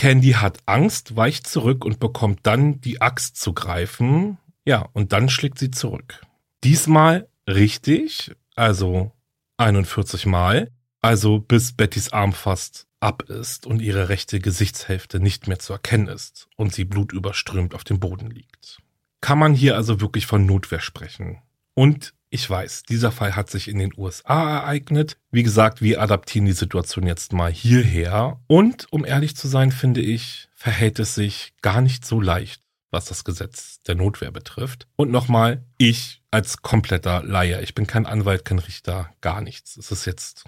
Candy 0.01 0.31
hat 0.31 0.61
Angst, 0.65 1.15
weicht 1.15 1.47
zurück 1.47 1.85
und 1.85 2.01
bekommt 2.01 2.41
dann 2.45 2.81
die 2.81 3.03
Axt 3.03 3.37
zu 3.37 3.53
greifen. 3.53 4.39
Ja, 4.65 4.89
und 4.95 5.13
dann 5.13 5.29
schlägt 5.29 5.59
sie 5.59 5.71
zurück. 5.71 6.23
Diesmal 6.65 7.29
richtig, 7.47 8.33
also 8.57 9.13
41 9.59 10.25
Mal, 10.25 10.71
also 11.03 11.39
bis 11.39 11.75
Bettys 11.75 12.15
Arm 12.15 12.33
fast 12.33 12.87
ab 13.01 13.25
ist 13.25 13.67
und 13.67 13.83
ihre 13.83 14.09
rechte 14.09 14.41
Gesichtshälfte 14.41 15.21
nicht 15.21 15.49
mehr 15.49 15.59
zu 15.59 15.75
erkennen 15.75 16.09
ist 16.09 16.49
und 16.57 16.73
sie 16.73 16.87
blutüberströmt 16.87 17.75
auf 17.75 17.85
dem 17.85 18.01
Boden 18.01 18.31
liegt. 18.31 18.79
Kann 19.21 19.39
man 19.39 19.53
hier 19.53 19.77
also 19.77 20.01
wirklich 20.01 20.25
von 20.25 20.47
Notwehr 20.47 20.81
sprechen? 20.81 21.43
Und 21.75 22.15
ich 22.31 22.49
weiß, 22.49 22.85
dieser 22.85 23.11
Fall 23.11 23.35
hat 23.35 23.51
sich 23.51 23.69
in 23.69 23.79
den 23.79 23.93
USA 23.97 24.59
ereignet. 24.59 25.17
Wie 25.33 25.43
gesagt, 25.43 25.83
wir 25.83 26.01
adaptieren 26.01 26.47
die 26.47 26.53
Situation 26.53 27.07
jetzt 27.07 27.33
mal 27.33 27.53
hierher. 27.53 28.41
Und 28.47 28.87
um 28.93 29.05
ehrlich 29.05 29.37
zu 29.37 29.49
sein, 29.49 29.73
finde 29.73 30.01
ich, 30.01 30.49
verhält 30.55 31.01
es 31.01 31.17
sich 31.17 31.53
gar 31.61 31.81
nicht 31.81 32.07
so 32.07 32.21
leicht, 32.21 32.63
was 32.93 33.07
das 33.07 33.25
Gesetz 33.25 33.83
der 33.83 33.97
Notwehr 33.97 34.31
betrifft. 34.31 34.87
Und 34.95 35.11
nochmal, 35.11 35.65
ich 35.77 36.23
als 36.31 36.63
kompletter 36.63 37.25
Laie, 37.25 37.61
ich 37.63 37.75
bin 37.75 37.89
kein 37.89 38.07
Anwalt, 38.07 38.45
kein 38.45 38.61
Richter, 38.61 39.11
gar 39.21 39.41
nichts. 39.41 39.77
Es 39.77 39.91
ist 39.91 40.05
jetzt 40.05 40.45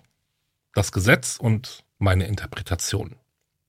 das 0.75 0.93
Gesetz 0.93 1.37
und 1.37 1.83
meine 1.99 2.27
Interpretation. 2.27 3.17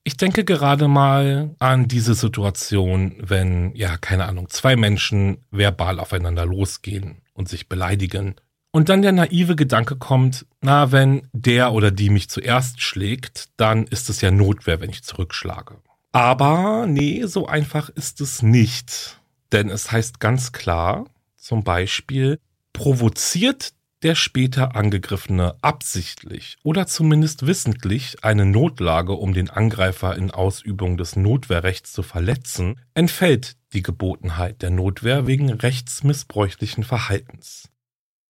Ich 0.04 0.16
denke 0.16 0.44
gerade 0.44 0.86
mal 0.86 1.56
an 1.58 1.88
diese 1.88 2.14
Situation, 2.14 3.16
wenn, 3.18 3.74
ja, 3.74 3.96
keine 3.96 4.26
Ahnung, 4.26 4.50
zwei 4.50 4.76
Menschen 4.76 5.38
verbal 5.50 5.98
aufeinander 5.98 6.46
losgehen 6.46 7.23
und 7.34 7.48
sich 7.48 7.68
beleidigen 7.68 8.36
Und 8.72 8.88
dann 8.88 9.02
der 9.02 9.12
naive 9.12 9.54
Gedanke 9.54 9.96
kommt, 9.96 10.46
na, 10.60 10.90
wenn 10.90 11.28
der 11.32 11.72
oder 11.72 11.90
die 11.90 12.10
mich 12.10 12.30
zuerst 12.30 12.80
schlägt, 12.80 13.50
dann 13.56 13.86
ist 13.86 14.08
es 14.08 14.20
ja 14.20 14.30
Notwehr, 14.30 14.80
wenn 14.80 14.90
ich 14.90 15.04
zurückschlage. 15.04 15.76
Aber 16.10 16.86
nee, 16.88 17.24
so 17.26 17.46
einfach 17.46 17.88
ist 17.90 18.20
es 18.20 18.42
nicht. 18.42 19.20
Denn 19.52 19.68
es 19.68 19.92
heißt 19.92 20.20
ganz 20.20 20.52
klar, 20.52 21.04
zum 21.36 21.62
Beispiel, 21.62 22.40
provoziert 22.72 23.72
der 24.02 24.14
später 24.14 24.76
Angegriffene 24.76 25.54
absichtlich 25.62 26.56
oder 26.62 26.86
zumindest 26.86 27.46
wissentlich 27.46 28.22
eine 28.22 28.44
Notlage, 28.44 29.14
um 29.14 29.32
den 29.32 29.48
Angreifer 29.48 30.14
in 30.16 30.30
Ausübung 30.30 30.98
des 30.98 31.16
Notwehrrechts 31.16 31.92
zu 31.92 32.02
verletzen, 32.02 32.80
entfällt 32.92 33.56
die 33.74 33.82
Gebotenheit 33.82 34.62
der 34.62 34.70
Notwehr 34.70 35.26
wegen 35.26 35.50
rechtsmissbräuchlichen 35.50 36.84
Verhaltens. 36.84 37.68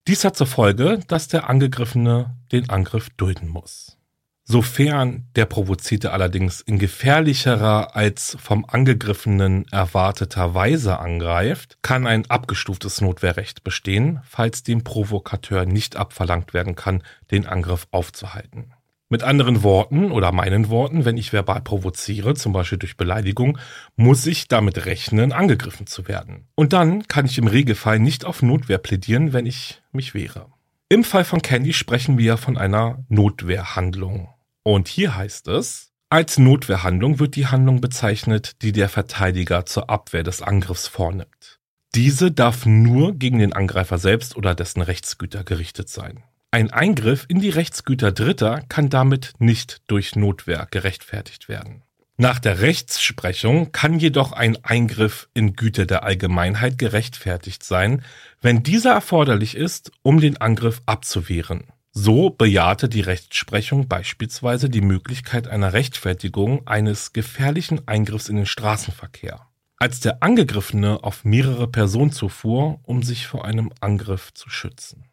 Dies 0.08 0.24
hat 0.24 0.36
zur 0.36 0.48
Folge, 0.48 1.00
dass 1.08 1.28
der 1.28 1.50
Angegriffene 1.50 2.36
den 2.52 2.70
Angriff 2.70 3.10
dulden 3.12 3.48
muss. 3.48 3.98
Sofern 4.46 5.30
der 5.38 5.46
Provozierte 5.46 6.12
allerdings 6.12 6.60
in 6.60 6.78
gefährlicherer 6.78 7.96
als 7.96 8.36
vom 8.42 8.66
Angegriffenen 8.66 9.66
erwarteter 9.72 10.54
Weise 10.54 11.00
angreift, 11.00 11.78
kann 11.82 12.06
ein 12.06 12.30
abgestuftes 12.30 13.00
Notwehrrecht 13.00 13.64
bestehen, 13.64 14.20
falls 14.26 14.64
dem 14.64 14.84
Provokateur 14.84 15.66
nicht 15.66 15.96
abverlangt 15.96 16.54
werden 16.54 16.76
kann, 16.76 17.04
den 17.32 17.46
Angriff 17.46 17.88
aufzuhalten. 17.92 18.74
Mit 19.14 19.22
anderen 19.22 19.62
Worten 19.62 20.12
oder 20.12 20.32
meinen 20.32 20.70
Worten, 20.70 21.06
wenn 21.06 21.18
ich 21.18 21.34
verbal 21.34 21.62
provoziere, 21.62 22.34
zum 22.34 22.52
Beispiel 22.52 22.80
durch 22.80 22.98
Beleidigung, 22.98 23.60
muss 23.96 24.26
ich 24.26 24.48
damit 24.48 24.88
rechnen, 24.88 25.32
angegriffen 25.32 25.86
zu 25.86 26.08
werden. 26.08 26.48
Und 26.56 26.74
dann 26.74 27.08
kann 27.08 27.28
ich 27.28 27.38
im 27.38 27.46
Regelfall 27.46 28.00
nicht 28.00 28.26
auf 28.26 28.42
Notwehr 28.42 28.80
plädieren, 28.80 29.32
wenn 29.32 29.46
ich 29.46 29.84
mich 29.92 30.16
wehre. 30.16 30.48
Im 30.90 31.04
Fall 31.04 31.26
von 31.26 31.44
Candy 31.44 31.74
sprechen 31.74 32.18
wir 32.18 32.38
von 32.38 32.58
einer 32.58 33.06
Notwehrhandlung. 33.08 34.30
Und 34.64 34.88
hier 34.88 35.16
heißt 35.16 35.48
es, 35.48 35.92
als 36.10 36.40
Notwehrhandlung 36.40 37.20
wird 37.20 37.36
die 37.36 37.46
Handlung 37.46 37.82
bezeichnet, 37.82 38.64
die 38.64 38.72
der 38.72 38.90
Verteidiger 38.90 39.68
zur 39.68 39.92
Abwehr 39.92 40.24
des 40.24 40.42
Angriffs 40.42 40.88
vornimmt. 40.88 41.60
Diese 41.94 42.32
darf 42.32 42.66
nur 42.66 43.14
gegen 43.14 43.38
den 43.38 43.54
Angreifer 43.54 44.00
selbst 44.00 44.36
oder 44.36 44.56
dessen 44.56 44.82
Rechtsgüter 44.82 45.44
gerichtet 45.44 45.88
sein. 45.88 46.24
Ein 46.54 46.70
Eingriff 46.70 47.26
in 47.30 47.40
die 47.40 47.50
Rechtsgüter 47.50 48.12
Dritter 48.12 48.62
kann 48.70 48.92
damit 48.92 49.34
nicht 49.40 49.82
durch 49.88 50.16
Notwehr 50.16 50.68
gerechtfertigt 50.70 51.50
werden. 51.50 51.82
Nach 52.16 52.38
der 52.38 52.62
Rechtsprechung 52.62 53.72
kann 53.72 53.98
jedoch 53.98 54.34
ein 54.34 54.64
Eingriff 54.64 55.30
in 55.34 55.56
Güter 55.56 55.88
der 55.88 56.04
Allgemeinheit 56.04 56.78
gerechtfertigt 56.78 57.64
sein, 57.64 58.04
wenn 58.40 58.62
dieser 58.62 58.92
erforderlich 58.92 59.58
ist, 59.58 59.92
um 60.04 60.22
den 60.22 60.38
Angriff 60.38 60.84
abzuwehren. 60.86 61.64
So 61.92 62.30
bejahte 62.30 62.88
die 62.88 63.02
Rechtsprechung 63.02 63.88
beispielsweise 63.88 64.70
die 64.70 64.82
Möglichkeit 64.82 65.48
einer 65.48 65.74
Rechtfertigung 65.74 66.68
eines 66.68 67.14
gefährlichen 67.14 67.88
Eingriffs 67.88 68.30
in 68.30 68.36
den 68.36 68.46
Straßenverkehr, 68.46 69.48
als 69.78 70.02
der 70.02 70.22
Angegriffene 70.22 71.04
auf 71.04 71.26
mehrere 71.26 71.68
Personen 71.68 72.12
zufuhr, 72.12 72.80
um 72.84 73.02
sich 73.02 73.26
vor 73.26 73.44
einem 73.44 73.72
Angriff 73.82 74.36
zu 74.36 74.52
schützen. 74.52 75.06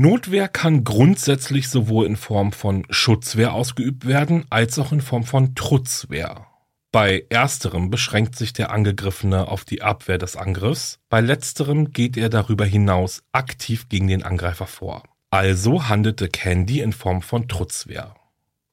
Notwehr 0.00 0.46
kann 0.46 0.84
grundsätzlich 0.84 1.68
sowohl 1.68 2.06
in 2.06 2.14
Form 2.14 2.52
von 2.52 2.86
Schutzwehr 2.88 3.52
ausgeübt 3.52 4.06
werden, 4.06 4.44
als 4.48 4.78
auch 4.78 4.92
in 4.92 5.00
Form 5.00 5.24
von 5.24 5.56
Trutzwehr. 5.56 6.46
Bei 6.92 7.24
ersterem 7.30 7.90
beschränkt 7.90 8.36
sich 8.36 8.52
der 8.52 8.70
Angegriffene 8.70 9.48
auf 9.48 9.64
die 9.64 9.82
Abwehr 9.82 10.16
des 10.18 10.36
Angriffs, 10.36 11.00
bei 11.08 11.20
letzterem 11.20 11.90
geht 11.90 12.16
er 12.16 12.28
darüber 12.28 12.64
hinaus 12.64 13.24
aktiv 13.32 13.88
gegen 13.88 14.06
den 14.06 14.22
Angreifer 14.22 14.68
vor. 14.68 15.02
Also 15.30 15.88
handelte 15.88 16.28
Candy 16.28 16.78
in 16.78 16.92
Form 16.92 17.20
von 17.20 17.48
Trutzwehr. 17.48 18.14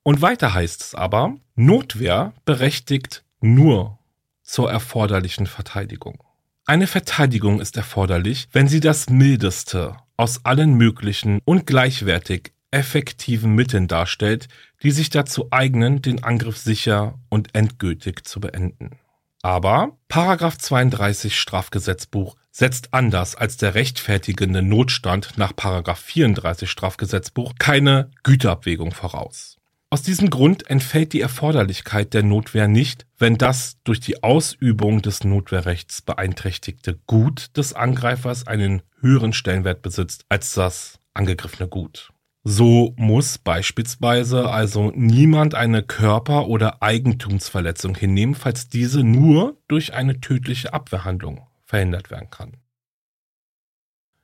Und 0.04 0.22
weiter 0.22 0.54
heißt 0.54 0.80
es 0.84 0.94
aber, 0.94 1.38
Notwehr 1.56 2.34
berechtigt 2.46 3.24
nur 3.42 3.98
zur 4.44 4.70
erforderlichen 4.70 5.48
Verteidigung. 5.48 6.25
Eine 6.68 6.88
Verteidigung 6.88 7.62
ist 7.62 7.78
erforderlich, 7.78 8.48
wenn 8.52 8.68
sie 8.68 8.80
das 8.80 9.08
mildeste 9.12 9.98
aus 10.18 10.46
allen 10.46 10.74
möglichen 10.74 11.40
und 11.46 11.68
gleichwertig 11.68 12.54
effektiven 12.72 13.54
Mitteln 13.54 13.88
darstellt, 13.88 14.48
die 14.82 14.90
sich 14.90 15.12
dazu 15.12 15.50
eignen, 15.52 16.02
den 16.02 16.24
Angriff 16.24 16.58
sicher 16.58 17.20
und 17.30 17.54
endgültig 17.54 18.26
zu 18.26 18.40
beenden. 18.40 18.98
Aber 19.44 19.96
Paragraph 20.08 20.58
32 20.58 21.40
Strafgesetzbuch 21.40 22.36
setzt 22.50 22.96
anders 22.96 23.36
als 23.36 23.58
der 23.58 23.76
rechtfertigende 23.76 24.64
Notstand 24.64 25.38
nach 25.38 25.56
Paragraph 25.56 26.00
34 26.00 26.68
Strafgesetzbuch 26.68 27.54
keine 27.60 28.10
Güterabwägung 28.24 28.92
voraus. 28.92 29.58
Aus 29.96 30.02
diesem 30.02 30.30
Grund 30.30 30.70
entfällt 30.70 31.14
die 31.14 31.22
Erforderlichkeit 31.22 32.14
der 32.14 32.22
Notwehr 32.22 32.68
nicht, 32.68 33.06
wenn 33.18 33.38
das 33.38 33.78
durch 33.86 34.02
die 34.02 34.24
Ausübung 34.24 35.02
des 35.02 35.24
Notwehrrechts 35.24 36.02
beeinträchtigte 36.02 37.00
Gut 37.08 37.56
des 37.56 37.72
Angreifers 37.72 38.46
einen 38.46 38.82
höheren 39.00 39.32
Stellenwert 39.32 39.82
besitzt 39.82 40.26
als 40.28 40.54
das 40.54 41.00
angegriffene 41.14 41.70
Gut. 41.70 42.12
So 42.44 42.94
muss 42.98 43.38
beispielsweise 43.38 44.50
also 44.50 44.92
niemand 44.94 45.56
eine 45.56 45.82
Körper- 45.82 46.48
oder 46.48 46.84
Eigentumsverletzung 46.84 47.96
hinnehmen, 47.96 48.36
falls 48.36 48.68
diese 48.68 49.02
nur 49.02 49.56
durch 49.70 49.94
eine 49.94 50.20
tödliche 50.20 50.74
Abwehrhandlung 50.74 51.48
verhindert 51.64 52.12
werden 52.12 52.30
kann. 52.30 52.58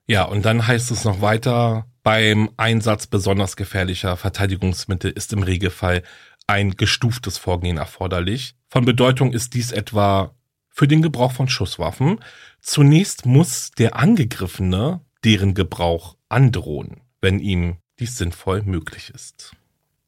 Ja, 0.05 0.26
und 0.26 0.43
dann 0.43 0.67
heißt 0.67 0.91
es 0.91 1.05
noch 1.05 1.22
weiter, 1.22 1.86
beim 2.04 2.49
Einsatz 2.58 3.08
besonders 3.08 3.56
gefährlicher 3.56 4.18
Verteidigungsmittel 4.18 5.12
ist 5.12 5.34
im 5.34 5.43
Regelfall 5.43 6.04
ein 6.47 6.72
gestuftes 6.72 7.38
Vorgehen 7.38 7.78
erforderlich. 7.78 8.56
Von 8.68 8.86
Bedeutung 8.86 9.34
ist 9.34 9.54
dies 9.54 9.72
etwa 9.72 10.36
für 10.70 10.88
den 10.88 11.02
Gebrauch 11.02 11.32
von 11.32 11.47
Schusswaffen. 11.47 12.20
Zunächst 12.60 13.26
muss 13.26 13.72
der 13.72 13.95
Angegriffene 13.95 15.02
deren 15.24 15.54
Gebrauch 15.54 16.18
androhen, 16.30 17.02
wenn 17.20 17.39
ihm 17.39 17.78
dies 17.99 18.18
sinnvoll 18.18 18.64
möglich 18.64 19.12
ist. 19.14 19.52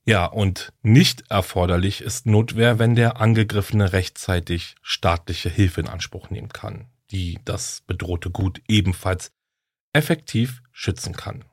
Ja, 0.05 0.25
und 0.25 0.73
nicht 0.81 1.23
erforderlich 1.29 2.01
ist 2.01 2.25
Notwehr, 2.25 2.77
wenn 2.79 2.95
der 2.95 3.21
Angegriffene 3.21 3.93
rechtzeitig 3.93 4.75
staatliche 4.81 5.49
Hilfe 5.49 5.81
in 5.81 5.87
Anspruch 5.87 6.29
nehmen 6.29 6.49
kann, 6.49 6.87
die 7.11 7.39
das 7.45 7.83
bedrohte 7.87 8.29
Gut 8.29 8.61
ebenfalls 8.67 9.31
effektiv 9.93 10.61
schützen 10.71 11.13
kann. 11.13 11.45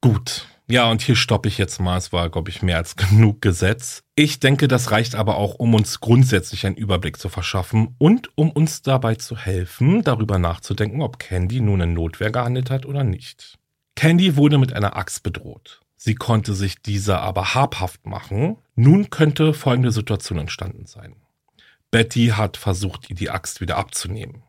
Gut. 0.00 0.46
Ja, 0.66 0.88
und 0.88 1.02
hier 1.02 1.16
stoppe 1.16 1.48
ich 1.48 1.58
jetzt 1.58 1.80
mal. 1.80 1.98
Es 1.98 2.12
war, 2.12 2.30
glaube 2.30 2.48
ich, 2.48 2.62
mehr 2.62 2.76
als 2.76 2.94
genug 2.96 3.42
Gesetz. 3.42 4.02
Ich 4.14 4.38
denke, 4.38 4.68
das 4.68 4.92
reicht 4.92 5.16
aber 5.16 5.36
auch, 5.36 5.56
um 5.56 5.74
uns 5.74 6.00
grundsätzlich 6.00 6.64
einen 6.64 6.76
Überblick 6.76 7.16
zu 7.16 7.28
verschaffen 7.28 7.96
und 7.98 8.30
um 8.36 8.50
uns 8.50 8.82
dabei 8.82 9.16
zu 9.16 9.36
helfen, 9.36 10.02
darüber 10.04 10.38
nachzudenken, 10.38 11.02
ob 11.02 11.18
Candy 11.18 11.60
nun 11.60 11.80
in 11.80 11.92
Notwehr 11.92 12.30
gehandelt 12.30 12.70
hat 12.70 12.86
oder 12.86 13.02
nicht. 13.02 13.58
Candy 13.96 14.36
wurde 14.36 14.58
mit 14.58 14.72
einer 14.72 14.96
Axt 14.96 15.24
bedroht. 15.24 15.80
Sie 15.96 16.14
konnte 16.14 16.54
sich 16.54 16.80
dieser 16.80 17.20
aber 17.20 17.54
habhaft 17.54 18.06
machen. 18.06 18.56
Nun 18.74 19.10
könnte 19.10 19.52
folgende 19.52 19.90
Situation 19.90 20.38
entstanden 20.38 20.86
sein. 20.86 21.16
Betty 21.90 22.28
hat 22.28 22.56
versucht, 22.56 23.10
ihr 23.10 23.16
die 23.16 23.30
Axt 23.30 23.60
wieder 23.60 23.76
abzunehmen. 23.76 24.44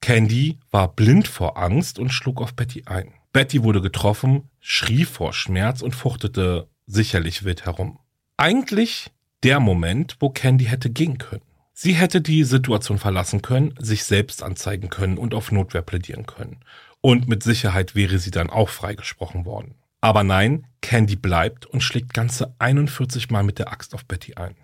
Candy 0.00 0.58
war 0.70 0.88
blind 0.88 1.26
vor 1.26 1.58
Angst 1.58 1.98
und 1.98 2.10
schlug 2.10 2.40
auf 2.40 2.54
Betty 2.54 2.84
ein. 2.86 3.12
Betty 3.34 3.64
wurde 3.64 3.82
getroffen, 3.82 4.48
schrie 4.60 5.04
vor 5.04 5.32
Schmerz 5.32 5.82
und 5.82 5.92
fuchtete 5.96 6.68
sicherlich 6.86 7.44
wild 7.44 7.66
herum. 7.66 7.98
Eigentlich 8.36 9.10
der 9.42 9.58
Moment, 9.58 10.16
wo 10.20 10.30
Candy 10.30 10.66
hätte 10.66 10.88
gehen 10.88 11.18
können. 11.18 11.42
Sie 11.72 11.94
hätte 11.94 12.20
die 12.20 12.44
Situation 12.44 12.98
verlassen 12.98 13.42
können, 13.42 13.74
sich 13.80 14.04
selbst 14.04 14.44
anzeigen 14.44 14.88
können 14.88 15.18
und 15.18 15.34
auf 15.34 15.50
Notwehr 15.50 15.82
plädieren 15.82 16.26
können. 16.26 16.60
Und 17.00 17.26
mit 17.26 17.42
Sicherheit 17.42 17.96
wäre 17.96 18.20
sie 18.20 18.30
dann 18.30 18.50
auch 18.50 18.68
freigesprochen 18.68 19.44
worden. 19.44 19.74
Aber 20.00 20.22
nein, 20.22 20.68
Candy 20.80 21.16
bleibt 21.16 21.66
und 21.66 21.80
schlägt 21.80 22.14
ganze 22.14 22.54
41 22.60 23.30
Mal 23.30 23.42
mit 23.42 23.58
der 23.58 23.72
Axt 23.72 23.94
auf 23.94 24.04
Betty 24.04 24.34
ein. 24.34 24.54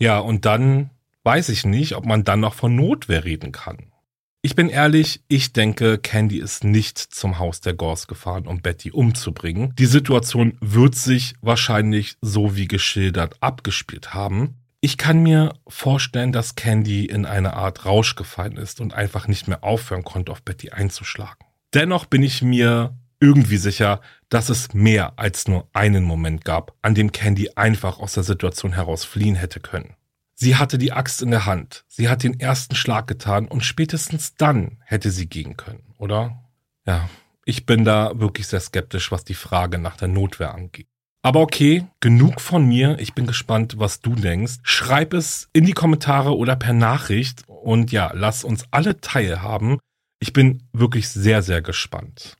Ja, 0.00 0.18
und 0.18 0.46
dann 0.46 0.90
weiß 1.22 1.48
ich 1.50 1.64
nicht, 1.64 1.94
ob 1.94 2.04
man 2.04 2.24
dann 2.24 2.40
noch 2.40 2.54
von 2.54 2.74
Notwehr 2.74 3.24
reden 3.24 3.52
kann. 3.52 3.92
Ich 4.42 4.54
bin 4.54 4.68
ehrlich, 4.68 5.22
ich 5.26 5.52
denke, 5.52 5.98
Candy 5.98 6.38
ist 6.38 6.62
nicht 6.62 6.98
zum 6.98 7.38
Haus 7.38 7.60
der 7.60 7.74
Gors 7.74 8.06
gefahren, 8.06 8.46
um 8.46 8.62
Betty 8.62 8.92
umzubringen. 8.92 9.74
Die 9.76 9.86
Situation 9.86 10.56
wird 10.60 10.94
sich 10.94 11.34
wahrscheinlich 11.40 12.16
so 12.20 12.54
wie 12.54 12.68
geschildert 12.68 13.36
abgespielt 13.40 14.14
haben. 14.14 14.58
Ich 14.80 14.98
kann 14.98 15.20
mir 15.20 15.54
vorstellen, 15.66 16.30
dass 16.30 16.54
Candy 16.54 17.06
in 17.06 17.26
eine 17.26 17.54
Art 17.54 17.86
Rausch 17.86 18.14
gefallen 18.14 18.56
ist 18.56 18.80
und 18.80 18.94
einfach 18.94 19.26
nicht 19.26 19.48
mehr 19.48 19.64
aufhören 19.64 20.04
konnte, 20.04 20.30
auf 20.30 20.42
Betty 20.42 20.70
einzuschlagen. 20.70 21.44
Dennoch 21.74 22.06
bin 22.06 22.22
ich 22.22 22.40
mir 22.40 22.96
irgendwie 23.18 23.56
sicher, 23.56 24.00
dass 24.28 24.48
es 24.48 24.74
mehr 24.74 25.18
als 25.18 25.48
nur 25.48 25.68
einen 25.72 26.04
Moment 26.04 26.44
gab, 26.44 26.76
an 26.82 26.94
dem 26.94 27.10
Candy 27.10 27.50
einfach 27.56 27.98
aus 27.98 28.12
der 28.12 28.22
Situation 28.22 28.74
heraus 28.74 29.04
fliehen 29.04 29.34
hätte 29.34 29.58
können. 29.58 29.95
Sie 30.38 30.56
hatte 30.56 30.76
die 30.76 30.92
Axt 30.92 31.22
in 31.22 31.30
der 31.30 31.46
Hand. 31.46 31.84
Sie 31.88 32.10
hat 32.10 32.22
den 32.22 32.38
ersten 32.38 32.76
Schlag 32.76 33.06
getan 33.06 33.48
und 33.48 33.64
spätestens 33.64 34.34
dann 34.34 34.76
hätte 34.84 35.10
sie 35.10 35.26
gehen 35.26 35.56
können, 35.56 35.94
oder? 35.98 36.44
Ja, 36.86 37.08
Ich 37.46 37.64
bin 37.64 37.84
da 37.84 38.18
wirklich 38.18 38.46
sehr 38.48 38.60
skeptisch, 38.60 39.10
was 39.12 39.24
die 39.24 39.34
Frage 39.34 39.78
nach 39.78 39.96
der 39.96 40.08
Notwehr 40.08 40.52
angeht. 40.52 40.88
Aber 41.22 41.40
okay, 41.40 41.86
genug 42.00 42.40
von 42.40 42.66
mir. 42.66 42.98
Ich 42.98 43.14
bin 43.14 43.26
gespannt, 43.26 43.78
was 43.78 44.00
du 44.00 44.14
denkst. 44.14 44.58
Schreib 44.62 45.14
es 45.14 45.48
in 45.52 45.64
die 45.64 45.72
Kommentare 45.72 46.36
oder 46.36 46.54
per 46.54 46.72
Nachricht 46.72 47.44
und 47.48 47.90
ja, 47.90 48.12
lass 48.14 48.44
uns 48.44 48.64
alle 48.70 49.00
teilhaben. 49.00 49.78
Ich 50.20 50.32
bin 50.32 50.68
wirklich 50.72 51.08
sehr, 51.08 51.42
sehr 51.42 51.62
gespannt. 51.62 52.36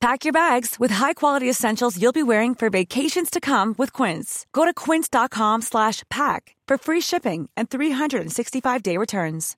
Pack 0.00 0.24
your 0.24 0.32
bags 0.32 0.78
with 0.78 0.92
high-quality 0.92 1.50
essentials 1.50 2.00
you'll 2.00 2.12
be 2.12 2.22
wearing 2.22 2.54
for 2.54 2.70
vacations 2.70 3.30
to 3.30 3.40
come 3.40 3.74
with 3.76 3.92
Quince. 3.92 4.46
Go 4.52 4.64
to 4.64 4.72
quince.com 4.72 5.62
slash 5.62 6.04
pack 6.08 6.54
for 6.68 6.78
free 6.78 7.00
shipping 7.00 7.48
and 7.56 7.68
365-day 7.68 8.96
returns. 8.96 9.56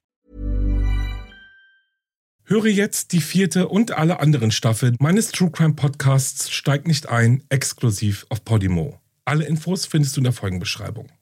Höre 2.45 2.67
jetzt 2.67 3.13
die 3.13 3.21
vierte 3.21 3.69
und 3.69 3.93
alle 3.93 4.19
anderen 4.19 4.51
Staffeln 4.51 4.97
meines 4.99 5.31
True 5.31 5.51
Crime 5.53 5.75
Podcasts 5.75 6.51
Steig 6.51 6.89
nicht 6.89 7.09
ein, 7.09 7.45
exklusiv 7.49 8.27
auf 8.29 8.45
Podimo. 8.45 8.99
Alle 9.25 9.45
Infos 9.45 9.87
findest 9.87 10.17
du 10.17 10.21
in 10.21 10.25
der 10.25 10.33
Folgenbeschreibung. 10.33 11.13